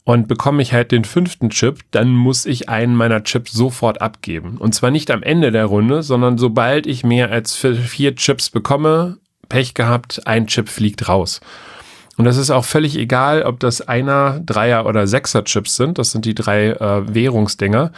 Und 0.03 0.27
bekomme 0.27 0.61
ich 0.61 0.73
halt 0.73 0.91
den 0.91 1.05
fünften 1.05 1.51
Chip, 1.51 1.79
dann 1.91 2.09
muss 2.09 2.45
ich 2.45 2.67
einen 2.67 2.95
meiner 2.95 3.23
Chips 3.23 3.53
sofort 3.53 4.01
abgeben. 4.01 4.57
Und 4.57 4.73
zwar 4.73 4.91
nicht 4.91 5.09
am 5.11 5.23
Ende 5.23 5.51
der 5.51 5.65
Runde, 5.65 6.03
sondern 6.03 6.37
sobald 6.37 6.85
ich 6.85 7.03
mehr 7.03 7.31
als 7.31 7.55
vier 7.55 8.15
Chips 8.15 8.49
bekomme, 8.49 9.19
Pech 9.47 9.73
gehabt, 9.73 10.27
ein 10.27 10.47
Chip 10.47 10.67
fliegt 10.67 11.07
raus. 11.07 11.41
Und 12.17 12.25
das 12.25 12.35
ist 12.35 12.51
auch 12.51 12.65
völlig 12.65 12.97
egal, 12.97 13.43
ob 13.43 13.61
das 13.61 13.87
Einer, 13.87 14.41
Dreier 14.45 14.85
oder 14.85 15.07
Sechser 15.07 15.45
Chips 15.45 15.77
sind. 15.77 15.97
Das 15.97 16.11
sind 16.11 16.25
die 16.25 16.35
drei 16.35 16.71
äh, 16.71 17.13
Währungsdinger. 17.13 17.93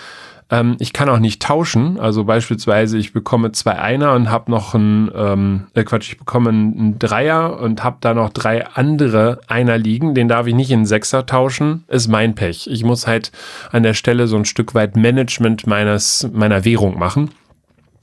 Ähm, 0.52 0.76
ich 0.80 0.94
kann 0.94 1.10
auch 1.10 1.20
nicht 1.20 1.42
tauschen. 1.42 2.00
Also 2.00 2.26
beispielsweise, 2.26 2.98
ich 2.98 3.14
bekomme 3.14 3.54
zwei 3.54 3.80
Einer 3.80 4.14
und 4.14 4.30
habe 4.30 4.52
noch 4.52 4.76
ein, 4.76 5.10
ähm, 5.16 5.68
äh 5.74 5.84
Quatsch, 5.84 6.12
ich 6.12 6.20
bekomme 6.20 6.50
einen 6.50 7.00
Dreier 7.00 7.60
und 7.60 7.84
habe 7.84 7.98
da 8.02 8.14
noch 8.14 8.30
drei 8.30 8.68
andere 8.68 9.40
Einer 9.48 9.78
liegen. 9.78 10.14
Den 10.14 10.28
darf 10.28 10.46
ich 10.46 10.54
nicht 10.54 10.70
in 10.70 10.86
Sechser 10.86 11.26
tauschen. 11.26 11.86
Ist 11.88 12.10
mein 12.10 12.36
Pech. 12.36 12.68
Ich 12.70 12.84
muss 12.84 13.08
halt 13.08 13.32
an 13.72 13.84
der 13.84 13.94
Stelle 13.94 14.28
so 14.28 14.36
ein 14.36 14.46
Stück 14.46 14.76
weit 14.76 14.96
Management 14.96 15.66
meines, 15.66 16.30
meiner 16.34 16.66
Währung 16.66 17.00
machen 17.00 17.32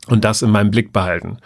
und 0.08 0.24
das 0.24 0.42
in 0.42 0.50
meinem 0.50 0.70
Blick 0.70 0.92
behalten. 0.92 1.38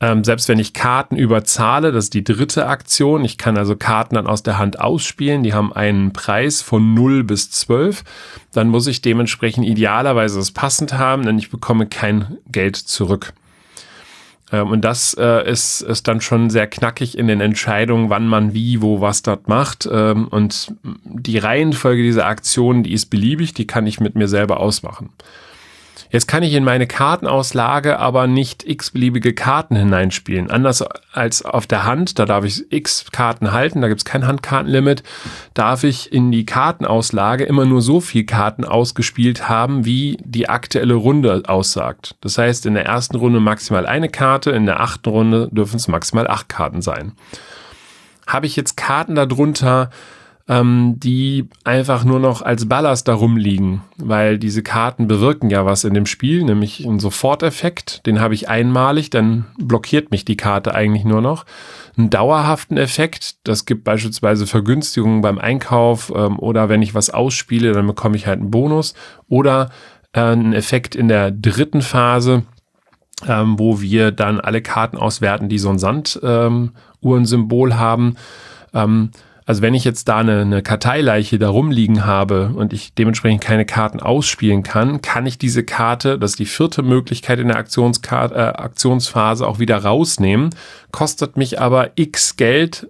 Ähm, 0.00 0.24
selbst 0.24 0.48
wenn 0.48 0.58
ich 0.58 0.74
Karten 0.74 1.16
überzahle, 1.16 1.90
das 1.90 2.04
ist 2.04 2.14
die 2.14 2.24
dritte 2.24 2.66
Aktion. 2.66 3.24
Ich 3.24 3.38
kann 3.38 3.56
also 3.56 3.76
Karten 3.76 4.16
dann 4.16 4.26
aus 4.26 4.42
der 4.42 4.58
Hand 4.58 4.78
ausspielen. 4.78 5.42
Die 5.42 5.54
haben 5.54 5.72
einen 5.72 6.12
Preis 6.12 6.60
von 6.60 6.94
0 6.94 7.24
bis 7.24 7.50
12. 7.50 8.04
Dann 8.52 8.68
muss 8.68 8.86
ich 8.86 9.00
dementsprechend 9.00 9.66
idealerweise 9.66 10.38
es 10.38 10.50
passend 10.50 10.94
haben, 10.94 11.24
denn 11.24 11.38
ich 11.38 11.50
bekomme 11.50 11.86
kein 11.86 12.36
Geld 12.50 12.76
zurück. 12.76 13.32
Ähm, 14.52 14.70
und 14.70 14.84
das 14.84 15.14
äh, 15.14 15.50
ist, 15.50 15.80
ist 15.80 16.06
dann 16.08 16.20
schon 16.20 16.50
sehr 16.50 16.66
knackig 16.66 17.16
in 17.16 17.26
den 17.26 17.40
Entscheidungen, 17.40 18.10
wann 18.10 18.26
man 18.26 18.54
wie, 18.54 18.82
wo, 18.82 19.00
was 19.00 19.22
dort 19.22 19.48
macht. 19.48 19.88
Ähm, 19.90 20.28
und 20.28 20.74
die 21.04 21.38
Reihenfolge 21.38 22.02
dieser 22.02 22.26
Aktionen, 22.26 22.82
die 22.82 22.92
ist 22.92 23.06
beliebig, 23.06 23.54
die 23.54 23.66
kann 23.66 23.86
ich 23.86 24.00
mit 24.00 24.14
mir 24.14 24.28
selber 24.28 24.60
ausmachen. 24.60 25.10
Jetzt 26.10 26.28
kann 26.28 26.42
ich 26.42 26.54
in 26.54 26.64
meine 26.64 26.86
Kartenauslage 26.86 27.98
aber 27.98 28.26
nicht 28.26 28.64
x-beliebige 28.66 29.34
Karten 29.34 29.76
hineinspielen. 29.76 30.50
Anders 30.50 30.84
als 31.12 31.44
auf 31.44 31.66
der 31.66 31.84
Hand, 31.84 32.18
da 32.18 32.24
darf 32.24 32.44
ich 32.44 32.70
x 32.70 33.06
Karten 33.12 33.52
halten, 33.52 33.80
da 33.80 33.88
gibt 33.88 34.00
es 34.00 34.04
kein 34.04 34.26
Handkartenlimit, 34.26 35.02
darf 35.54 35.84
ich 35.84 36.12
in 36.12 36.30
die 36.30 36.46
Kartenauslage 36.46 37.44
immer 37.44 37.64
nur 37.64 37.82
so 37.82 38.00
viel 38.00 38.24
Karten 38.24 38.64
ausgespielt 38.64 39.48
haben, 39.48 39.84
wie 39.84 40.18
die 40.22 40.48
aktuelle 40.48 40.94
Runde 40.94 41.42
aussagt. 41.46 42.16
Das 42.20 42.38
heißt, 42.38 42.66
in 42.66 42.74
der 42.74 42.86
ersten 42.86 43.16
Runde 43.16 43.40
maximal 43.40 43.86
eine 43.86 44.08
Karte, 44.08 44.50
in 44.50 44.66
der 44.66 44.80
achten 44.80 45.08
Runde 45.08 45.48
dürfen 45.50 45.76
es 45.76 45.88
maximal 45.88 46.28
acht 46.28 46.48
Karten 46.48 46.82
sein. 46.82 47.12
Habe 48.26 48.46
ich 48.46 48.56
jetzt 48.56 48.76
Karten 48.76 49.14
darunter, 49.14 49.90
ähm, 50.48 50.94
die 50.98 51.48
einfach 51.64 52.04
nur 52.04 52.20
noch 52.20 52.40
als 52.40 52.68
Ballast 52.68 53.08
darum 53.08 53.36
liegen, 53.36 53.82
weil 53.96 54.38
diese 54.38 54.62
Karten 54.62 55.08
bewirken 55.08 55.50
ja 55.50 55.66
was 55.66 55.82
in 55.82 55.92
dem 55.92 56.06
Spiel, 56.06 56.44
nämlich 56.44 56.86
einen 56.86 57.00
Soforteffekt, 57.00 58.06
den 58.06 58.20
habe 58.20 58.34
ich 58.34 58.48
einmalig, 58.48 59.10
dann 59.10 59.46
blockiert 59.58 60.12
mich 60.12 60.24
die 60.24 60.36
Karte 60.36 60.72
eigentlich 60.72 61.04
nur 61.04 61.20
noch. 61.20 61.46
Einen 61.96 62.10
dauerhaften 62.10 62.76
Effekt, 62.76 63.36
das 63.42 63.64
gibt 63.64 63.82
beispielsweise 63.82 64.46
Vergünstigungen 64.46 65.20
beim 65.20 65.38
Einkauf 65.38 66.12
ähm, 66.14 66.38
oder 66.38 66.68
wenn 66.68 66.82
ich 66.82 66.94
was 66.94 67.10
ausspiele, 67.10 67.72
dann 67.72 67.86
bekomme 67.86 68.16
ich 68.16 68.28
halt 68.28 68.38
einen 68.38 68.52
Bonus 68.52 68.94
oder 69.28 69.70
äh, 70.12 70.20
einen 70.20 70.52
Effekt 70.52 70.94
in 70.94 71.08
der 71.08 71.32
dritten 71.32 71.82
Phase, 71.82 72.44
ähm, 73.26 73.58
wo 73.58 73.80
wir 73.80 74.12
dann 74.12 74.40
alle 74.40 74.62
Karten 74.62 74.96
auswerten, 74.96 75.48
die 75.48 75.58
so 75.58 75.70
ein 75.70 75.78
Sanduhrensymbol 75.80 77.70
ähm, 77.72 77.78
haben. 77.78 78.16
Ähm, 78.72 79.10
also 79.46 79.62
wenn 79.62 79.74
ich 79.74 79.84
jetzt 79.84 80.08
da 80.08 80.18
eine, 80.18 80.40
eine 80.40 80.60
Karteileiche 80.60 81.38
da 81.38 81.48
rumliegen 81.48 82.04
habe 82.04 82.50
und 82.54 82.72
ich 82.72 82.94
dementsprechend 82.94 83.40
keine 83.40 83.64
Karten 83.64 84.00
ausspielen 84.00 84.64
kann, 84.64 85.00
kann 85.02 85.24
ich 85.24 85.38
diese 85.38 85.62
Karte, 85.62 86.18
das 86.18 86.32
ist 86.32 86.40
die 86.40 86.46
vierte 86.46 86.82
Möglichkeit 86.82 87.38
in 87.38 87.48
der 87.48 87.56
Aktionskarte, 87.56 88.34
äh, 88.34 88.38
Aktionsphase, 88.38 89.46
auch 89.46 89.60
wieder 89.60 89.78
rausnehmen, 89.78 90.50
kostet 90.90 91.36
mich 91.36 91.60
aber 91.60 91.92
x 91.94 92.34
Geld 92.36 92.88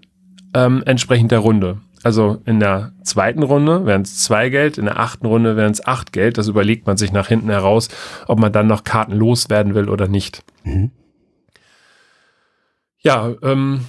ähm, 0.55 0.83
entsprechend 0.87 1.31
der 1.31 1.41
Runde. 1.41 1.83
Also 2.03 2.41
in 2.47 2.59
der 2.59 2.93
zweiten 3.03 3.43
Runde 3.43 3.85
wären 3.85 4.03
es 4.03 4.23
zwei 4.23 4.49
Geld, 4.49 4.79
in 4.79 4.87
der 4.87 4.99
achten 4.99 5.27
Runde 5.27 5.57
wären 5.57 5.73
es 5.73 5.87
acht 5.87 6.13
Geld. 6.13 6.39
Das 6.39 6.49
überlegt 6.49 6.87
man 6.87 6.97
sich 6.97 7.13
nach 7.13 7.29
hinten 7.29 7.51
heraus, 7.51 7.89
ob 8.29 8.39
man 8.39 8.53
dann 8.53 8.67
noch 8.67 8.85
Karten 8.85 9.13
loswerden 9.13 9.75
will 9.75 9.91
oder 9.91 10.09
nicht. 10.09 10.43
Mhm. 10.65 10.91
Ja, 13.01 13.35
ähm, 13.43 13.81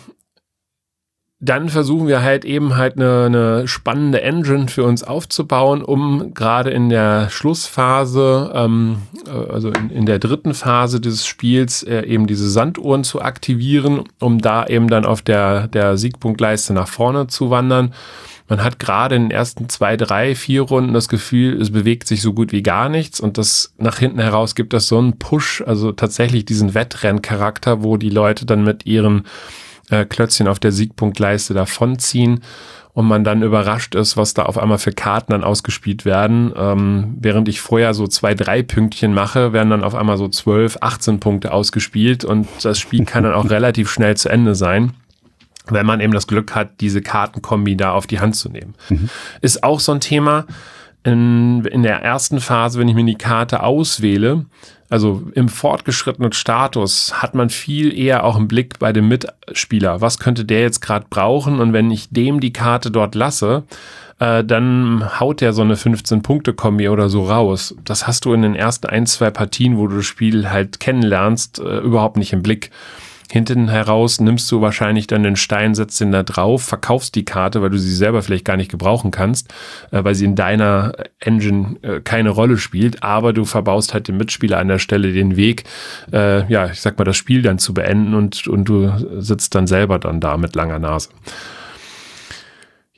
dann 1.40 1.70
versuchen 1.70 2.08
wir 2.08 2.24
halt 2.24 2.46
eben 2.46 2.78
halt 2.78 2.96
eine, 2.96 3.26
eine, 3.26 3.68
spannende 3.68 4.22
Engine 4.22 4.68
für 4.70 4.84
uns 4.84 5.04
aufzubauen, 5.04 5.84
um 5.84 6.34
gerade 6.34 6.72
in 6.72 6.90
der 6.90 7.30
Schlussphase, 7.30 8.52
ähm, 8.56 9.04
äh, 9.28 9.54
also 9.54 9.70
in, 9.70 9.92
in, 9.92 10.06
der 10.08 10.18
dritten 10.18 10.56
Phase 10.56 11.00
des 11.00 11.28
Spiels, 11.28 11.84
äh, 11.84 12.02
eben 12.06 12.26
diese 12.26 12.50
Sanduhren 12.50 13.04
zu 13.04 13.22
aktivieren, 13.22 14.04
um 14.20 14.40
da 14.40 14.66
eben 14.66 14.88
dann 14.88 15.06
auf 15.06 15.22
der, 15.22 15.68
der 15.68 15.98
Siegpunktleiste 15.98 16.74
nach 16.74 16.88
vorne 16.88 17.28
zu 17.28 17.52
wandern. 17.52 17.94
Man 18.50 18.64
hat 18.64 18.80
gerade 18.80 19.16
in 19.16 19.24
den 19.24 19.32
ersten 19.32 19.70
zwei, 19.70 19.96
drei, 19.96 20.34
vier 20.34 20.62
Runden 20.62 20.94
das 20.94 21.08
Gefühl, 21.10 21.62
es 21.62 21.72
bewegt 21.72 22.08
sich 22.08 22.22
so 22.22 22.34
gut 22.34 22.52
wie 22.52 22.64
gar 22.64 22.90
nichts 22.90 23.20
und 23.20 23.38
das 23.38 23.74
nach 23.78 24.00
hinten 24.00 24.20
heraus 24.20 24.56
gibt 24.56 24.74
das 24.74 24.88
so 24.88 24.98
einen 24.98 25.20
Push, 25.20 25.62
also 25.68 25.92
tatsächlich 25.92 26.46
diesen 26.46 26.74
Wettrenncharakter, 26.74 27.84
wo 27.84 27.98
die 27.98 28.10
Leute 28.10 28.46
dann 28.46 28.64
mit 28.64 28.88
ihren 28.88 29.26
äh, 29.90 30.06
Klötzchen 30.06 30.48
auf 30.48 30.60
der 30.60 30.72
Siegpunktleiste 30.72 31.54
davonziehen 31.54 32.42
und 32.94 33.06
man 33.06 33.24
dann 33.24 33.44
überrascht 33.44 33.94
ist, 33.94 34.18
was 34.18 34.34
da 34.34 34.44
auf 34.44 34.58
einmal 34.58 34.80
für 34.80 34.92
Karten 34.92 35.32
dann 35.32 35.44
ausgespielt 35.44 36.04
werden. 36.04 36.52
Ähm, 36.58 37.16
während 37.20 37.48
ich 37.48 37.62
vorher 37.62 37.94
so 37.94 38.08
zwei, 38.08 38.34
drei 38.34 38.64
Pünktchen 38.64 39.14
mache, 39.14 39.54
werden 39.54 39.70
dann 39.70 39.84
auf 39.84 39.94
einmal 39.94 40.18
so 40.18 40.28
zwölf, 40.28 40.78
18 40.82 41.20
Punkte 41.20 41.54
ausgespielt 41.54 42.26
und 42.26 42.48
das 42.64 42.80
Spiel 42.80 43.06
kann 43.06 43.24
dann 43.24 43.34
auch 43.34 43.50
relativ 43.50 43.92
schnell 43.92 44.18
zu 44.18 44.30
Ende 44.30 44.56
sein 44.56 44.94
wenn 45.70 45.86
man 45.86 46.00
eben 46.00 46.14
das 46.14 46.28
Glück 46.28 46.56
hat, 46.56 46.80
diese 46.80 47.02
Kartenkombi 47.02 47.76
da 47.76 47.92
auf 47.92 48.08
die 48.08 48.22
Hand 48.22 48.38
zu 48.38 48.50
nehmen. 48.50 48.76
Mhm. 48.88 49.10
Ist 49.42 49.64
auch 49.64 49.82
so 49.82 49.92
ein 49.92 50.00
Thema 50.00 50.46
in, 51.04 51.64
in 51.66 51.84
der 51.84 52.02
ersten 52.02 52.40
Phase, 52.40 52.80
wenn 52.80 52.88
ich 52.88 52.96
mir 52.96 53.06
die 53.06 53.16
Karte 53.16 53.64
auswähle, 53.64 54.46
also 54.90 55.24
im 55.34 55.50
fortgeschrittenen 55.50 56.32
Status 56.32 57.22
hat 57.22 57.36
man 57.36 57.50
viel 57.50 57.98
eher 57.98 58.24
auch 58.24 58.38
im 58.38 58.48
Blick 58.48 58.80
bei 58.80 58.94
dem 58.94 59.08
Mitspieler. 59.08 60.02
Was 60.02 60.20
könnte 60.20 60.46
der 60.46 60.62
jetzt 60.62 60.82
gerade 60.82 61.08
brauchen? 61.10 61.60
Und 61.60 61.74
wenn 61.74 61.92
ich 61.92 62.10
dem 62.10 62.40
die 62.40 62.54
Karte 62.54 62.90
dort 62.90 63.14
lasse, 63.14 63.64
äh, 64.20 64.44
dann 64.44 65.20
haut 65.20 65.42
der 65.42 65.54
so 65.54 65.62
eine 65.62 65.76
15-Punkte-Kombi 65.76 66.90
oder 66.90 67.10
so 67.10 67.26
raus. 67.26 67.76
Das 67.84 68.08
hast 68.08 68.26
du 68.26 68.34
in 68.34 68.42
den 68.42 68.56
ersten 68.56 68.88
ein, 68.88 69.06
zwei 69.06 69.30
Partien, 69.30 69.78
wo 69.78 69.88
du 69.88 69.98
das 69.98 70.06
Spiel 70.06 70.50
halt 70.50 70.80
kennenlernst, 70.80 71.60
äh, 71.60 71.80
überhaupt 71.80 72.18
nicht 72.18 72.34
im 72.34 72.42
Blick. 72.42 72.72
Hinten 73.30 73.70
heraus 73.70 74.20
nimmst 74.20 74.52
du 74.52 74.62
wahrscheinlich 74.62 75.08
dann 75.08 75.24
den 75.24 75.36
Stein, 75.36 75.76
setzt 75.76 76.00
den 76.00 76.12
da 76.12 76.24
drauf, 76.24 76.64
verkaufst 76.64 77.16
die 77.16 77.26
Karte, 77.26 77.62
weil 77.62 77.70
du 77.70 77.78
sie 77.78 77.94
selber 77.94 78.22
vielleicht 78.22 78.46
gar 78.46 78.58
nicht 78.58 78.72
gebrauchen 78.72 79.12
kannst, 79.12 79.54
äh, 79.92 80.04
weil 80.04 80.16
sie 80.16 80.26
in 80.26 80.36
deiner 80.36 80.94
Engine 81.20 81.76
äh, 81.82 82.00
keine 82.00 82.30
Rolle 82.30 82.58
spielt, 82.58 83.04
aber 83.04 83.34
du 83.34 83.46
verbaust 83.46 83.94
halt 83.94 84.08
dem 84.08 84.18
Mitspieler 84.18 84.60
an 84.60 84.68
der 84.68 84.80
Stelle 84.80 85.12
den 85.12 85.36
Weg, 85.36 85.66
äh, 86.12 86.50
ja, 86.52 86.68
ich 86.68 86.82
sag 86.82 86.98
mal, 86.98 87.04
das 87.04 87.18
Spiel 87.18 87.42
dann 87.42 87.60
zu 87.60 87.74
beenden 87.74 88.14
und, 88.14 88.48
und 88.48 88.66
du 88.66 88.92
sitzt 89.20 89.56
dann 89.56 89.68
selber 89.68 90.00
dann 90.00 90.20
da 90.20 90.38
mit 90.38 90.56
langer 90.56 90.80
Nase. 90.80 91.10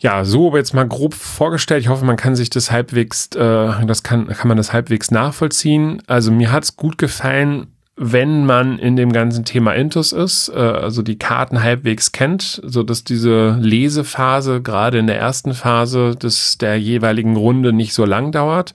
Ja, 0.01 0.23
so 0.23 0.55
jetzt 0.55 0.73
mal 0.73 0.87
grob 0.87 1.13
vorgestellt. 1.13 1.81
Ich 1.81 1.89
hoffe, 1.89 2.05
man 2.05 2.15
kann 2.15 2.33
sich 2.33 2.49
das 2.49 2.71
halbwegs, 2.71 3.27
äh, 3.35 3.85
das 3.85 4.01
kann, 4.01 4.27
kann 4.27 4.47
man 4.47 4.55
das 4.55 4.71
halbwegs 4.71 5.11
nachvollziehen. 5.11 6.01
Also 6.07 6.31
mir 6.31 6.53
hat's 6.53 6.77
gut 6.77 6.97
gefallen, 6.97 7.67
wenn 8.01 8.45
man 8.45 8.79
in 8.79 8.95
dem 8.95 9.11
ganzen 9.11 9.43
Thema 9.43 9.73
Intus 9.73 10.13
ist, 10.13 10.47
äh, 10.49 10.57
also 10.57 11.01
die 11.01 11.19
Karten 11.19 11.61
halbwegs 11.61 12.13
kennt, 12.13 12.61
so 12.63 12.81
dass 12.81 13.03
diese 13.03 13.57
Lesephase 13.59 14.61
gerade 14.61 14.99
in 14.99 15.07
der 15.07 15.19
ersten 15.19 15.53
Phase 15.53 16.15
des 16.15 16.57
der 16.57 16.79
jeweiligen 16.79 17.35
Runde 17.35 17.73
nicht 17.73 17.93
so 17.93 18.05
lang 18.05 18.31
dauert. 18.31 18.73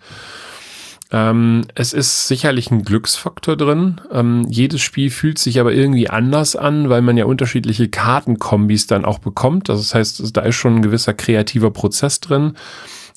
Ähm, 1.10 1.62
es 1.74 1.94
ist 1.94 2.28
sicherlich 2.28 2.70
ein 2.70 2.82
Glücksfaktor 2.82 3.56
drin. 3.56 4.00
Ähm, 4.12 4.46
jedes 4.50 4.82
Spiel 4.82 5.10
fühlt 5.10 5.38
sich 5.38 5.58
aber 5.58 5.72
irgendwie 5.72 6.10
anders 6.10 6.54
an, 6.54 6.90
weil 6.90 7.00
man 7.00 7.16
ja 7.16 7.24
unterschiedliche 7.24 7.88
Kartenkombis 7.88 8.88
dann 8.88 9.06
auch 9.06 9.20
bekommt. 9.20 9.70
Also 9.70 9.80
das 9.80 9.94
heißt, 9.94 10.36
da 10.36 10.42
ist 10.42 10.56
schon 10.56 10.76
ein 10.76 10.82
gewisser 10.82 11.14
kreativer 11.14 11.70
Prozess 11.70 12.20
drin. 12.20 12.54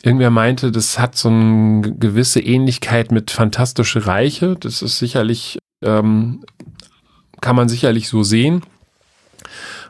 Irgendwer 0.03 0.29
meinte, 0.29 0.71
das 0.71 0.99
hat 0.99 1.17
so 1.17 1.27
eine 1.27 1.81
gewisse 1.81 2.39
Ähnlichkeit 2.39 3.11
mit 3.11 3.31
Fantastische 3.31 4.05
Reiche. 4.05 4.55
Das 4.57 4.81
ist 4.81 4.99
sicherlich, 4.99 5.57
ähm, 5.81 6.43
kann 7.41 7.55
man 7.55 7.69
sicherlich 7.69 8.09
so 8.09 8.23
sehen. 8.23 8.63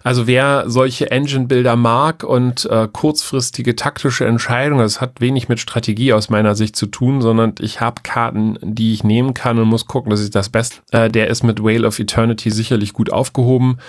Also 0.04 0.26
wer 0.26 0.70
solche 0.70 1.12
Engine-Bilder 1.12 1.76
mag 1.76 2.24
und 2.24 2.66
äh, 2.66 2.88
kurzfristige 2.92 3.76
taktische 3.76 4.26
Entscheidungen, 4.26 4.82
das 4.82 5.02
hat 5.02 5.20
wenig 5.20 5.50
mit 5.50 5.60
Strategie 5.60 6.14
aus 6.14 6.30
meiner 6.30 6.56
Sicht 6.56 6.78
zu 6.78 6.86
tun, 6.86 7.22
sondern 7.22 7.56
ich 7.60 7.82
habe 7.82 8.04
Karten, 8.04 8.58
die 8.62 8.94
ich 8.94 9.04
nehmen 9.04 9.34
kann 9.34 9.60
und 9.60 9.68
muss 9.68 9.86
gucken, 9.86 10.10
dass 10.10 10.24
ich 10.24 10.30
das 10.30 10.48
Beste. 10.48 10.78
Äh, 10.92 11.10
der 11.10 11.28
ist 11.28 11.44
mit 11.44 11.62
Whale 11.62 11.86
of 11.86 12.00
Eternity 12.00 12.52
sicherlich 12.52 12.94
gut 12.94 13.12
aufgehoben. 13.12 13.80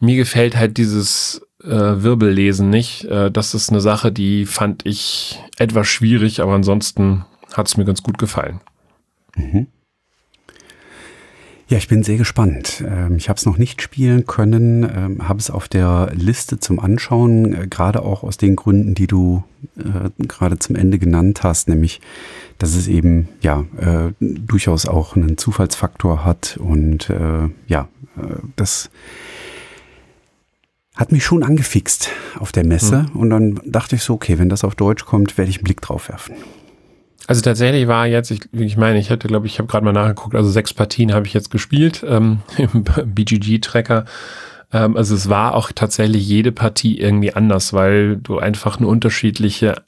Mir 0.00 0.16
gefällt 0.16 0.56
halt 0.56 0.78
dieses 0.78 1.42
äh, 1.62 1.68
Wirbellesen 1.68 2.70
nicht. 2.70 3.04
Äh, 3.04 3.30
das 3.30 3.52
ist 3.52 3.70
eine 3.70 3.82
Sache, 3.82 4.12
die 4.12 4.46
fand 4.46 4.86
ich 4.86 5.38
etwas 5.58 5.88
schwierig, 5.88 6.40
aber 6.40 6.54
ansonsten 6.54 7.26
hat 7.52 7.68
es 7.68 7.76
mir 7.76 7.84
ganz 7.84 8.02
gut 8.02 8.16
gefallen. 8.16 8.60
Mhm. 9.34 9.66
Ja, 11.68 11.78
ich 11.78 11.88
bin 11.88 12.04
sehr 12.04 12.16
gespannt. 12.16 12.84
Ähm, 12.86 13.16
ich 13.16 13.28
habe 13.28 13.38
es 13.38 13.44
noch 13.44 13.58
nicht 13.58 13.82
spielen 13.82 14.24
können, 14.24 14.84
ähm, 14.84 15.28
habe 15.28 15.40
es 15.40 15.50
auf 15.50 15.66
der 15.66 16.12
Liste 16.14 16.60
zum 16.60 16.78
Anschauen, 16.78 17.54
äh, 17.54 17.66
gerade 17.66 18.02
auch 18.02 18.22
aus 18.22 18.36
den 18.36 18.54
Gründen, 18.54 18.94
die 18.94 19.08
du 19.08 19.42
äh, 19.76 20.10
gerade 20.28 20.60
zum 20.60 20.76
Ende 20.76 21.00
genannt 21.00 21.42
hast, 21.42 21.68
nämlich, 21.68 22.00
dass 22.58 22.76
es 22.76 22.86
eben 22.86 23.28
ja 23.40 23.64
äh, 23.78 24.12
durchaus 24.20 24.86
auch 24.86 25.16
einen 25.16 25.38
Zufallsfaktor 25.38 26.24
hat 26.24 26.56
und 26.58 27.12
ja, 27.66 27.88
das 28.56 28.90
hat 30.94 31.12
mich 31.12 31.24
schon 31.24 31.42
angefixt 31.42 32.10
auf 32.38 32.52
der 32.52 32.64
Messe 32.64 33.06
mhm. 33.12 33.20
und 33.20 33.30
dann 33.30 33.60
dachte 33.66 33.96
ich 33.96 34.02
so, 34.02 34.14
okay, 34.14 34.38
wenn 34.38 34.48
das 34.48 34.64
auf 34.64 34.74
Deutsch 34.74 35.04
kommt, 35.04 35.36
werde 35.36 35.50
ich 35.50 35.58
einen 35.58 35.64
Blick 35.64 35.80
drauf 35.80 36.08
werfen. 36.08 36.34
Also 37.26 37.42
tatsächlich 37.42 37.88
war 37.88 38.06
jetzt, 38.06 38.30
ich, 38.30 38.40
ich 38.52 38.76
meine, 38.76 38.98
ich 38.98 39.10
hätte, 39.10 39.26
glaube 39.28 39.46
ich, 39.46 39.58
habe 39.58 39.68
gerade 39.68 39.84
mal 39.84 39.92
nachgeguckt, 39.92 40.34
also 40.34 40.48
sechs 40.48 40.72
Partien 40.72 41.12
habe 41.12 41.26
ich 41.26 41.34
jetzt 41.34 41.50
gespielt 41.50 42.04
ähm, 42.06 42.40
im 42.56 42.84
BGG-Tracker. 42.84 44.04
Ähm, 44.72 44.96
also 44.96 45.14
es 45.14 45.28
war 45.28 45.54
auch 45.54 45.72
tatsächlich 45.74 46.26
jede 46.26 46.52
Partie 46.52 47.00
irgendwie 47.00 47.34
anders, 47.34 47.72
weil 47.72 48.16
du 48.16 48.38
einfach 48.38 48.78
eine 48.78 48.86
unterschiedliche 48.86 49.82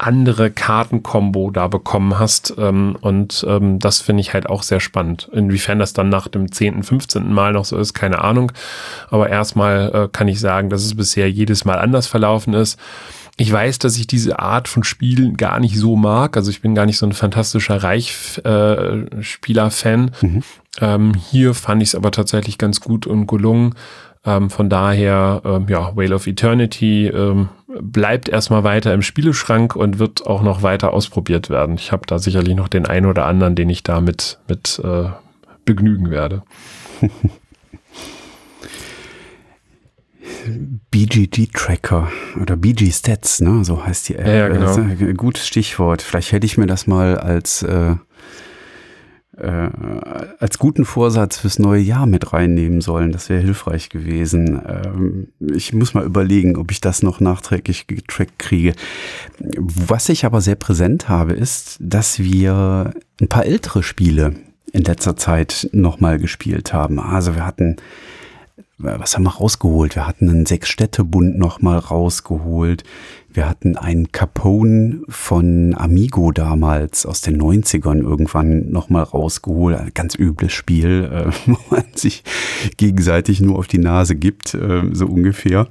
andere 0.00 0.50
Kartenkombo 0.50 1.50
da 1.50 1.68
bekommen 1.68 2.18
hast. 2.18 2.54
Ähm, 2.56 2.96
und 3.00 3.44
ähm, 3.46 3.78
das 3.78 4.00
finde 4.00 4.22
ich 4.22 4.32
halt 4.32 4.48
auch 4.48 4.62
sehr 4.62 4.80
spannend. 4.80 5.28
Inwiefern 5.32 5.78
das 5.78 5.92
dann 5.92 6.08
nach 6.08 6.28
dem 6.28 6.50
10., 6.50 6.82
15. 6.82 7.32
Mal 7.32 7.52
noch 7.52 7.66
so 7.66 7.76
ist, 7.76 7.92
keine 7.92 8.22
Ahnung. 8.22 8.52
Aber 9.10 9.28
erstmal 9.28 9.94
äh, 9.94 10.08
kann 10.10 10.28
ich 10.28 10.40
sagen, 10.40 10.70
dass 10.70 10.84
es 10.84 10.96
bisher 10.96 11.30
jedes 11.30 11.64
Mal 11.64 11.78
anders 11.78 12.06
verlaufen 12.06 12.54
ist. 12.54 12.78
Ich 13.36 13.52
weiß, 13.52 13.78
dass 13.78 13.96
ich 13.96 14.06
diese 14.06 14.38
Art 14.38 14.68
von 14.68 14.84
Spielen 14.84 15.36
gar 15.36 15.60
nicht 15.60 15.76
so 15.76 15.96
mag. 15.96 16.36
Also 16.36 16.50
ich 16.50 16.60
bin 16.60 16.74
gar 16.74 16.84
nicht 16.86 16.98
so 16.98 17.06
ein 17.06 17.12
fantastischer 17.12 17.82
Reichspieler-Fan. 17.82 20.10
Äh, 20.22 20.26
mhm. 20.26 20.42
ähm, 20.80 21.14
hier 21.14 21.54
fand 21.54 21.82
ich 21.82 21.90
es 21.90 21.94
aber 21.94 22.10
tatsächlich 22.10 22.58
ganz 22.58 22.80
gut 22.80 23.06
und 23.06 23.26
gelungen. 23.26 23.74
Ähm, 24.24 24.50
von 24.50 24.68
daher, 24.68 25.40
ähm, 25.44 25.66
ja, 25.68 25.96
Whale 25.96 26.14
of 26.14 26.26
Eternity 26.26 27.06
ähm, 27.06 27.48
bleibt 27.80 28.28
erstmal 28.28 28.64
weiter 28.64 28.92
im 28.92 29.02
Spieleschrank 29.02 29.76
und 29.76 29.98
wird 29.98 30.26
auch 30.26 30.42
noch 30.42 30.62
weiter 30.62 30.92
ausprobiert 30.92 31.48
werden. 31.48 31.76
Ich 31.76 31.92
habe 31.92 32.02
da 32.06 32.18
sicherlich 32.18 32.54
noch 32.54 32.68
den 32.68 32.86
einen 32.86 33.06
oder 33.06 33.24
anderen, 33.24 33.54
den 33.54 33.70
ich 33.70 33.82
da 33.82 34.02
mit, 34.02 34.38
mit 34.48 34.80
äh, 34.84 35.08
begnügen 35.64 36.10
werde. 36.10 36.42
BGG-Tracker 40.90 42.10
oder 42.40 42.56
BG-Stats, 42.56 43.40
ne? 43.40 43.64
so 43.64 43.84
heißt 43.84 44.08
die 44.08 44.16
App. 44.16 44.26
Ja, 44.26 44.34
ja 44.34 44.48
genau. 44.48 44.74
ein 44.74 45.16
gutes 45.16 45.46
Stichwort. 45.46 46.02
Vielleicht 46.02 46.32
hätte 46.32 46.46
ich 46.46 46.58
mir 46.58 46.66
das 46.66 46.86
mal 46.86 47.16
als, 47.18 47.62
äh, 47.62 47.94
äh, 49.36 49.70
als 50.38 50.58
guten 50.58 50.84
Vorsatz 50.84 51.38
fürs 51.38 51.58
neue 51.58 51.80
Jahr 51.80 52.06
mit 52.06 52.32
reinnehmen 52.32 52.80
sollen. 52.80 53.12
Das 53.12 53.28
wäre 53.28 53.40
hilfreich 53.40 53.88
gewesen. 53.88 54.60
Ähm, 54.66 55.28
ich 55.54 55.72
muss 55.72 55.94
mal 55.94 56.04
überlegen, 56.04 56.56
ob 56.56 56.70
ich 56.70 56.80
das 56.80 57.02
noch 57.02 57.20
nachträglich 57.20 57.86
getrackt 57.86 58.38
kriege. 58.38 58.74
Was 59.38 60.08
ich 60.08 60.24
aber 60.24 60.40
sehr 60.40 60.56
präsent 60.56 61.08
habe, 61.08 61.32
ist, 61.32 61.76
dass 61.80 62.18
wir 62.18 62.92
ein 63.20 63.28
paar 63.28 63.46
ältere 63.46 63.82
Spiele 63.82 64.34
in 64.72 64.84
letzter 64.84 65.16
Zeit 65.16 65.68
nochmal 65.72 66.18
gespielt 66.18 66.72
haben. 66.72 67.00
Also 67.00 67.34
wir 67.34 67.46
hatten 67.46 67.76
was 68.82 69.14
haben 69.14 69.24
wir 69.24 69.30
rausgeholt? 69.30 69.94
Wir 69.94 70.06
hatten 70.06 70.28
einen 70.28 70.46
Sechs-Städte-Bund 70.46 71.38
nochmal 71.38 71.78
rausgeholt. 71.78 72.84
Wir 73.32 73.48
hatten 73.48 73.76
einen 73.76 74.10
Capone 74.10 75.02
von 75.08 75.74
Amigo 75.76 76.32
damals 76.32 77.06
aus 77.06 77.20
den 77.20 77.40
90ern 77.40 78.02
irgendwann 78.02 78.70
nochmal 78.70 79.04
rausgeholt. 79.04 79.78
Ein 79.78 79.92
ganz 79.94 80.16
übles 80.16 80.52
Spiel, 80.52 81.08
äh, 81.12 81.30
wo 81.46 81.56
man 81.70 81.84
sich 81.94 82.24
gegenseitig 82.76 83.40
nur 83.40 83.58
auf 83.58 83.68
die 83.68 83.78
Nase 83.78 84.16
gibt, 84.16 84.54
äh, 84.54 84.82
so 84.92 85.06
ungefähr. 85.06 85.68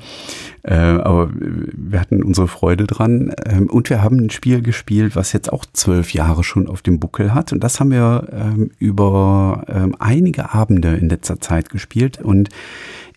Äh, 0.63 0.75
aber 0.75 1.31
wir 1.33 1.99
hatten 1.99 2.23
unsere 2.23 2.47
Freude 2.47 2.87
dran. 2.87 3.33
Ähm, 3.45 3.69
und 3.69 3.89
wir 3.89 4.01
haben 4.01 4.19
ein 4.19 4.29
Spiel 4.29 4.61
gespielt, 4.61 5.17
was 5.17 5.33
jetzt 5.33 5.51
auch 5.51 5.65
zwölf 5.73 6.13
Jahre 6.13 6.45
schon 6.45 6.67
auf 6.67 6.81
dem 6.81 6.99
Buckel 6.99 7.33
hat. 7.33 7.51
Und 7.51 7.63
das 7.63 7.81
haben 7.81 7.91
wir 7.91 8.27
ähm, 8.31 8.71
über 8.79 9.65
ähm, 9.67 9.95
einige 9.99 10.53
Abende 10.53 10.95
in 10.95 11.09
letzter 11.09 11.41
Zeit 11.41 11.69
gespielt. 11.69 12.21
Und 12.21 12.49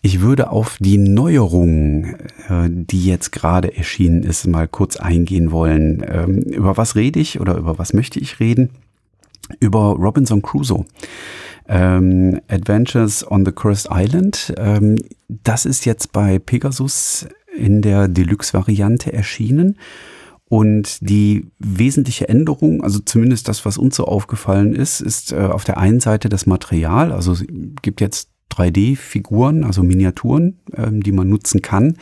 ich 0.05 0.19
würde 0.19 0.51
auf 0.51 0.77
die 0.81 0.97
Neuerung, 0.97 2.03
äh, 2.49 2.67
die 2.69 3.05
jetzt 3.05 3.31
gerade 3.31 3.75
erschienen 3.77 4.21
ist, 4.21 4.45
mal 4.45 4.67
kurz 4.67 4.97
eingehen 4.97 5.49
wollen. 5.51 6.05
Ähm, 6.05 6.39
über 6.39 6.75
was 6.75 6.97
rede 6.97 7.21
ich 7.21 7.39
oder 7.39 7.55
über 7.55 7.79
was 7.79 7.93
möchte 7.93 8.19
ich 8.19 8.41
reden? 8.41 8.71
Über 9.61 9.93
Robinson 9.93 10.41
Crusoe. 10.41 10.85
Ähm, 11.69 12.41
Adventures 12.49 13.25
on 13.31 13.45
the 13.45 13.53
Cursed 13.53 13.87
Island. 13.91 14.53
Ähm, 14.57 14.97
das 15.29 15.65
ist 15.65 15.85
jetzt 15.85 16.11
bei 16.11 16.37
Pegasus 16.37 17.25
in 17.57 17.81
der 17.81 18.09
Deluxe-Variante 18.09 19.13
erschienen. 19.13 19.77
Und 20.49 20.97
die 20.99 21.47
wesentliche 21.59 22.27
Änderung, 22.27 22.83
also 22.83 22.99
zumindest 22.99 23.47
das, 23.47 23.65
was 23.65 23.77
uns 23.77 23.95
so 23.95 24.03
aufgefallen 24.03 24.75
ist, 24.75 24.99
ist 24.99 25.31
äh, 25.31 25.37
auf 25.37 25.63
der 25.63 25.77
einen 25.77 26.01
Seite 26.01 26.27
das 26.27 26.45
Material. 26.45 27.13
Also 27.13 27.31
es 27.31 27.45
gibt 27.81 28.01
jetzt 28.01 28.32
3D-Figuren, 28.53 29.63
also 29.63 29.83
Miniaturen, 29.83 30.59
ähm, 30.75 31.01
die 31.03 31.11
man 31.11 31.29
nutzen 31.29 31.61
kann. 31.61 31.97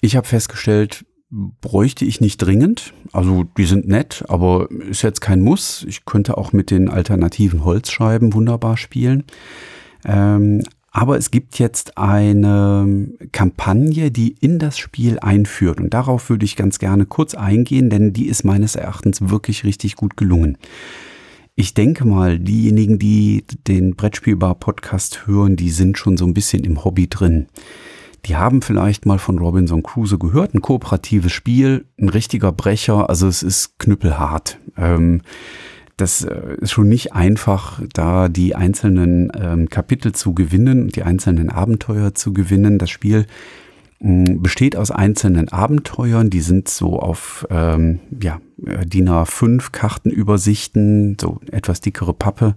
Ich 0.00 0.16
habe 0.16 0.26
festgestellt, 0.26 1.04
bräuchte 1.30 2.04
ich 2.04 2.20
nicht 2.20 2.38
dringend. 2.38 2.92
Also 3.12 3.44
die 3.56 3.64
sind 3.64 3.86
nett, 3.86 4.24
aber 4.28 4.70
ist 4.70 5.02
jetzt 5.02 5.20
kein 5.20 5.40
Muss. 5.40 5.84
Ich 5.88 6.04
könnte 6.04 6.36
auch 6.36 6.52
mit 6.52 6.70
den 6.70 6.88
alternativen 6.88 7.64
Holzscheiben 7.64 8.32
wunderbar 8.34 8.76
spielen. 8.76 9.24
Ähm, 10.04 10.62
aber 10.92 11.16
es 11.16 11.30
gibt 11.30 11.58
jetzt 11.60 11.98
eine 11.98 13.12
Kampagne, 13.30 14.10
die 14.10 14.34
in 14.40 14.58
das 14.58 14.76
Spiel 14.76 15.20
einführt. 15.20 15.80
Und 15.80 15.94
darauf 15.94 16.28
würde 16.30 16.44
ich 16.44 16.56
ganz 16.56 16.80
gerne 16.80 17.06
kurz 17.06 17.34
eingehen, 17.34 17.90
denn 17.90 18.12
die 18.12 18.26
ist 18.26 18.44
meines 18.44 18.74
Erachtens 18.74 19.28
wirklich 19.28 19.62
richtig 19.62 19.94
gut 19.94 20.16
gelungen. 20.16 20.58
Ich 21.60 21.74
denke 21.74 22.06
mal, 22.06 22.38
diejenigen, 22.38 22.98
die 22.98 23.44
den 23.68 23.94
Brettspielbar-Podcast 23.94 25.26
hören, 25.26 25.56
die 25.56 25.68
sind 25.68 25.98
schon 25.98 26.16
so 26.16 26.24
ein 26.24 26.32
bisschen 26.32 26.64
im 26.64 26.84
Hobby 26.84 27.06
drin. 27.06 27.48
Die 28.24 28.36
haben 28.36 28.62
vielleicht 28.62 29.04
mal 29.04 29.18
von 29.18 29.38
Robinson 29.38 29.82
Crusoe 29.82 30.18
gehört, 30.18 30.54
ein 30.54 30.62
kooperatives 30.62 31.32
Spiel, 31.32 31.84
ein 32.00 32.08
richtiger 32.08 32.50
Brecher, 32.50 33.10
also 33.10 33.28
es 33.28 33.42
ist 33.42 33.78
knüppelhart. 33.78 34.56
Ähm, 34.78 35.20
das 35.98 36.24
äh, 36.24 36.56
ist 36.62 36.70
schon 36.70 36.88
nicht 36.88 37.12
einfach, 37.12 37.82
da 37.92 38.30
die 38.30 38.54
einzelnen 38.54 39.30
ähm, 39.38 39.68
Kapitel 39.68 40.12
zu 40.12 40.32
gewinnen, 40.32 40.88
die 40.88 41.02
einzelnen 41.02 41.50
Abenteuer 41.50 42.14
zu 42.14 42.32
gewinnen. 42.32 42.78
Das 42.78 42.88
Spiel 42.88 43.26
besteht 44.02 44.76
aus 44.76 44.90
einzelnen 44.90 45.50
Abenteuern, 45.50 46.30
die 46.30 46.40
sind 46.40 46.68
so 46.68 46.98
auf 46.98 47.46
ähm, 47.50 48.00
ja, 48.22 48.40
äh, 48.64 48.86
DIN 48.86 49.10
A5 49.10 49.72
Kartenübersichten, 49.72 51.18
so 51.20 51.40
etwas 51.50 51.82
dickere 51.82 52.14
Pappe. 52.14 52.54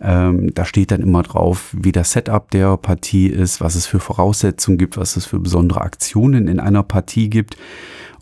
Ähm, 0.00 0.54
da 0.54 0.64
steht 0.64 0.90
dann 0.90 1.02
immer 1.02 1.22
drauf, 1.22 1.76
wie 1.78 1.92
das 1.92 2.12
Setup 2.12 2.50
der 2.50 2.78
Partie 2.78 3.26
ist, 3.26 3.60
was 3.60 3.74
es 3.74 3.84
für 3.84 4.00
Voraussetzungen 4.00 4.78
gibt, 4.78 4.96
was 4.96 5.16
es 5.16 5.26
für 5.26 5.38
besondere 5.38 5.82
Aktionen 5.82 6.48
in 6.48 6.58
einer 6.58 6.82
Partie 6.82 7.28
gibt. 7.28 7.58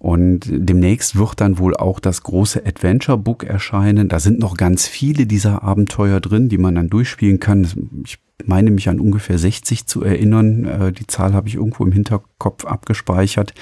Und 0.00 0.40
demnächst 0.48 1.16
wird 1.16 1.40
dann 1.40 1.58
wohl 1.58 1.76
auch 1.76 2.00
das 2.00 2.24
große 2.24 2.66
Adventure 2.66 3.18
Book 3.18 3.44
erscheinen. 3.44 4.08
Da 4.08 4.18
sind 4.18 4.40
noch 4.40 4.56
ganz 4.56 4.88
viele 4.88 5.26
dieser 5.26 5.62
Abenteuer 5.62 6.20
drin, 6.20 6.48
die 6.48 6.58
man 6.58 6.74
dann 6.74 6.88
durchspielen 6.88 7.38
kann. 7.38 8.02
Ich 8.04 8.18
meine 8.44 8.70
mich 8.70 8.88
an 8.88 9.00
ungefähr 9.00 9.38
60 9.38 9.86
zu 9.86 10.02
erinnern. 10.02 10.64
Äh, 10.64 10.92
die 10.92 11.06
Zahl 11.06 11.32
habe 11.34 11.48
ich 11.48 11.56
irgendwo 11.56 11.84
im 11.84 11.92
Hinterkopf 11.92 12.64
abgespeichert. 12.64 13.54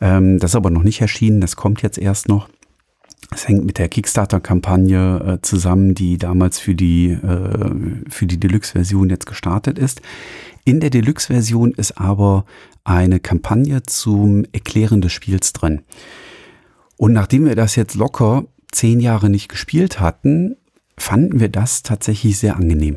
Ähm, 0.00 0.38
das 0.38 0.52
ist 0.52 0.56
aber 0.56 0.70
noch 0.70 0.82
nicht 0.82 1.00
erschienen, 1.00 1.40
das 1.40 1.56
kommt 1.56 1.82
jetzt 1.82 1.98
erst 1.98 2.28
noch. 2.28 2.48
Es 3.34 3.48
hängt 3.48 3.64
mit 3.64 3.78
der 3.78 3.88
Kickstarter-Kampagne 3.88 5.38
äh, 5.38 5.42
zusammen, 5.42 5.94
die 5.94 6.18
damals 6.18 6.58
für 6.58 6.74
die, 6.74 7.10
äh, 7.10 8.10
für 8.10 8.26
die 8.26 8.38
Deluxe-Version 8.38 9.08
jetzt 9.08 9.26
gestartet 9.26 9.78
ist. 9.78 10.02
In 10.64 10.80
der 10.80 10.90
Deluxe-Version 10.90 11.72
ist 11.72 11.98
aber 11.98 12.44
eine 12.84 13.20
Kampagne 13.20 13.82
zum 13.84 14.44
Erklären 14.52 15.00
des 15.00 15.12
Spiels 15.12 15.52
drin. 15.52 15.82
Und 16.96 17.12
nachdem 17.12 17.46
wir 17.46 17.56
das 17.56 17.76
jetzt 17.76 17.94
locker 17.94 18.44
zehn 18.70 19.00
Jahre 19.00 19.30
nicht 19.30 19.48
gespielt 19.48 20.00
hatten, 20.00 20.56
fanden 20.98 21.40
wir 21.40 21.48
das 21.48 21.82
tatsächlich 21.82 22.38
sehr 22.38 22.56
angenehm. 22.56 22.96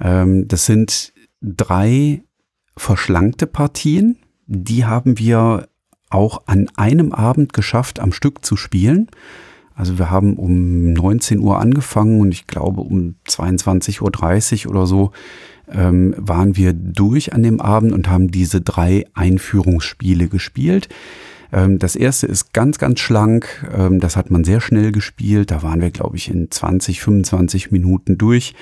Ähm, 0.00 0.48
das 0.48 0.66
sind 0.66 1.12
drei 1.42 2.22
verschlankte 2.76 3.46
Partien. 3.46 4.18
Die 4.46 4.84
haben 4.84 5.18
wir 5.18 5.68
auch 6.08 6.42
an 6.46 6.68
einem 6.76 7.12
Abend 7.12 7.52
geschafft, 7.52 8.00
am 8.00 8.12
Stück 8.12 8.44
zu 8.44 8.56
spielen. 8.56 9.08
Also 9.74 9.98
wir 9.98 10.10
haben 10.10 10.36
um 10.36 10.92
19 10.92 11.38
Uhr 11.38 11.58
angefangen 11.58 12.20
und 12.20 12.32
ich 12.32 12.46
glaube 12.46 12.82
um 12.82 13.14
22.30 13.26 14.66
Uhr 14.66 14.72
oder 14.72 14.86
so 14.86 15.12
ähm, 15.70 16.14
waren 16.18 16.56
wir 16.56 16.72
durch 16.72 17.32
an 17.32 17.42
dem 17.42 17.60
Abend 17.60 17.92
und 17.92 18.08
haben 18.08 18.30
diese 18.30 18.60
drei 18.60 19.04
Einführungsspiele 19.14 20.28
gespielt. 20.28 20.88
Ähm, 21.52 21.78
das 21.78 21.96
erste 21.96 22.26
ist 22.26 22.52
ganz, 22.52 22.78
ganz 22.78 23.00
schlank. 23.00 23.66
Ähm, 23.74 24.00
das 24.00 24.16
hat 24.16 24.30
man 24.30 24.44
sehr 24.44 24.60
schnell 24.60 24.92
gespielt. 24.92 25.50
Da 25.50 25.62
waren 25.62 25.80
wir, 25.80 25.90
glaube 25.90 26.16
ich, 26.16 26.30
in 26.30 26.50
20, 26.50 27.00
25 27.00 27.70
Minuten 27.70 28.18
durch. 28.18 28.54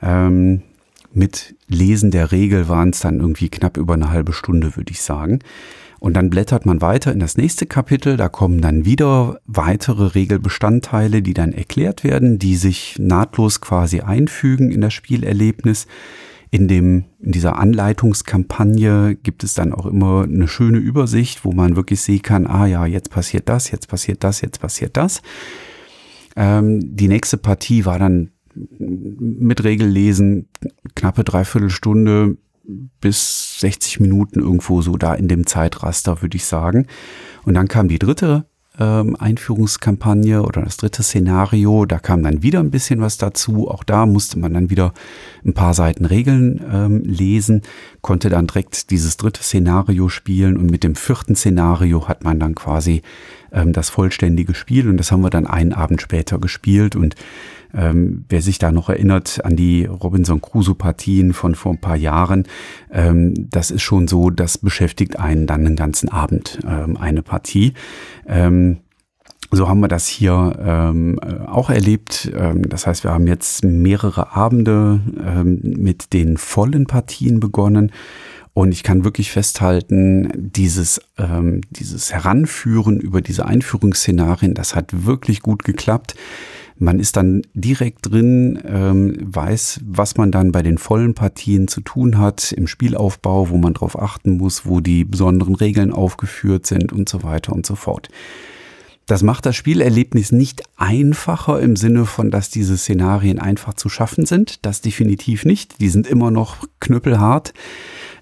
Ähm, 0.00 0.62
mit 1.14 1.54
Lesen 1.68 2.10
der 2.10 2.32
Regel 2.32 2.68
waren 2.68 2.90
es 2.90 3.00
dann 3.00 3.20
irgendwie 3.20 3.48
knapp 3.48 3.76
über 3.76 3.94
eine 3.94 4.10
halbe 4.10 4.32
Stunde, 4.32 4.76
würde 4.76 4.92
ich 4.92 5.02
sagen. 5.02 5.40
Und 6.04 6.14
dann 6.14 6.28
blättert 6.28 6.66
man 6.66 6.82
weiter 6.82 7.12
in 7.12 7.18
das 7.18 7.38
nächste 7.38 7.64
Kapitel. 7.64 8.18
Da 8.18 8.28
kommen 8.28 8.60
dann 8.60 8.84
wieder 8.84 9.40
weitere 9.46 10.08
Regelbestandteile, 10.08 11.22
die 11.22 11.32
dann 11.32 11.52
erklärt 11.52 12.04
werden, 12.04 12.38
die 12.38 12.56
sich 12.56 12.96
nahtlos 12.98 13.62
quasi 13.62 14.00
einfügen 14.00 14.70
in 14.70 14.82
das 14.82 14.92
Spielerlebnis. 14.92 15.86
In, 16.50 16.68
dem, 16.68 17.04
in 17.20 17.32
dieser 17.32 17.58
Anleitungskampagne 17.58 19.16
gibt 19.16 19.44
es 19.44 19.54
dann 19.54 19.72
auch 19.72 19.86
immer 19.86 20.24
eine 20.24 20.46
schöne 20.46 20.76
Übersicht, 20.76 21.44
wo 21.44 21.52
man 21.52 21.74
wirklich 21.74 22.02
sehen 22.02 22.20
kann, 22.20 22.46
ah 22.46 22.66
ja, 22.66 22.84
jetzt 22.84 23.10
passiert 23.10 23.48
das, 23.48 23.70
jetzt 23.70 23.88
passiert 23.88 24.22
das, 24.22 24.42
jetzt 24.42 24.60
passiert 24.60 24.98
das. 24.98 25.22
Ähm, 26.36 26.94
die 26.94 27.08
nächste 27.08 27.38
Partie 27.38 27.86
war 27.86 27.98
dann 27.98 28.30
mit 28.78 29.64
Regellesen 29.64 30.48
knappe 30.94 31.24
Dreiviertelstunde 31.24 32.36
bis 33.00 33.60
60 33.60 34.00
Minuten 34.00 34.40
irgendwo 34.40 34.80
so 34.82 34.96
da 34.96 35.14
in 35.14 35.28
dem 35.28 35.46
Zeitraster, 35.46 36.22
würde 36.22 36.36
ich 36.36 36.46
sagen. 36.46 36.86
Und 37.44 37.54
dann 37.54 37.68
kam 37.68 37.88
die 37.88 37.98
dritte 37.98 38.46
ähm, 38.78 39.16
Einführungskampagne 39.18 40.42
oder 40.42 40.62
das 40.62 40.76
dritte 40.76 41.02
Szenario. 41.02 41.84
Da 41.86 41.98
kam 41.98 42.22
dann 42.22 42.42
wieder 42.42 42.60
ein 42.60 42.70
bisschen 42.70 43.00
was 43.00 43.18
dazu. 43.18 43.68
Auch 43.68 43.84
da 43.84 44.06
musste 44.06 44.38
man 44.38 44.54
dann 44.54 44.70
wieder 44.70 44.92
ein 45.44 45.54
paar 45.54 45.74
Seiten 45.74 46.04
Regeln 46.06 46.60
ähm, 46.72 47.02
lesen, 47.04 47.62
konnte 48.00 48.30
dann 48.30 48.46
direkt 48.46 48.90
dieses 48.90 49.16
dritte 49.16 49.42
Szenario 49.42 50.08
spielen 50.08 50.56
und 50.56 50.70
mit 50.70 50.82
dem 50.82 50.96
vierten 50.96 51.36
Szenario 51.36 52.08
hat 52.08 52.24
man 52.24 52.40
dann 52.40 52.54
quasi 52.54 53.02
ähm, 53.54 53.72
das 53.72 53.88
vollständige 53.88 54.54
Spiel 54.54 54.88
und 54.88 54.96
das 54.96 55.12
haben 55.12 55.22
wir 55.22 55.30
dann 55.30 55.46
einen 55.46 55.72
Abend 55.72 56.02
später 56.02 56.38
gespielt 56.38 56.96
und 56.96 57.14
ähm, 57.76 58.24
wer 58.28 58.40
sich 58.40 58.58
da 58.58 58.70
noch 58.70 58.88
erinnert 58.88 59.44
an 59.44 59.56
die 59.56 59.84
Robinson 59.86 60.40
Crusoe-Partien 60.40 61.32
von 61.32 61.54
vor 61.54 61.72
ein 61.72 61.80
paar 61.80 61.96
Jahren, 61.96 62.44
ähm, 62.92 63.34
das 63.50 63.70
ist 63.70 63.82
schon 63.82 64.06
so, 64.06 64.30
das 64.30 64.58
beschäftigt 64.58 65.18
einen 65.18 65.46
dann 65.46 65.64
den 65.64 65.76
ganzen 65.76 66.08
Abend, 66.08 66.60
ähm, 66.66 66.96
eine 66.96 67.22
Partie. 67.22 67.74
Ähm, 68.26 68.78
so 69.50 69.68
haben 69.68 69.80
wir 69.80 69.88
das 69.88 70.06
hier 70.08 70.56
ähm, 70.60 71.18
auch 71.46 71.70
erlebt. 71.70 72.32
Ähm, 72.36 72.68
das 72.68 72.86
heißt, 72.86 73.04
wir 73.04 73.12
haben 73.12 73.26
jetzt 73.26 73.64
mehrere 73.64 74.34
Abende 74.34 75.00
ähm, 75.24 75.60
mit 75.62 76.12
den 76.12 76.36
vollen 76.36 76.86
Partien 76.86 77.40
begonnen. 77.40 77.92
Und 78.54 78.70
ich 78.70 78.84
kann 78.84 79.02
wirklich 79.04 79.32
festhalten, 79.32 80.30
dieses, 80.34 81.00
ähm, 81.18 81.60
dieses 81.70 82.12
Heranführen 82.12 83.00
über 83.00 83.20
diese 83.20 83.46
Einführungsszenarien, 83.46 84.54
das 84.54 84.76
hat 84.76 85.04
wirklich 85.04 85.42
gut 85.42 85.64
geklappt. 85.64 86.14
Man 86.76 87.00
ist 87.00 87.16
dann 87.16 87.42
direkt 87.52 88.10
drin, 88.10 88.60
ähm, 88.64 89.16
weiß, 89.20 89.80
was 89.84 90.16
man 90.16 90.30
dann 90.30 90.52
bei 90.52 90.62
den 90.62 90.78
vollen 90.78 91.14
Partien 91.14 91.66
zu 91.66 91.80
tun 91.80 92.18
hat 92.18 92.52
im 92.52 92.68
Spielaufbau, 92.68 93.50
wo 93.50 93.56
man 93.58 93.74
drauf 93.74 94.00
achten 94.00 94.36
muss, 94.36 94.66
wo 94.66 94.80
die 94.80 95.04
besonderen 95.04 95.56
Regeln 95.56 95.92
aufgeführt 95.92 96.66
sind 96.66 96.92
und 96.92 97.08
so 97.08 97.24
weiter 97.24 97.52
und 97.52 97.66
so 97.66 97.74
fort. 97.74 98.08
Das 99.06 99.22
macht 99.22 99.46
das 99.46 99.56
Spielerlebnis 99.56 100.32
nicht 100.32 100.62
einfacher 100.76 101.60
im 101.60 101.76
Sinne 101.76 102.06
von, 102.06 102.30
dass 102.30 102.50
diese 102.50 102.78
Szenarien 102.78 103.38
einfach 103.38 103.74
zu 103.74 103.88
schaffen 103.88 104.26
sind. 104.26 104.64
Das 104.64 104.80
definitiv 104.80 105.44
nicht. 105.44 105.80
Die 105.80 105.90
sind 105.90 106.06
immer 106.06 106.30
noch 106.30 106.66
knüppelhart. 106.80 107.52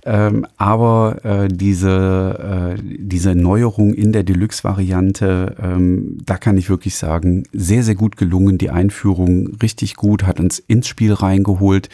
Ähm, 0.04 0.46
aber 0.56 1.24
äh, 1.24 1.48
diese, 1.48 2.76
äh, 2.76 2.82
diese 2.82 3.34
Neuerung 3.34 3.94
in 3.94 4.12
der 4.12 4.24
Deluxe-Variante, 4.24 5.56
ähm, 5.62 6.18
da 6.24 6.36
kann 6.36 6.56
ich 6.58 6.68
wirklich 6.68 6.96
sagen, 6.96 7.44
sehr, 7.52 7.84
sehr 7.84 7.94
gut 7.94 8.16
gelungen. 8.16 8.58
Die 8.58 8.70
Einführung 8.70 9.54
richtig 9.62 9.94
gut, 9.94 10.24
hat 10.24 10.40
uns 10.40 10.58
ins 10.58 10.88
Spiel 10.88 11.12
reingeholt. 11.12 11.88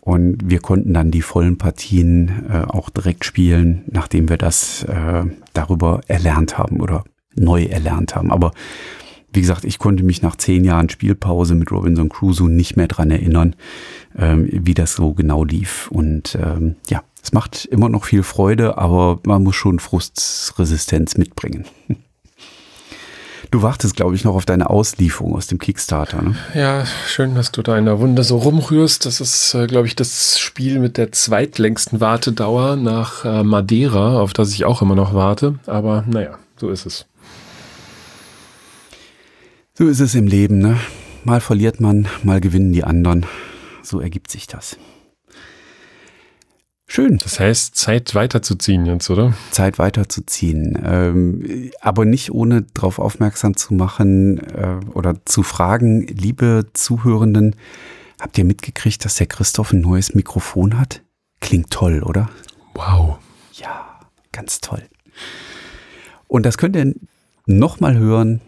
Und 0.00 0.48
wir 0.48 0.60
konnten 0.60 0.94
dann 0.94 1.10
die 1.10 1.22
vollen 1.22 1.58
Partien 1.58 2.46
äh, 2.50 2.62
auch 2.66 2.88
direkt 2.90 3.24
spielen, 3.24 3.84
nachdem 3.90 4.28
wir 4.28 4.38
das 4.38 4.82
äh, 4.84 5.24
darüber 5.52 6.00
erlernt 6.06 6.56
haben 6.56 6.80
oder 6.80 7.04
neu 7.36 7.64
erlernt 7.64 8.16
haben. 8.16 8.32
Aber 8.32 8.52
wie 9.32 9.42
gesagt, 9.42 9.64
ich 9.64 9.78
konnte 9.78 10.02
mich 10.02 10.22
nach 10.22 10.36
zehn 10.36 10.64
Jahren 10.64 10.88
Spielpause 10.88 11.54
mit 11.54 11.70
Robinson 11.70 12.08
Crusoe 12.08 12.48
nicht 12.48 12.76
mehr 12.76 12.88
dran 12.88 13.10
erinnern, 13.10 13.54
ähm, 14.16 14.48
wie 14.50 14.74
das 14.74 14.94
so 14.94 15.12
genau 15.12 15.44
lief. 15.44 15.88
Und 15.90 16.38
ähm, 16.42 16.76
ja, 16.88 17.02
es 17.28 17.34
macht 17.34 17.66
immer 17.66 17.90
noch 17.90 18.06
viel 18.06 18.22
Freude, 18.22 18.78
aber 18.78 19.20
man 19.26 19.42
muss 19.42 19.54
schon 19.54 19.80
Frustresistenz 19.80 21.18
mitbringen. 21.18 21.66
Du 23.50 23.62
wartest, 23.62 23.96
glaube 23.96 24.14
ich, 24.14 24.24
noch 24.24 24.34
auf 24.34 24.44
deine 24.44 24.68
Auslieferung 24.68 25.34
aus 25.34 25.46
dem 25.46 25.58
Kickstarter. 25.58 26.20
Ne? 26.20 26.36
Ja, 26.54 26.84
schön, 27.06 27.34
dass 27.34 27.50
du 27.50 27.62
da 27.62 27.78
in 27.78 27.86
der 27.86 27.98
Wunde 27.98 28.22
so 28.22 28.36
rumrührst. 28.36 29.06
Das 29.06 29.22
ist, 29.22 29.54
äh, 29.54 29.66
glaube 29.66 29.86
ich, 29.86 29.96
das 29.96 30.38
Spiel 30.38 30.78
mit 30.80 30.98
der 30.98 31.12
zweitlängsten 31.12 31.98
Wartedauer 31.98 32.76
nach 32.76 33.24
äh, 33.24 33.42
Madeira, 33.44 34.20
auf 34.20 34.34
das 34.34 34.52
ich 34.52 34.66
auch 34.66 34.82
immer 34.82 34.94
noch 34.94 35.14
warte. 35.14 35.58
Aber 35.64 36.04
naja, 36.06 36.38
so 36.58 36.68
ist 36.68 36.84
es. 36.84 37.06
So 39.72 39.86
ist 39.86 40.00
es 40.00 40.14
im 40.14 40.26
Leben. 40.26 40.58
Ne? 40.58 40.76
Mal 41.24 41.40
verliert 41.40 41.80
man, 41.80 42.06
mal 42.22 42.42
gewinnen 42.42 42.74
die 42.74 42.84
anderen. 42.84 43.24
So 43.82 43.98
ergibt 43.98 44.30
sich 44.30 44.46
das. 44.46 44.76
Schön. 46.90 47.18
Das 47.18 47.38
heißt, 47.38 47.76
Zeit 47.76 48.14
weiterzuziehen 48.14 48.86
jetzt, 48.86 49.10
oder? 49.10 49.34
Zeit 49.50 49.78
weiterzuziehen. 49.78 50.76
Ähm, 50.82 51.70
aber 51.82 52.06
nicht 52.06 52.32
ohne 52.32 52.62
darauf 52.62 52.98
aufmerksam 52.98 53.58
zu 53.58 53.74
machen 53.74 54.38
äh, 54.38 54.80
oder 54.94 55.22
zu 55.26 55.42
fragen, 55.42 56.06
liebe 56.06 56.64
Zuhörenden, 56.72 57.56
habt 58.18 58.38
ihr 58.38 58.46
mitgekriegt, 58.46 59.04
dass 59.04 59.16
der 59.16 59.26
Christoph 59.26 59.74
ein 59.74 59.82
neues 59.82 60.14
Mikrofon 60.14 60.80
hat? 60.80 61.02
Klingt 61.40 61.70
toll, 61.70 62.02
oder? 62.02 62.30
Wow. 62.74 63.18
Ja, 63.52 64.00
ganz 64.32 64.62
toll. 64.62 64.82
Und 66.26 66.46
das 66.46 66.56
könnt 66.56 66.74
ihr 66.74 66.94
nochmal 67.44 67.98
hören 67.98 68.40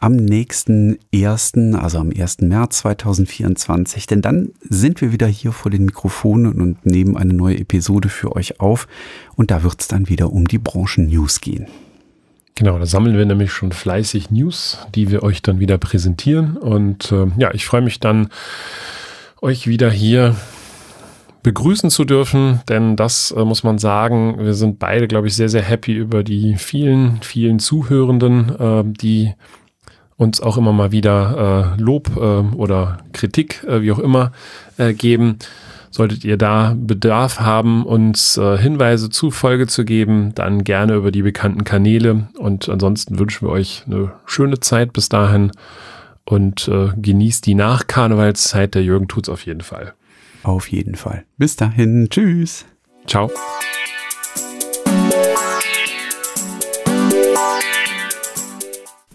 am 0.00 0.16
nächsten 0.16 0.98
ersten, 1.12 1.74
also 1.74 1.98
am 1.98 2.10
1. 2.10 2.42
März 2.42 2.78
2024, 2.78 4.06
denn 4.06 4.22
dann 4.22 4.50
sind 4.60 5.00
wir 5.00 5.12
wieder 5.12 5.26
hier 5.26 5.52
vor 5.52 5.70
den 5.70 5.84
Mikrofonen 5.84 6.60
und 6.60 6.86
nehmen 6.86 7.16
eine 7.16 7.34
neue 7.34 7.58
Episode 7.58 8.08
für 8.08 8.34
euch 8.34 8.60
auf 8.60 8.88
und 9.34 9.50
da 9.50 9.62
wird 9.62 9.80
es 9.80 9.88
dann 9.88 10.08
wieder 10.08 10.32
um 10.32 10.46
die 10.46 10.58
Branchen-News 10.58 11.40
gehen. 11.40 11.66
Genau, 12.54 12.78
da 12.78 12.86
sammeln 12.86 13.18
wir 13.18 13.26
nämlich 13.26 13.52
schon 13.52 13.72
fleißig 13.72 14.30
News, 14.30 14.78
die 14.94 15.10
wir 15.10 15.22
euch 15.22 15.42
dann 15.42 15.60
wieder 15.60 15.76
präsentieren. 15.76 16.56
Und 16.56 17.12
äh, 17.12 17.26
ja, 17.36 17.52
ich 17.52 17.66
freue 17.66 17.82
mich 17.82 18.00
dann, 18.00 18.28
euch 19.42 19.66
wieder 19.66 19.90
hier 19.90 20.34
begrüßen 21.46 21.90
zu 21.90 22.04
dürfen, 22.04 22.60
denn 22.68 22.96
das 22.96 23.30
äh, 23.30 23.44
muss 23.44 23.62
man 23.62 23.78
sagen, 23.78 24.34
wir 24.40 24.54
sind 24.54 24.80
beide, 24.80 25.06
glaube 25.06 25.28
ich, 25.28 25.36
sehr, 25.36 25.48
sehr 25.48 25.62
happy 25.62 25.94
über 25.94 26.24
die 26.24 26.56
vielen, 26.56 27.22
vielen 27.22 27.60
Zuhörenden, 27.60 28.48
äh, 28.58 28.82
die 28.84 29.32
uns 30.16 30.40
auch 30.40 30.56
immer 30.56 30.72
mal 30.72 30.90
wieder 30.90 31.76
äh, 31.78 31.80
Lob 31.80 32.16
äh, 32.16 32.20
oder 32.56 32.98
Kritik, 33.12 33.62
äh, 33.62 33.80
wie 33.80 33.92
auch 33.92 34.00
immer, 34.00 34.32
äh, 34.76 34.92
geben. 34.92 35.38
Solltet 35.92 36.24
ihr 36.24 36.36
da 36.36 36.74
Bedarf 36.76 37.38
haben, 37.38 37.86
uns 37.86 38.34
Hinweise 38.34 39.08
zu 39.08 39.30
Folge 39.30 39.66
zu 39.66 39.86
geben, 39.86 40.34
dann 40.34 40.62
gerne 40.62 40.94
über 40.94 41.10
die 41.10 41.22
bekannten 41.22 41.64
Kanäle. 41.64 42.28
Und 42.36 42.68
ansonsten 42.68 43.18
wünschen 43.18 43.46
wir 43.46 43.52
euch 43.52 43.84
eine 43.86 44.12
schöne 44.26 44.60
Zeit 44.60 44.92
bis 44.92 45.08
dahin 45.08 45.52
und 46.26 46.70
genießt 46.96 47.46
die 47.46 47.54
Nachkarnevalszeit. 47.54 48.74
Der 48.74 48.82
Jürgen 48.82 49.08
tut's 49.08 49.30
auf 49.30 49.46
jeden 49.46 49.62
Fall. 49.62 49.94
Auf 50.46 50.70
jeden 50.70 50.94
Fall. 50.94 51.26
Bis 51.38 51.56
dahin. 51.56 52.06
Tschüss. 52.08 52.66
Ciao. 53.08 53.32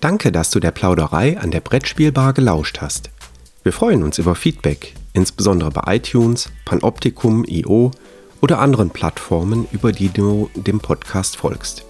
Danke, 0.02 0.34
dass 0.34 0.50
du 0.50 0.60
der 0.60 0.72
Plauderei 0.72 1.40
an 1.40 1.52
der 1.52 1.62
Brettspielbar 1.62 2.34
gelauscht 2.34 2.82
hast. 2.82 3.12
Wir 3.64 3.72
freuen 3.72 4.04
uns 4.04 4.18
über 4.18 4.36
Feedback, 4.36 4.94
insbesondere 5.14 5.72
bei 5.72 5.96
iTunes, 5.96 6.52
Panoptikum, 6.66 7.46
IO 7.48 7.92
oder 8.42 8.60
anderen 8.60 8.90
Plattformen, 8.90 9.70
über 9.72 9.94
die 9.94 10.10
du 10.10 10.50
dem 10.56 10.82
Podcast 10.82 11.38
folgst. 11.38 11.86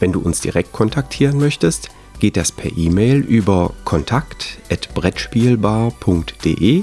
Wenn 0.00 0.10
du 0.10 0.18
uns 0.18 0.40
direkt 0.40 0.72
kontaktieren 0.72 1.38
möchtest, 1.38 1.90
geht 2.18 2.36
das 2.36 2.50
per 2.50 2.76
E-Mail 2.76 3.18
über 3.18 3.74
kontakt@brettspielbar.de 3.84 6.82